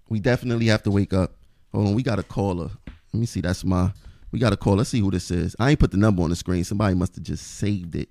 We 0.09 0.19
definitely 0.19 0.67
have 0.67 0.83
to 0.83 0.91
wake 0.91 1.13
up. 1.13 1.35
Hold 1.73 1.87
on, 1.87 1.95
we 1.95 2.03
got 2.03 2.19
a 2.19 2.23
caller. 2.23 2.71
Let 3.13 3.19
me 3.19 3.25
see. 3.25 3.41
That's 3.41 3.63
my. 3.63 3.91
We 4.31 4.39
got 4.39 4.53
a 4.53 4.57
call. 4.57 4.75
Let's 4.75 4.89
see 4.89 4.99
who 4.99 5.09
this 5.09 5.31
is. 5.31 5.55
I 5.59 5.71
ain't 5.71 5.79
put 5.79 5.91
the 5.91 5.97
number 5.97 6.21
on 6.21 6.29
the 6.29 6.35
screen. 6.35 6.63
Somebody 6.63 6.95
must 6.95 7.15
have 7.15 7.23
just 7.23 7.45
saved 7.57 7.95
it. 7.95 8.09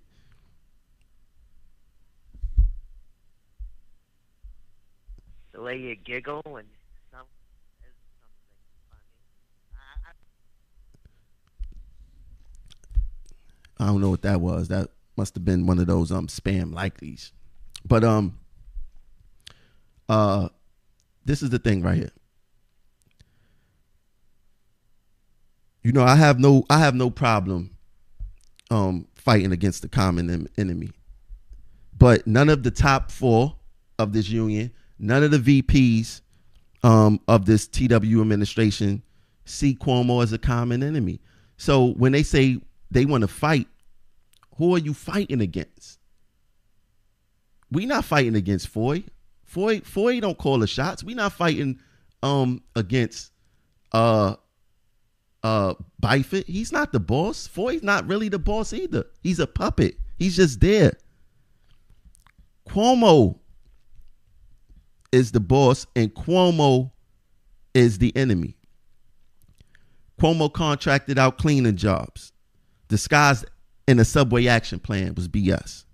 The 5.53 5.63
way 5.63 5.77
you 5.77 5.95
giggle 5.97 6.43
when 6.45 6.65
some 7.13 7.27
says 7.81 7.91
something 8.21 8.39
funny. 8.91 9.03
I, 13.79 13.87
don't 13.87 14.01
know 14.01 14.11
what 14.11 14.23
that 14.23 14.41
was. 14.41 14.69
That 14.69 14.91
must 15.17 15.35
have 15.35 15.45
been 15.45 15.67
one 15.67 15.79
of 15.79 15.87
those 15.87 16.13
um 16.13 16.27
spam 16.27 16.73
likelies. 16.73 17.33
But 17.87 18.05
um 18.05 18.39
uh 20.09 20.49
this 21.25 21.43
is 21.43 21.51
the 21.51 21.59
thing 21.59 21.83
right 21.83 21.97
here. 21.97 22.13
You 25.83 25.93
know, 25.93 26.03
I 26.03 26.17
have 26.17 26.39
no 26.39 26.65
I 26.71 26.79
have 26.79 26.95
no 26.95 27.11
problem 27.11 27.77
um 28.71 29.09
fighting 29.15 29.53
against 29.53 29.83
the 29.83 29.89
common 29.89 30.49
enemy. 30.57 30.91
But 31.97 32.27
none 32.27 32.49
of 32.49 32.63
the 32.63 32.71
top 32.71 33.11
4 33.11 33.55
of 33.99 34.13
this 34.13 34.29
union, 34.29 34.73
none 34.99 35.23
of 35.25 35.31
the 35.31 35.63
VPs 35.63 36.21
um 36.83 37.21
of 37.27 37.45
this 37.45 37.67
TW 37.67 38.21
administration 38.21 39.03
see 39.45 39.75
Cuomo 39.75 40.23
as 40.23 40.33
a 40.33 40.39
common 40.39 40.83
enemy. 40.83 41.21
So 41.57 41.93
when 41.95 42.13
they 42.13 42.23
say 42.23 42.61
they 42.91 43.05
want 43.05 43.23
to 43.23 43.29
fight, 43.29 43.67
who 44.57 44.75
are 44.75 44.79
you 44.79 44.95
fighting 44.95 45.41
against? 45.41 45.99
We 47.71 47.87
not 47.87 48.05
fighting 48.05 48.35
against 48.35 48.69
Foye. 48.69 49.05
Foye 49.45 49.81
Foye 49.81 50.21
don't 50.21 50.39
call 50.39 50.59
the 50.59 50.67
shots. 50.67 51.05
We 51.05 51.15
not 51.15 51.33
fighting 51.33 51.79
um 52.23 52.63
against 52.75 53.33
uh 53.93 54.37
uh 55.43 55.75
Byford. 56.03 56.47
He's 56.47 56.73
not 56.73 56.93
the 56.93 57.01
boss. 57.01 57.47
Foye's 57.47 57.83
not 57.83 58.07
really 58.07 58.29
the 58.29 58.39
boss 58.39 58.73
either. 58.73 59.05
He's 59.23 59.39
a 59.39 59.47
puppet. 59.47 59.97
He's 60.19 60.37
just 60.37 60.61
there. 60.61 60.93
Cuomo 62.69 63.39
is 65.13 65.33
the 65.33 65.41
boss 65.41 65.87
and 65.97 66.15
Cuomo 66.15 66.91
is 67.75 67.99
the 67.99 68.15
enemy. 68.17 68.57
Cuomo 70.21 70.53
contracted 70.53 71.19
out 71.19 71.39
cleaning 71.39 71.77
jobs, 71.77 72.33
disguised 72.89 73.47
in 73.87 73.99
a 73.99 74.05
subway 74.05 74.47
action 74.47 74.79
plan 74.79 75.15
was 75.15 75.29
BS. 75.29 75.85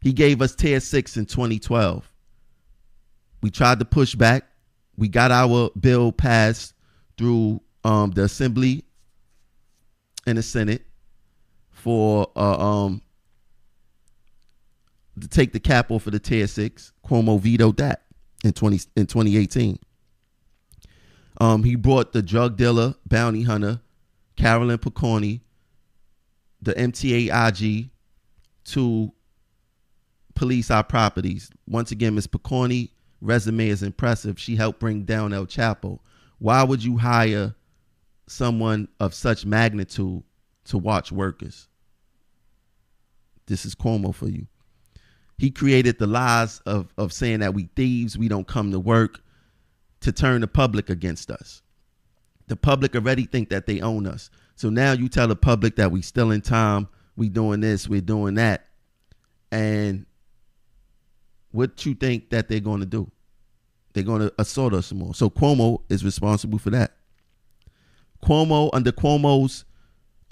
He 0.00 0.12
gave 0.12 0.42
us 0.42 0.54
tier 0.54 0.80
six 0.80 1.16
in 1.16 1.26
2012. 1.26 2.10
We 3.42 3.50
tried 3.50 3.78
to 3.78 3.84
push 3.84 4.14
back. 4.14 4.44
We 4.96 5.08
got 5.08 5.30
our 5.30 5.70
bill 5.78 6.12
passed 6.12 6.74
through 7.16 7.60
um, 7.84 8.10
the 8.10 8.24
Assembly 8.24 8.84
and 10.26 10.38
the 10.38 10.42
Senate 10.42 10.82
for 11.70 12.30
uh, 12.36 12.58
um, 12.58 13.02
to 15.20 15.28
take 15.28 15.52
the 15.52 15.60
cap 15.60 15.90
off 15.90 16.06
of 16.06 16.12
the 16.12 16.18
tier 16.18 16.46
six. 16.46 16.92
Cuomo 17.06 17.40
vetoed 17.40 17.76
that 17.78 18.02
in 18.44 18.52
20 18.52 18.80
in 18.96 19.06
2018. 19.06 19.78
Um, 21.40 21.62
he 21.62 21.76
brought 21.76 22.12
the 22.12 22.22
drug 22.22 22.56
dealer, 22.56 22.94
bounty 23.06 23.42
hunter, 23.42 23.80
Carolyn 24.36 24.78
Pokorny, 24.78 25.40
the 26.62 26.74
MTA 26.74 27.48
IG 27.48 27.90
to 28.64 29.12
police 30.34 30.70
our 30.70 30.84
properties. 30.84 31.50
Once 31.66 31.90
again, 31.90 32.14
Ms. 32.14 32.26
Pokorny 32.26 32.90
resume 33.20 33.68
is 33.68 33.82
impressive. 33.82 34.38
She 34.38 34.56
helped 34.56 34.80
bring 34.80 35.04
down 35.04 35.32
El 35.32 35.46
Chapo. 35.46 35.98
Why 36.38 36.62
would 36.62 36.82
you 36.82 36.96
hire 36.96 37.54
someone 38.26 38.88
of 39.00 39.14
such 39.14 39.44
magnitude 39.44 40.22
to 40.66 40.78
watch 40.78 41.10
workers? 41.10 41.68
This 43.46 43.64
is 43.64 43.74
Cuomo 43.74 44.14
for 44.14 44.28
you. 44.28 44.46
He 45.38 45.50
created 45.50 45.98
the 45.98 46.06
lies 46.06 46.60
of, 46.60 46.92
of 46.98 47.12
saying 47.12 47.40
that 47.40 47.54
we 47.54 47.68
thieves, 47.76 48.18
we 48.18 48.28
don't 48.28 48.46
come 48.46 48.72
to 48.72 48.80
work, 48.80 49.20
to 50.00 50.12
turn 50.12 50.40
the 50.40 50.48
public 50.48 50.90
against 50.90 51.30
us. 51.30 51.62
The 52.48 52.56
public 52.56 52.94
already 52.94 53.24
think 53.24 53.48
that 53.50 53.66
they 53.66 53.80
own 53.80 54.06
us. 54.06 54.30
So 54.58 54.70
now 54.70 54.90
you 54.90 55.08
tell 55.08 55.28
the 55.28 55.36
public 55.36 55.76
that 55.76 55.92
we 55.92 56.02
still 56.02 56.32
in 56.32 56.40
time, 56.40 56.88
we 57.16 57.28
doing 57.28 57.60
this, 57.60 57.88
we're 57.88 58.00
doing 58.00 58.34
that. 58.34 58.66
And 59.52 60.04
what 61.52 61.86
you 61.86 61.94
think 61.94 62.30
that 62.30 62.48
they're 62.48 62.58
going 62.58 62.80
to 62.80 62.86
do? 62.86 63.08
They're 63.92 64.02
going 64.02 64.22
to 64.22 64.34
assault 64.36 64.74
us 64.74 64.92
more. 64.92 65.14
So 65.14 65.30
Cuomo 65.30 65.82
is 65.88 66.04
responsible 66.04 66.58
for 66.58 66.70
that. 66.70 66.96
Cuomo 68.24 68.70
under 68.72 68.90
Cuomo's 68.90 69.64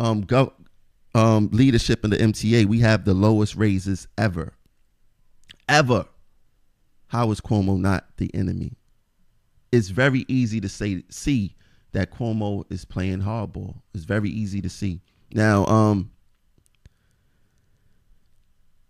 um, 0.00 0.24
gov- 0.24 0.54
um, 1.14 1.48
leadership 1.52 2.02
in 2.02 2.10
the 2.10 2.16
MTA, 2.16 2.66
we 2.66 2.80
have 2.80 3.04
the 3.04 3.14
lowest 3.14 3.54
raises 3.54 4.08
ever. 4.18 4.54
Ever. 5.68 6.04
How 7.06 7.30
is 7.30 7.40
Cuomo 7.40 7.78
not 7.78 8.08
the 8.16 8.34
enemy? 8.34 8.72
It's 9.70 9.90
very 9.90 10.24
easy 10.26 10.60
to 10.62 10.68
say 10.68 11.04
see 11.10 11.54
that 11.96 12.10
Cuomo 12.10 12.70
is 12.70 12.84
playing 12.84 13.20
hardball. 13.22 13.80
It's 13.94 14.04
very 14.04 14.28
easy 14.28 14.60
to 14.60 14.68
see. 14.68 15.00
Now, 15.32 15.64
um, 15.64 16.10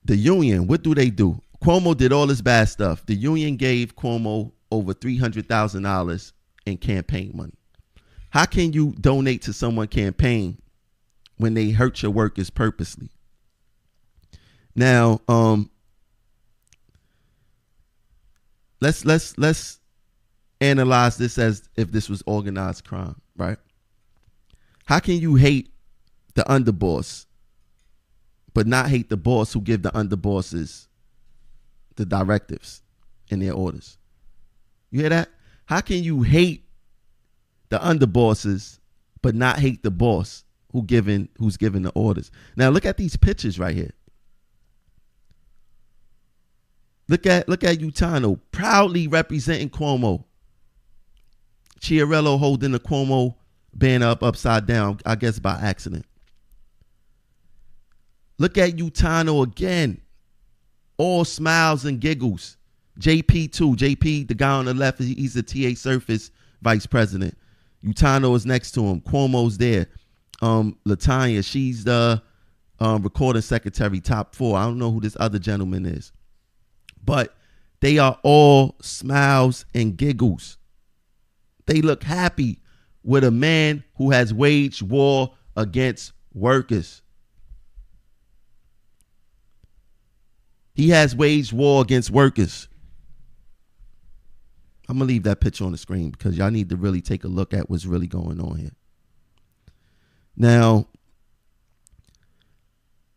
the 0.04 0.16
union, 0.16 0.66
what 0.66 0.82
do 0.82 0.92
they 0.92 1.10
do? 1.10 1.40
Cuomo 1.62 1.96
did 1.96 2.12
all 2.12 2.26
this 2.26 2.40
bad 2.40 2.68
stuff. 2.68 3.06
The 3.06 3.14
union 3.14 3.54
gave 3.54 3.94
Cuomo 3.94 4.50
over 4.72 4.92
three 4.92 5.16
hundred 5.16 5.48
thousand 5.48 5.84
dollars 5.84 6.32
in 6.66 6.78
campaign 6.78 7.30
money. 7.32 7.54
How 8.30 8.44
can 8.44 8.72
you 8.72 8.92
donate 9.00 9.42
to 9.42 9.52
someone 9.52 9.86
campaign 9.86 10.58
when 11.36 11.54
they 11.54 11.70
hurt 11.70 12.02
your 12.02 12.10
workers 12.10 12.50
purposely? 12.50 13.10
Now, 14.74 15.20
um, 15.28 15.70
let's 18.80 19.04
let's 19.04 19.38
let's 19.38 19.78
analyze 20.60 21.16
this 21.16 21.38
as 21.38 21.68
if 21.76 21.90
this 21.92 22.08
was 22.08 22.22
organized 22.26 22.84
crime, 22.84 23.20
right? 23.36 23.58
How 24.84 25.00
can 25.00 25.16
you 25.16 25.34
hate 25.34 25.70
the 26.34 26.42
underboss, 26.44 27.26
but 28.54 28.66
not 28.66 28.88
hate 28.88 29.08
the 29.08 29.16
boss 29.16 29.52
who 29.52 29.60
give 29.60 29.82
the 29.82 29.90
underbosses 29.90 30.86
the 31.96 32.06
directives 32.06 32.82
and 33.30 33.42
their 33.42 33.52
orders? 33.52 33.98
You 34.90 35.00
hear 35.00 35.10
that? 35.10 35.28
How 35.66 35.80
can 35.80 36.02
you 36.02 36.22
hate 36.22 36.64
the 37.68 37.78
underbosses, 37.78 38.78
but 39.22 39.34
not 39.34 39.58
hate 39.58 39.82
the 39.82 39.90
boss 39.90 40.44
who 40.72 40.82
given 40.82 41.28
who's 41.38 41.56
giving 41.56 41.82
the 41.82 41.90
orders? 41.90 42.30
Now 42.56 42.70
look 42.70 42.86
at 42.86 42.96
these 42.96 43.16
pictures 43.16 43.58
right 43.58 43.74
here. 43.74 43.92
Look 47.08 47.26
at 47.26 47.48
look 47.48 47.64
at 47.64 47.78
Utano 47.78 48.38
proudly 48.52 49.08
representing 49.08 49.70
Cuomo 49.70 50.24
Chiarello 51.86 52.36
holding 52.36 52.72
the 52.72 52.80
Cuomo 52.80 53.36
banner 53.72 54.06
up 54.08 54.24
upside 54.24 54.66
down, 54.66 54.98
I 55.06 55.14
guess 55.14 55.38
by 55.38 55.54
accident. 55.54 56.04
Look 58.38 58.58
at 58.58 58.76
Utano 58.76 59.44
again. 59.44 60.00
All 60.98 61.24
smiles 61.24 61.84
and 61.84 62.00
giggles. 62.00 62.56
JP 62.98 63.52
too. 63.52 63.76
JP, 63.76 64.26
the 64.26 64.34
guy 64.34 64.50
on 64.50 64.64
the 64.64 64.74
left, 64.74 65.00
he's 65.00 65.34
the 65.34 65.42
TA 65.42 65.76
Surface 65.76 66.32
vice 66.60 66.86
president. 66.86 67.38
Utano 67.84 68.34
is 68.34 68.46
next 68.46 68.72
to 68.72 68.82
him. 68.82 69.00
Cuomo's 69.00 69.56
there. 69.56 69.86
Um, 70.42 70.76
Latonya, 70.86 71.44
she's 71.44 71.84
the 71.84 72.20
um, 72.80 73.02
recording 73.02 73.42
secretary, 73.42 74.00
top 74.00 74.34
four. 74.34 74.58
I 74.58 74.64
don't 74.64 74.78
know 74.78 74.90
who 74.90 75.00
this 75.00 75.16
other 75.20 75.38
gentleman 75.38 75.86
is, 75.86 76.12
but 77.04 77.36
they 77.80 77.98
are 77.98 78.18
all 78.24 78.74
smiles 78.82 79.66
and 79.72 79.96
giggles. 79.96 80.58
They 81.66 81.82
look 81.82 82.02
happy 82.02 82.60
with 83.02 83.24
a 83.24 83.30
man 83.30 83.84
who 83.96 84.10
has 84.10 84.32
waged 84.32 84.82
war 84.82 85.34
against 85.56 86.12
workers. 86.32 87.02
He 90.74 90.90
has 90.90 91.16
waged 91.16 91.52
war 91.52 91.82
against 91.82 92.10
workers. 92.10 92.68
I'm 94.88 94.98
gonna 94.98 95.08
leave 95.08 95.24
that 95.24 95.40
picture 95.40 95.64
on 95.64 95.72
the 95.72 95.78
screen 95.78 96.10
because 96.10 96.36
y'all 96.36 96.50
need 96.50 96.68
to 96.70 96.76
really 96.76 97.00
take 97.00 97.24
a 97.24 97.28
look 97.28 97.52
at 97.52 97.68
what's 97.68 97.86
really 97.86 98.06
going 98.06 98.40
on 98.40 98.56
here. 98.56 98.72
Now, 100.36 100.86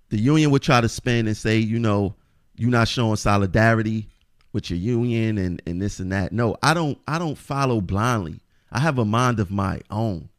the 0.10 0.18
union 0.18 0.50
would 0.52 0.64
try 0.64 0.82
to 0.82 0.90
spin 0.90 1.28
and 1.28 1.38
say, 1.38 1.60
you 1.60 1.78
know, 1.78 2.16
you're 2.56 2.72
not 2.72 2.88
showing 2.88 3.18
solidarity 3.18 4.10
with 4.54 4.70
your 4.70 4.80
union 4.80 5.38
and, 5.38 5.62
and 5.66 5.82
this 5.82 6.00
and 6.00 6.12
that. 6.12 6.32
No, 6.32 6.58
I 6.62 6.74
don't 6.74 6.98
I 7.08 7.20
don't 7.20 7.38
follow 7.38 7.82
blindly. 7.82 8.40
I 8.72 8.80
have 8.80 8.98
a 8.98 9.06
mind 9.06 9.40
of 9.40 9.52
my 9.52 9.82
own. 9.90 10.30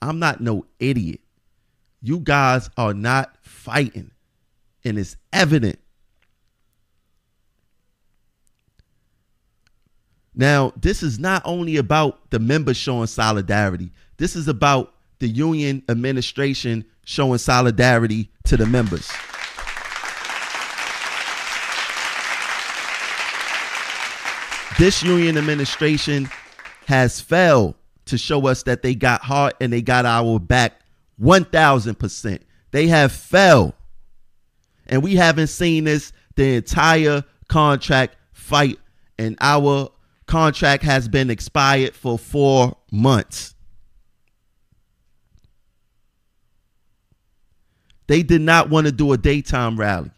I'm 0.00 0.18
not 0.18 0.40
no 0.40 0.64
idiot. 0.78 1.20
You 2.00 2.20
guys 2.20 2.70
are 2.76 2.94
not 2.94 3.36
fighting. 3.42 4.10
And 4.84 4.98
it's 4.98 5.16
evident. 5.32 5.78
Now, 10.34 10.72
this 10.80 11.02
is 11.02 11.18
not 11.18 11.42
only 11.44 11.76
about 11.78 12.30
the 12.30 12.38
members 12.38 12.76
showing 12.76 13.08
solidarity. 13.08 13.90
This 14.18 14.36
is 14.36 14.46
about 14.46 14.94
the 15.18 15.26
union 15.26 15.82
administration 15.88 16.84
showing 17.04 17.38
solidarity 17.38 18.30
to 18.44 18.56
the 18.56 18.66
members. 18.66 19.10
This 24.78 25.02
union 25.02 25.36
administration 25.36 26.30
has 26.86 27.20
failed 27.20 27.74
to 28.04 28.16
show 28.16 28.46
us 28.46 28.62
that 28.62 28.82
they 28.82 28.94
got 28.94 29.22
heart 29.22 29.54
and 29.60 29.72
they 29.72 29.82
got 29.82 30.06
our 30.06 30.38
back 30.38 30.80
1000%. 31.20 32.38
They 32.70 32.86
have 32.86 33.10
failed. 33.10 33.72
And 34.86 35.02
we 35.02 35.16
haven't 35.16 35.48
seen 35.48 35.84
this 35.84 36.12
the 36.36 36.54
entire 36.54 37.24
contract 37.48 38.16
fight, 38.32 38.78
and 39.18 39.36
our 39.40 39.90
contract 40.26 40.84
has 40.84 41.08
been 41.08 41.28
expired 41.28 41.94
for 41.94 42.16
four 42.16 42.76
months. 42.92 43.56
They 48.06 48.22
did 48.22 48.42
not 48.42 48.70
want 48.70 48.86
to 48.86 48.92
do 48.92 49.12
a 49.12 49.18
daytime 49.18 49.78
rally. 49.78 50.12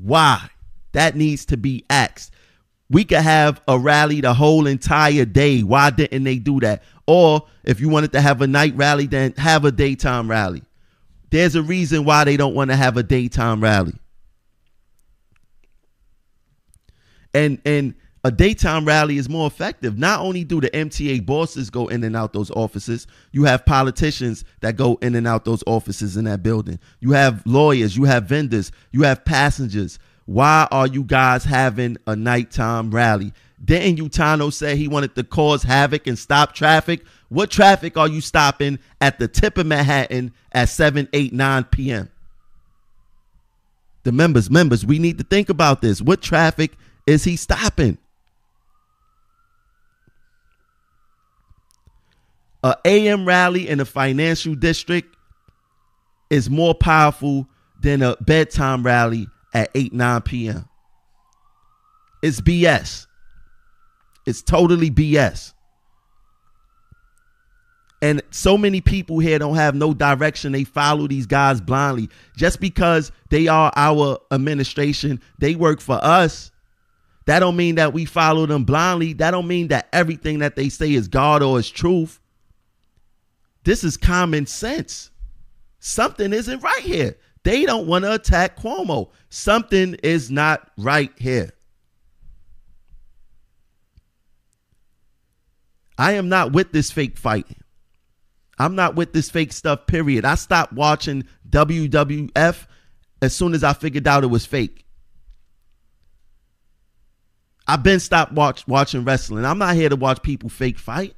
Why? 0.00 0.48
That 0.92 1.14
needs 1.14 1.44
to 1.46 1.58
be 1.58 1.84
asked. 1.90 2.32
We 2.90 3.04
could 3.04 3.18
have 3.18 3.60
a 3.68 3.78
rally 3.78 4.20
the 4.20 4.32
whole 4.32 4.66
entire 4.66 5.24
day. 5.24 5.62
Why 5.62 5.90
didn't 5.90 6.24
they 6.24 6.38
do 6.38 6.60
that? 6.60 6.82
Or 7.06 7.46
if 7.64 7.80
you 7.80 7.88
wanted 7.88 8.12
to 8.12 8.20
have 8.20 8.40
a 8.40 8.46
night 8.46 8.74
rally, 8.76 9.06
then 9.06 9.34
have 9.36 9.64
a 9.64 9.72
daytime 9.72 10.30
rally. 10.30 10.62
There's 11.30 11.54
a 11.54 11.62
reason 11.62 12.04
why 12.04 12.24
they 12.24 12.36
don't 12.36 12.54
want 12.54 12.70
to 12.70 12.76
have 12.76 12.96
a 12.96 13.02
daytime 13.02 13.62
rally. 13.62 13.94
And 17.34 17.60
and 17.66 17.94
a 18.24 18.30
daytime 18.30 18.84
rally 18.84 19.16
is 19.16 19.28
more 19.28 19.46
effective. 19.46 19.96
Not 19.96 20.20
only 20.20 20.42
do 20.42 20.60
the 20.60 20.70
MTA 20.70 21.24
bosses 21.24 21.70
go 21.70 21.86
in 21.88 22.02
and 22.02 22.16
out 22.16 22.32
those 22.32 22.50
offices, 22.50 23.06
you 23.32 23.44
have 23.44 23.64
politicians 23.64 24.44
that 24.60 24.76
go 24.76 24.98
in 25.00 25.14
and 25.14 25.26
out 25.26 25.44
those 25.44 25.62
offices 25.66 26.16
in 26.16 26.24
that 26.24 26.42
building. 26.42 26.78
You 27.00 27.12
have 27.12 27.42
lawyers, 27.46 27.96
you 27.96 28.04
have 28.04 28.24
vendors, 28.24 28.72
you 28.90 29.02
have 29.02 29.24
passengers. 29.24 29.98
Why 30.28 30.68
are 30.70 30.86
you 30.86 31.04
guys 31.04 31.44
having 31.44 31.96
a 32.06 32.14
nighttime 32.14 32.90
rally? 32.90 33.32
Didn't 33.64 33.96
Utano 33.96 34.52
say 34.52 34.76
he 34.76 34.86
wanted 34.86 35.14
to 35.14 35.24
cause 35.24 35.62
havoc 35.62 36.06
and 36.06 36.18
stop 36.18 36.54
traffic? 36.54 37.02
What 37.30 37.50
traffic 37.50 37.96
are 37.96 38.08
you 38.08 38.20
stopping 38.20 38.78
at 39.00 39.18
the 39.18 39.26
tip 39.26 39.56
of 39.56 39.64
Manhattan 39.64 40.34
at 40.52 40.68
7, 40.68 41.08
8, 41.14 41.32
9 41.32 41.64
p.m.? 41.64 42.10
The 44.02 44.12
members, 44.12 44.50
members, 44.50 44.84
we 44.84 44.98
need 44.98 45.16
to 45.16 45.24
think 45.24 45.48
about 45.48 45.80
this. 45.80 46.02
What 46.02 46.20
traffic 46.20 46.72
is 47.06 47.24
he 47.24 47.36
stopping? 47.36 47.96
A 52.62 52.76
AM 52.84 53.24
rally 53.24 53.66
in 53.66 53.80
a 53.80 53.86
financial 53.86 54.54
district 54.54 55.16
is 56.28 56.50
more 56.50 56.74
powerful 56.74 57.48
than 57.80 58.02
a 58.02 58.14
bedtime 58.20 58.82
rally 58.82 59.26
at 59.54 59.70
8, 59.74 59.92
9 59.92 60.20
p.m. 60.22 60.68
It's 62.22 62.40
BS. 62.40 63.06
It's 64.26 64.42
totally 64.42 64.90
BS. 64.90 65.54
And 68.00 68.22
so 68.30 68.56
many 68.56 68.80
people 68.80 69.18
here 69.18 69.38
don't 69.38 69.56
have 69.56 69.74
no 69.74 69.92
direction. 69.92 70.52
They 70.52 70.64
follow 70.64 71.08
these 71.08 71.26
guys 71.26 71.60
blindly. 71.60 72.08
Just 72.36 72.60
because 72.60 73.10
they 73.30 73.48
are 73.48 73.72
our 73.74 74.18
administration, 74.30 75.20
they 75.38 75.56
work 75.56 75.80
for 75.80 75.98
us. 76.02 76.52
That 77.26 77.40
don't 77.40 77.56
mean 77.56 77.74
that 77.74 77.92
we 77.92 78.04
follow 78.04 78.46
them 78.46 78.64
blindly. 78.64 79.14
That 79.14 79.32
don't 79.32 79.48
mean 79.48 79.68
that 79.68 79.88
everything 79.92 80.38
that 80.38 80.56
they 80.56 80.68
say 80.68 80.94
is 80.94 81.08
God 81.08 81.42
or 81.42 81.58
is 81.58 81.68
truth. 81.68 82.20
This 83.64 83.82
is 83.84 83.96
common 83.96 84.46
sense. 84.46 85.10
Something 85.80 86.32
isn't 86.32 86.62
right 86.62 86.82
here. 86.82 87.16
They 87.48 87.64
don't 87.64 87.86
want 87.86 88.04
to 88.04 88.12
attack 88.12 88.58
Cuomo. 88.58 89.08
Something 89.30 89.94
is 90.02 90.30
not 90.30 90.70
right 90.76 91.10
here. 91.16 91.48
I 95.96 96.12
am 96.12 96.28
not 96.28 96.52
with 96.52 96.72
this 96.72 96.90
fake 96.90 97.16
fight. 97.16 97.46
I'm 98.58 98.74
not 98.74 98.96
with 98.96 99.14
this 99.14 99.30
fake 99.30 99.54
stuff, 99.54 99.86
period. 99.86 100.26
I 100.26 100.34
stopped 100.34 100.74
watching 100.74 101.24
WWF 101.48 102.66
as 103.22 103.34
soon 103.34 103.54
as 103.54 103.64
I 103.64 103.72
figured 103.72 104.06
out 104.06 104.24
it 104.24 104.26
was 104.26 104.44
fake. 104.44 104.84
I've 107.66 107.82
been 107.82 108.00
stopped 108.00 108.32
watch, 108.32 108.68
watching 108.68 109.04
wrestling. 109.04 109.46
I'm 109.46 109.56
not 109.56 109.74
here 109.74 109.88
to 109.88 109.96
watch 109.96 110.22
people 110.22 110.50
fake 110.50 110.78
fight. 110.78 111.14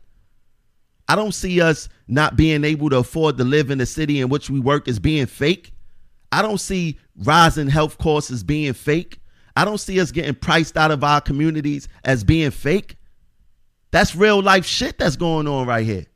I 1.08 1.16
don't 1.16 1.34
see 1.34 1.60
us 1.60 1.88
not 2.06 2.36
being 2.36 2.62
able 2.62 2.88
to 2.90 2.98
afford 2.98 3.36
to 3.38 3.42
live 3.42 3.72
in 3.72 3.78
the 3.78 3.86
city 3.86 4.20
in 4.20 4.28
which 4.28 4.48
we 4.48 4.60
work 4.60 4.86
as 4.86 5.00
being 5.00 5.26
fake. 5.26 5.72
I 6.32 6.42
don't 6.42 6.58
see 6.58 6.98
rising 7.16 7.68
health 7.68 7.98
costs 7.98 8.30
as 8.30 8.42
being 8.42 8.72
fake. 8.72 9.20
I 9.56 9.64
don't 9.64 9.78
see 9.78 10.00
us 10.00 10.12
getting 10.12 10.34
priced 10.34 10.76
out 10.76 10.90
of 10.90 11.02
our 11.02 11.20
communities 11.20 11.88
as 12.04 12.24
being 12.24 12.50
fake. 12.50 12.96
That's 13.90 14.14
real 14.14 14.40
life 14.40 14.64
shit 14.64 14.98
that's 14.98 15.16
going 15.16 15.48
on 15.48 15.66
right 15.66 15.84
here. 15.84 16.06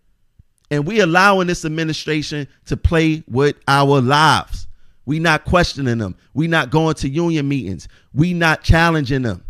And 0.70 0.86
we 0.86 1.00
allowing 1.00 1.46
this 1.46 1.64
administration 1.64 2.48
to 2.66 2.76
play 2.76 3.22
with 3.28 3.56
our 3.68 4.00
lives. 4.00 4.66
We 5.06 5.18
not 5.18 5.44
questioning 5.44 5.98
them. 5.98 6.16
We 6.32 6.48
not 6.48 6.70
going 6.70 6.94
to 6.96 7.08
union 7.08 7.48
meetings. 7.48 7.88
We 8.14 8.32
not 8.32 8.62
challenging 8.62 9.22
them. 9.22 9.44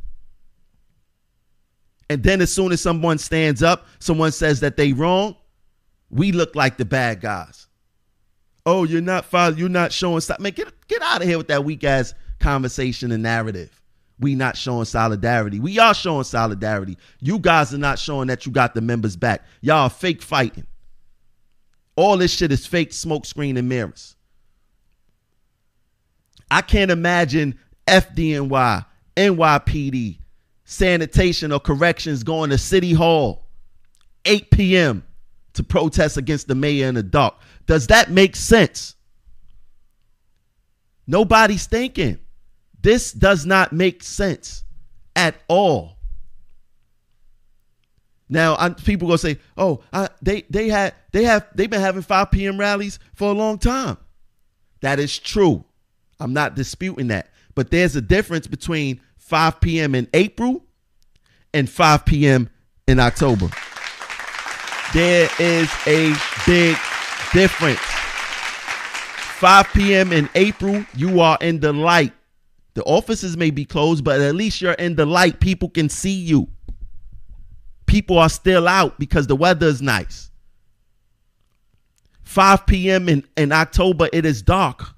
And 2.11 2.23
then 2.23 2.41
as 2.41 2.53
soon 2.53 2.73
as 2.73 2.81
someone 2.81 3.19
stands 3.19 3.63
up, 3.63 3.87
someone 3.99 4.33
says 4.33 4.61
that 4.61 4.77
they 4.77 4.93
wrong, 4.93 5.37
we 6.11 6.33
look 6.33 6.55
like 6.55 6.77
the 6.77 6.85
bad 6.85 7.21
guys. 7.21 7.69
Oh, 8.67 8.85
you're 8.85 9.03
not 9.03 9.25
following, 9.27 9.59
you're 9.59 9.69
not 9.69 9.93
showing 9.93 10.21
stop. 10.21 10.41
Man, 10.41 10.53
get 10.53 10.73
get 10.89 11.03
out 11.03 11.23
of 11.23 11.29
here 11.29 11.39
with 11.39 11.49
that 11.49 11.65
weak 11.65 11.85
ass 11.85 12.15
conversation 12.41 13.13
and 13.13 13.23
narrative. 13.23 13.81
We 14.21 14.35
not 14.35 14.57
showing 14.57 14.85
solidarity. 14.85 15.61
We 15.61 15.79
are 15.79 15.93
showing 15.93 16.25
solidarity. 16.25 16.97
You 17.21 17.39
guys 17.39 17.75
are 17.75 17.79
not 17.79 17.99
showing 17.99 18.29
that 18.29 18.47
you 18.47 18.53
got 18.53 18.75
the 18.75 18.81
members 18.81 19.17
back. 19.17 19.43
Y'all 19.61 19.89
fake 19.89 20.23
fighting. 20.23 20.67
All 21.97 22.17
this 22.17 22.33
shit 22.33 22.53
is 22.53 22.67
fake 22.67 22.93
smoke 22.93 23.27
screen 23.27 23.57
and 23.57 23.69
mirrors. 23.69 24.17
I 26.51 26.61
can't 26.61 26.91
imagine 26.91 27.59
FDNY, 27.87 28.87
NYPD, 29.17 30.19
sanitation 30.65 31.53
or 31.53 31.61
corrections 31.61 32.23
going 32.23 32.51
to 32.51 32.59
City 32.59 32.93
Hall 32.93 33.47
8 34.25 34.51
p.m. 34.51 35.05
to 35.55 35.63
protest 35.63 36.17
against 36.17 36.49
the 36.49 36.55
mayor 36.55 36.89
in 36.89 36.95
the 36.95 37.03
dark. 37.03 37.35
Does 37.67 37.87
that 37.89 38.11
make 38.11 38.37
sense? 38.37 38.95
Nobody's 41.07 41.67
thinking. 41.67 42.19
This 42.81 43.13
does 43.13 43.47
not 43.47 43.73
make 43.73 44.03
sense 44.03 44.65
at 45.17 45.35
all. 45.49 45.97
Now 48.29 48.57
I, 48.59 48.71
people 48.71 49.09
gonna 49.09 49.19
say, 49.19 49.39
"Oh, 49.57 49.83
I, 49.93 50.09
they 50.23 50.43
they 50.51 50.69
had 50.69 50.95
they 51.13 51.25
have 51.25 51.47
they've 51.55 51.71
been 51.71 51.81
having 51.81 52.03
5 52.03 52.31
p.m. 52.31 52.59
rallies 52.59 52.99
for 53.15 53.31
a 53.31 53.35
long 53.35 53.59
time." 53.59 53.97
That 54.81 54.99
is 54.99 55.19
true. 55.19 55.65
I'm 56.21 56.33
not 56.33 56.55
disputing 56.55 57.09
that, 57.09 57.31
but 57.55 57.71
there's 57.71 57.97
a 57.97 58.01
difference 58.01 58.47
between 58.47 59.01
5 59.19 59.61
p.m. 59.61 59.95
in 59.95 60.09
April 60.15 60.65
and 61.53 61.69
5 61.69 62.05
p.m. 62.05 62.49
in 62.87 62.99
October. 62.99 63.49
There 64.93 65.29
is 65.39 65.71
a 65.87 66.15
big 66.47 66.77
difference. 67.35 67.81
5 67.81 69.73
p.m. 69.75 70.13
in 70.13 70.31
April, 70.37 70.85
you 70.97 71.21
are 71.21 71.37
in 71.41 71.61
the 71.61 71.73
light. 71.73 72.13
The 72.75 72.83
offices 72.85 73.37
may 73.37 73.51
be 73.51 73.65
closed, 73.65 74.05
but 74.05 74.21
at 74.21 74.35
least 74.35 74.61
you're 74.61 74.73
in 74.73 74.95
the 74.95 75.05
light. 75.05 75.41
People 75.41 75.69
can 75.69 75.89
see 75.89 76.15
you. 76.15 76.49
People 77.87 78.19
are 78.19 78.29
still 78.29 78.67
out 78.67 78.99
because 78.99 79.27
the 79.27 79.37
weather 79.37 79.67
is 79.67 79.83
nice. 79.83 80.31
5 82.23 82.67
p.m. 82.67 83.09
in, 83.09 83.25
in 83.37 83.53
October, 83.53 84.09
it 84.13 84.25
is 84.25 84.41
dark. 84.41 84.95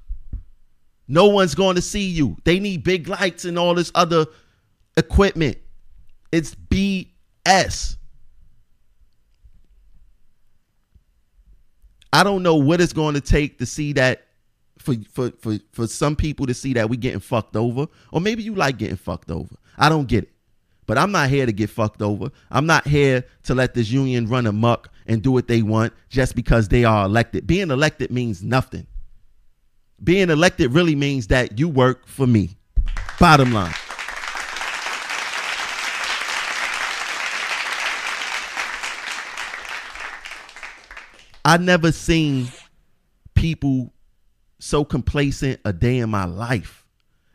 No 1.08 1.28
one's 1.28 1.54
going 1.54 1.76
to 1.76 1.82
see 1.82 2.06
you. 2.06 2.36
They 2.44 2.60
need 2.60 2.84
big 2.84 3.08
lights 3.08 3.46
and 3.46 3.58
all 3.58 3.74
this 3.74 3.90
other 3.94 4.26
equipment. 4.96 5.56
It's 6.32 6.54
BS. 6.54 7.96
I 12.16 12.24
don't 12.24 12.42
know 12.42 12.56
what 12.56 12.80
it's 12.80 12.94
going 12.94 13.12
to 13.12 13.20
take 13.20 13.58
to 13.58 13.66
see 13.66 13.92
that 13.92 14.24
for 14.78 14.94
for 15.12 15.32
for 15.38 15.58
for 15.72 15.86
some 15.86 16.16
people 16.16 16.46
to 16.46 16.54
see 16.54 16.72
that 16.72 16.88
we 16.88 16.96
getting 16.96 17.20
fucked 17.20 17.56
over, 17.56 17.88
or 18.10 18.22
maybe 18.22 18.42
you 18.42 18.54
like 18.54 18.78
getting 18.78 18.96
fucked 18.96 19.30
over. 19.30 19.54
I 19.76 19.90
don't 19.90 20.08
get 20.08 20.24
it. 20.24 20.30
But 20.86 20.96
I'm 20.96 21.12
not 21.12 21.28
here 21.28 21.44
to 21.44 21.52
get 21.52 21.68
fucked 21.68 22.00
over. 22.00 22.30
I'm 22.50 22.64
not 22.64 22.86
here 22.86 23.26
to 23.42 23.54
let 23.54 23.74
this 23.74 23.90
union 23.90 24.28
run 24.28 24.46
amok 24.46 24.88
and 25.06 25.22
do 25.22 25.30
what 25.30 25.46
they 25.46 25.60
want 25.60 25.92
just 26.08 26.34
because 26.34 26.68
they 26.68 26.84
are 26.84 27.04
elected. 27.04 27.46
Being 27.46 27.70
elected 27.70 28.10
means 28.10 28.42
nothing. 28.42 28.86
Being 30.02 30.30
elected 30.30 30.72
really 30.72 30.96
means 30.96 31.26
that 31.26 31.58
you 31.58 31.68
work 31.68 32.06
for 32.06 32.26
me. 32.26 32.56
Bottom 33.20 33.52
line. 33.52 33.74
I 41.46 41.58
never 41.58 41.92
seen 41.92 42.48
people 43.34 43.92
so 44.58 44.84
complacent 44.84 45.60
a 45.64 45.72
day 45.72 45.98
in 45.98 46.10
my 46.10 46.24
life. 46.24 46.84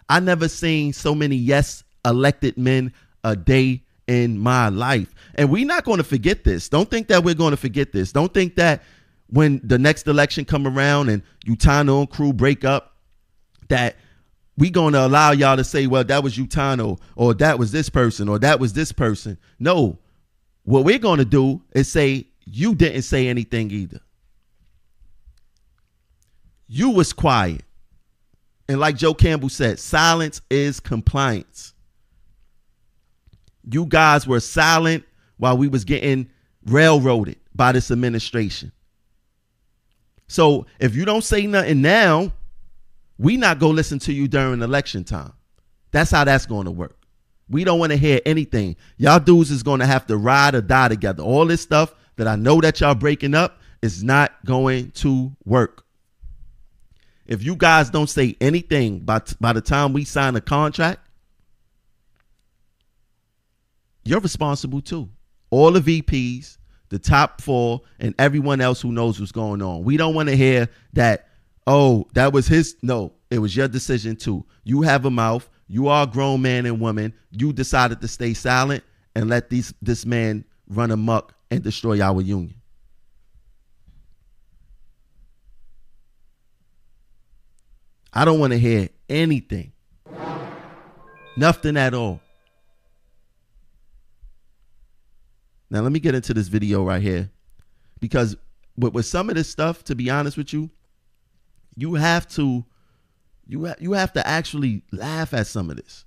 I 0.09 0.19
never 0.19 0.49
seen 0.49 0.91
so 0.91 1.15
many 1.15 1.37
yes 1.37 1.85
elected 2.03 2.57
men 2.57 2.91
a 3.23 3.37
day 3.37 3.83
in 4.07 4.37
my 4.37 4.67
life. 4.67 5.15
And 5.35 5.49
we're 5.49 5.65
not 5.65 5.85
going 5.85 5.99
to 5.99 6.03
forget 6.03 6.43
this. 6.43 6.67
Don't 6.67 6.91
think 6.91 7.07
that 7.07 7.23
we're 7.23 7.35
going 7.35 7.51
to 7.51 7.57
forget 7.57 7.93
this. 7.93 8.11
Don't 8.11 8.33
think 8.33 8.55
that 8.57 8.83
when 9.27 9.61
the 9.63 9.79
next 9.79 10.05
election 10.05 10.43
come 10.43 10.67
around 10.67 11.07
and 11.07 11.23
Utano 11.45 11.99
and 11.99 12.09
crew 12.09 12.33
break 12.33 12.65
up, 12.65 12.97
that 13.69 13.95
we 14.57 14.69
going 14.69 14.91
to 14.91 15.05
allow 15.05 15.31
y'all 15.31 15.55
to 15.55 15.63
say, 15.63 15.87
well, 15.87 16.03
that 16.03 16.21
was 16.21 16.35
Utano 16.37 16.99
or 17.15 17.33
that 17.35 17.57
was 17.57 17.71
this 17.71 17.87
person 17.87 18.27
or 18.27 18.39
that 18.39 18.59
was 18.59 18.73
this 18.73 18.91
person. 18.91 19.37
No. 19.57 19.99
What 20.63 20.83
we're 20.83 20.99
going 20.99 21.19
to 21.19 21.25
do 21.25 21.61
is 21.73 21.89
say, 21.89 22.27
you 22.51 22.75
didn't 22.75 23.03
say 23.03 23.27
anything 23.27 23.71
either. 23.71 24.01
You 26.67 26.89
was 26.89 27.13
quiet. 27.13 27.63
And 28.67 28.79
like 28.79 28.95
Joe 28.95 29.13
Campbell 29.13 29.49
said, 29.49 29.79
silence 29.79 30.41
is 30.49 30.79
compliance. 30.79 31.73
You 33.69 33.85
guys 33.85 34.27
were 34.27 34.39
silent 34.39 35.03
while 35.37 35.57
we 35.57 35.67
was 35.67 35.85
getting 35.85 36.29
railroaded 36.65 37.37
by 37.55 37.71
this 37.71 37.89
administration. 37.89 38.71
So 40.27 40.65
if 40.79 40.95
you 40.95 41.05
don't 41.05 41.23
say 41.23 41.47
nothing 41.47 41.81
now, 41.81 42.31
we 43.17 43.37
not 43.37 43.59
go 43.59 43.69
listen 43.69 43.99
to 43.99 44.13
you 44.13 44.27
during 44.27 44.61
election 44.61 45.03
time. 45.03 45.33
That's 45.91 46.11
how 46.11 46.23
that's 46.23 46.45
going 46.45 46.65
to 46.65 46.71
work. 46.71 46.97
We 47.49 47.63
don't 47.63 47.79
want 47.79 47.91
to 47.91 47.97
hear 47.97 48.19
anything. 48.25 48.77
Y'all 48.97 49.19
dudes 49.19 49.51
is 49.51 49.63
going 49.63 49.81
to 49.81 49.85
have 49.85 50.07
to 50.07 50.17
ride 50.17 50.55
or 50.55 50.61
die 50.61 50.87
together. 50.87 51.21
All 51.21 51.45
this 51.45 51.61
stuff 51.61 51.93
that 52.21 52.27
I 52.27 52.35
know 52.35 52.61
that 52.61 52.79
y'all 52.79 52.93
breaking 52.93 53.33
up 53.33 53.59
is 53.81 54.03
not 54.03 54.45
going 54.45 54.91
to 54.91 55.35
work. 55.43 55.83
If 57.25 57.41
you 57.43 57.55
guys 57.55 57.89
don't 57.89 58.11
say 58.11 58.37
anything 58.39 58.99
by, 58.99 59.19
t- 59.19 59.35
by 59.41 59.53
the 59.53 59.61
time 59.61 59.91
we 59.91 60.05
sign 60.05 60.35
a 60.35 60.41
contract, 60.41 60.99
you're 64.05 64.19
responsible 64.19 64.81
too. 64.81 65.09
All 65.49 65.71
the 65.71 65.79
VPs, 65.79 66.59
the 66.89 66.99
top 66.99 67.41
four, 67.41 67.81
and 67.99 68.13
everyone 68.19 68.61
else 68.61 68.79
who 68.81 68.91
knows 68.91 69.19
what's 69.19 69.31
going 69.31 69.63
on. 69.63 69.83
We 69.83 69.97
don't 69.97 70.13
want 70.13 70.29
to 70.29 70.37
hear 70.37 70.69
that, 70.93 71.27
oh, 71.65 72.05
that 72.13 72.33
was 72.33 72.47
his. 72.47 72.75
No, 72.83 73.13
it 73.31 73.39
was 73.39 73.55
your 73.55 73.67
decision 73.67 74.15
too. 74.15 74.45
You 74.63 74.83
have 74.83 75.05
a 75.05 75.09
mouth. 75.09 75.49
You 75.67 75.87
are 75.87 76.03
a 76.03 76.07
grown 76.07 76.43
man 76.43 76.67
and 76.67 76.79
woman. 76.79 77.15
You 77.31 77.51
decided 77.51 77.99
to 78.01 78.07
stay 78.07 78.35
silent 78.35 78.83
and 79.15 79.27
let 79.27 79.49
these 79.49 79.73
this 79.81 80.05
man 80.05 80.45
run 80.67 80.91
amok 80.91 81.33
and 81.51 81.61
destroy 81.61 82.01
our 82.01 82.21
union. 82.21 82.55
I 88.13 88.25
don't 88.25 88.39
want 88.39 88.51
to 88.53 88.59
hear 88.59 88.89
anything. 89.09 89.73
Nothing 91.37 91.77
at 91.77 91.93
all. 91.93 92.21
Now 95.69 95.81
let 95.81 95.91
me 95.91 95.99
get 95.99 96.15
into 96.15 96.33
this 96.33 96.47
video 96.47 96.83
right 96.83 97.01
here. 97.01 97.29
Because 97.99 98.35
with, 98.77 98.93
with 98.93 99.05
some 99.05 99.29
of 99.29 99.35
this 99.35 99.49
stuff, 99.49 99.83
to 99.85 99.95
be 99.95 100.09
honest 100.09 100.37
with 100.37 100.51
you, 100.51 100.69
you 101.75 101.95
have 101.95 102.27
to 102.29 102.65
you 103.47 103.67
ha- 103.67 103.75
you 103.79 103.93
have 103.93 104.13
to 104.13 104.27
actually 104.27 104.83
laugh 104.91 105.33
at 105.33 105.47
some 105.47 105.69
of 105.69 105.77
this. 105.77 106.05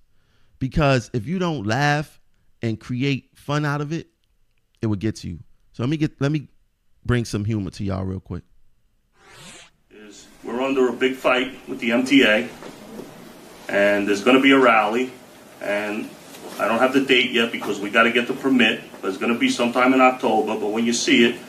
Because 0.59 1.11
if 1.15 1.27
you 1.27 1.39
don't 1.39 1.67
laugh 1.67 2.21
and 2.61 2.79
create 2.79 3.31
fun 3.35 3.65
out 3.65 3.81
of 3.81 3.93
it, 3.93 4.09
it 4.85 4.87
would 4.87 5.01
get 5.01 5.17
to 5.17 5.29
you. 5.29 5.41
So 5.73 5.83
let 5.83 5.91
me 5.91 5.97
get 5.97 6.21
let 6.21 6.31
me 6.31 6.49
bring 7.05 7.25
some 7.25 7.45
humor 7.45 7.71
to 7.71 7.83
y'all 7.83 8.05
real 8.05 8.21
quick. 8.21 8.45
is 9.91 10.29
we're 10.45 10.63
under 10.63 10.89
a 10.89 10.93
big 10.93 11.17
fight 11.17 11.69
with 11.69 11.81
the 11.81 11.91
MTA, 11.91 12.49
and 13.69 14.07
there's 14.07 14.23
going 14.23 14.37
to 14.37 14.43
be 14.43 14.53
a 14.53 14.59
rally, 14.59 15.11
and 15.61 16.09
I 16.61 16.69
don't 16.69 16.79
have 16.79 16.93
the 16.93 17.01
date 17.01 17.33
yet 17.33 17.51
because 17.51 17.81
we 17.81 17.91
got 17.91 18.05
to 18.05 18.13
get 18.13 18.29
the 18.29 18.35
permit, 18.35 18.83
but 19.01 19.09
it's 19.09 19.19
going 19.19 19.33
to 19.33 19.39
be 19.39 19.49
sometime 19.49 19.93
in 19.93 20.01
October. 20.01 20.61
But 20.61 20.71
when 20.71 20.85
you 20.85 20.93
see 20.93 21.25
it, 21.25 21.41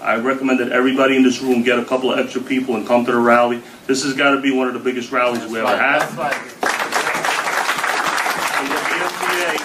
I 0.00 0.16
recommend 0.16 0.60
that 0.60 0.72
everybody 0.72 1.16
in 1.16 1.22
this 1.22 1.42
room 1.42 1.62
get 1.62 1.78
a 1.78 1.84
couple 1.84 2.12
of 2.12 2.18
extra 2.18 2.40
people 2.40 2.76
and 2.76 2.86
come 2.86 3.04
to 3.06 3.12
the 3.12 3.18
rally. 3.18 3.60
This 3.86 4.04
has 4.04 4.14
got 4.14 4.30
to 4.36 4.40
be 4.40 4.50
one 4.50 4.68
of 4.68 4.74
the 4.74 4.80
biggest 4.80 5.10
rallies 5.10 5.44
we 5.50 5.58
ever 5.58 5.76
had. 5.76 6.02
And 6.02 6.18
what 8.70 8.84
the 8.88 8.96
MTA, 9.04 9.58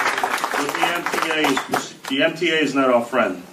what 0.58 0.74
the 0.74 0.82
MTA 1.00 1.78
is, 1.78 1.89
the 2.10 2.22
MTA 2.22 2.62
is 2.62 2.74
not 2.74 2.90
our 2.90 3.06
friend. 3.06 3.44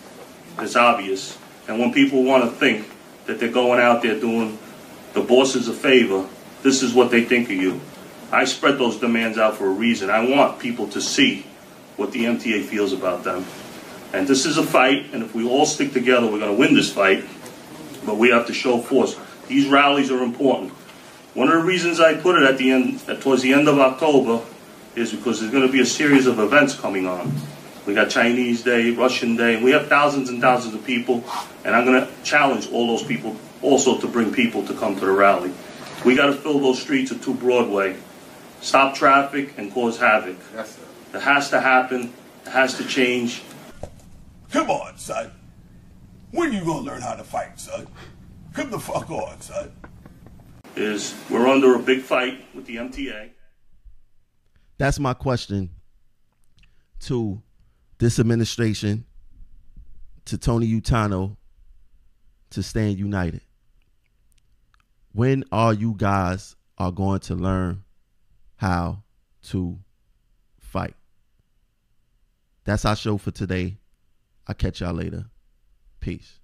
It's 0.59 0.76
obvious. 0.76 1.38
And 1.68 1.78
when 1.78 1.92
people 1.92 2.24
want 2.24 2.44
to 2.44 2.50
think 2.50 2.88
that 3.26 3.38
they're 3.38 3.52
going 3.52 3.80
out 3.80 4.02
there 4.02 4.18
doing 4.18 4.59
the 5.12 5.20
bosses 5.20 5.68
a 5.68 5.74
favor, 5.74 6.26
this 6.62 6.82
is 6.82 6.94
what 6.94 7.11
they 7.11 7.24
think 7.24 7.50
of 7.50 7.57
you. 7.57 7.80
I 8.32 8.44
spread 8.44 8.78
those 8.78 8.98
demands 8.98 9.36
out 9.36 9.57
for 9.57 9.66
a 9.66 9.70
reason. 9.70 10.11
I 10.11 10.28
want 10.28 10.59
people 10.59 10.88
to 10.88 11.00
see 11.00 11.46
what 11.96 12.12
the 12.12 12.24
MTA 12.24 12.64
feels 12.64 12.92
about 12.92 13.24
them. 13.24 13.44
And 14.12 14.26
this 14.26 14.46
is 14.46 14.57
a 14.57 14.62
fight, 14.62 15.12
and 15.12 15.22
if 15.22 15.34
we 15.34 15.46
all 15.46 15.66
stick 15.66 15.92
together, 15.92 16.26
we're 16.26 16.38
going 16.38 16.54
to 16.54 16.59
win 16.59 16.74
this 16.74 16.92
fight. 16.92 17.24
But 18.07 18.16
we 18.16 18.30
have 18.30 18.46
to 18.46 18.54
show 18.54 18.78
force. 18.80 19.18
These 19.48 19.68
rallies 19.68 20.11
are 20.11 20.22
important. 20.22 20.72
One 21.34 21.48
of 21.48 21.54
the 21.54 21.64
reasons 21.64 22.00
I 22.00 22.14
put 22.14 22.40
it 22.40 22.48
at 22.48 22.57
the 22.57 22.70
end, 22.70 23.00
towards 23.20 23.42
the 23.42 23.52
end 23.52 23.68
of 23.68 23.78
October, 23.78 24.42
is 24.94 25.12
because 25.12 25.40
there's 25.40 25.52
going 25.52 25.66
to 25.66 25.72
be 25.72 25.80
a 25.80 25.86
series 25.86 26.26
of 26.26 26.38
events 26.38 26.74
coming 26.74 27.07
on. 27.07 27.34
We 27.87 27.95
got 27.95 28.11
Chinese 28.11 28.62
Day, 28.62 28.91
Russian 28.91 29.37
Day, 29.37 29.55
and 29.55 29.64
we 29.64 29.70
have 29.70 29.87
thousands 29.87 30.28
and 30.28 30.41
thousands 30.41 30.74
of 30.74 30.84
people. 30.84 31.22
And 31.64 31.74
I'm 31.74 31.84
going 31.84 32.05
to 32.05 32.12
challenge 32.24 32.68
all 32.72 32.89
those 32.89 33.07
people 33.07 33.37
also 33.62 33.99
to 34.01 34.09
bring 34.09 34.32
people 34.32 34.66
to 34.66 34.74
come 34.74 34.95
to 34.97 35.07
the 35.07 35.12
rally. 35.12 35.53
We 36.05 36.16
got 36.16 36.26
to 36.26 36.34
fill 36.34 36.59
those 36.59 36.80
streets 36.80 37.11
of 37.12 37.24
2 37.24 37.34
Broadway, 37.34 37.97
stop 38.61 38.95
traffic, 38.95 39.55
and 39.57 39.72
cause 39.72 39.99
havoc. 39.99 40.37
It 41.14 41.20
has 41.20 41.51
to 41.51 41.61
happen. 41.61 42.12
It 42.45 42.51
has 42.51 42.76
to 42.78 42.84
change. 42.84 43.43
Come 44.51 44.70
on, 44.70 44.99
son. 44.99 45.32
When 46.32 46.53
you 46.53 46.64
gonna 46.64 46.80
learn 46.80 47.01
how 47.01 47.14
to 47.14 47.24
fight, 47.24 47.59
son? 47.59 47.87
Come 48.53 48.70
the 48.70 48.78
fuck 48.78 49.11
on, 49.11 49.41
son. 49.41 49.72
Is 50.74 51.14
we're 51.30 51.47
under 51.47 51.74
a 51.74 51.78
big 51.78 52.03
fight 52.03 52.45
with 52.55 52.66
the 52.66 52.76
MTA. 52.76 53.30
That's 54.76 54.99
my 54.99 55.14
question 55.14 55.70
to 57.01 57.43
this 57.99 58.18
administration, 58.18 59.05
to 60.26 60.36
Tony 60.36 60.66
Utano, 60.68 61.36
to 62.51 62.62
stand 62.62 62.99
united. 62.99 63.40
When 65.12 65.44
are 65.51 65.72
you 65.72 65.94
guys 65.97 66.57
are 66.76 66.92
going 66.92 67.20
to 67.20 67.34
learn 67.34 67.84
how 68.57 69.03
to 69.44 69.78
fight? 70.61 70.94
That's 72.64 72.84
our 72.84 72.97
show 72.97 73.16
for 73.16 73.30
today. 73.30 73.78
I'll 74.47 74.55
catch 74.55 74.80
y'all 74.80 74.92
later. 74.92 75.26
Peace. 76.01 76.34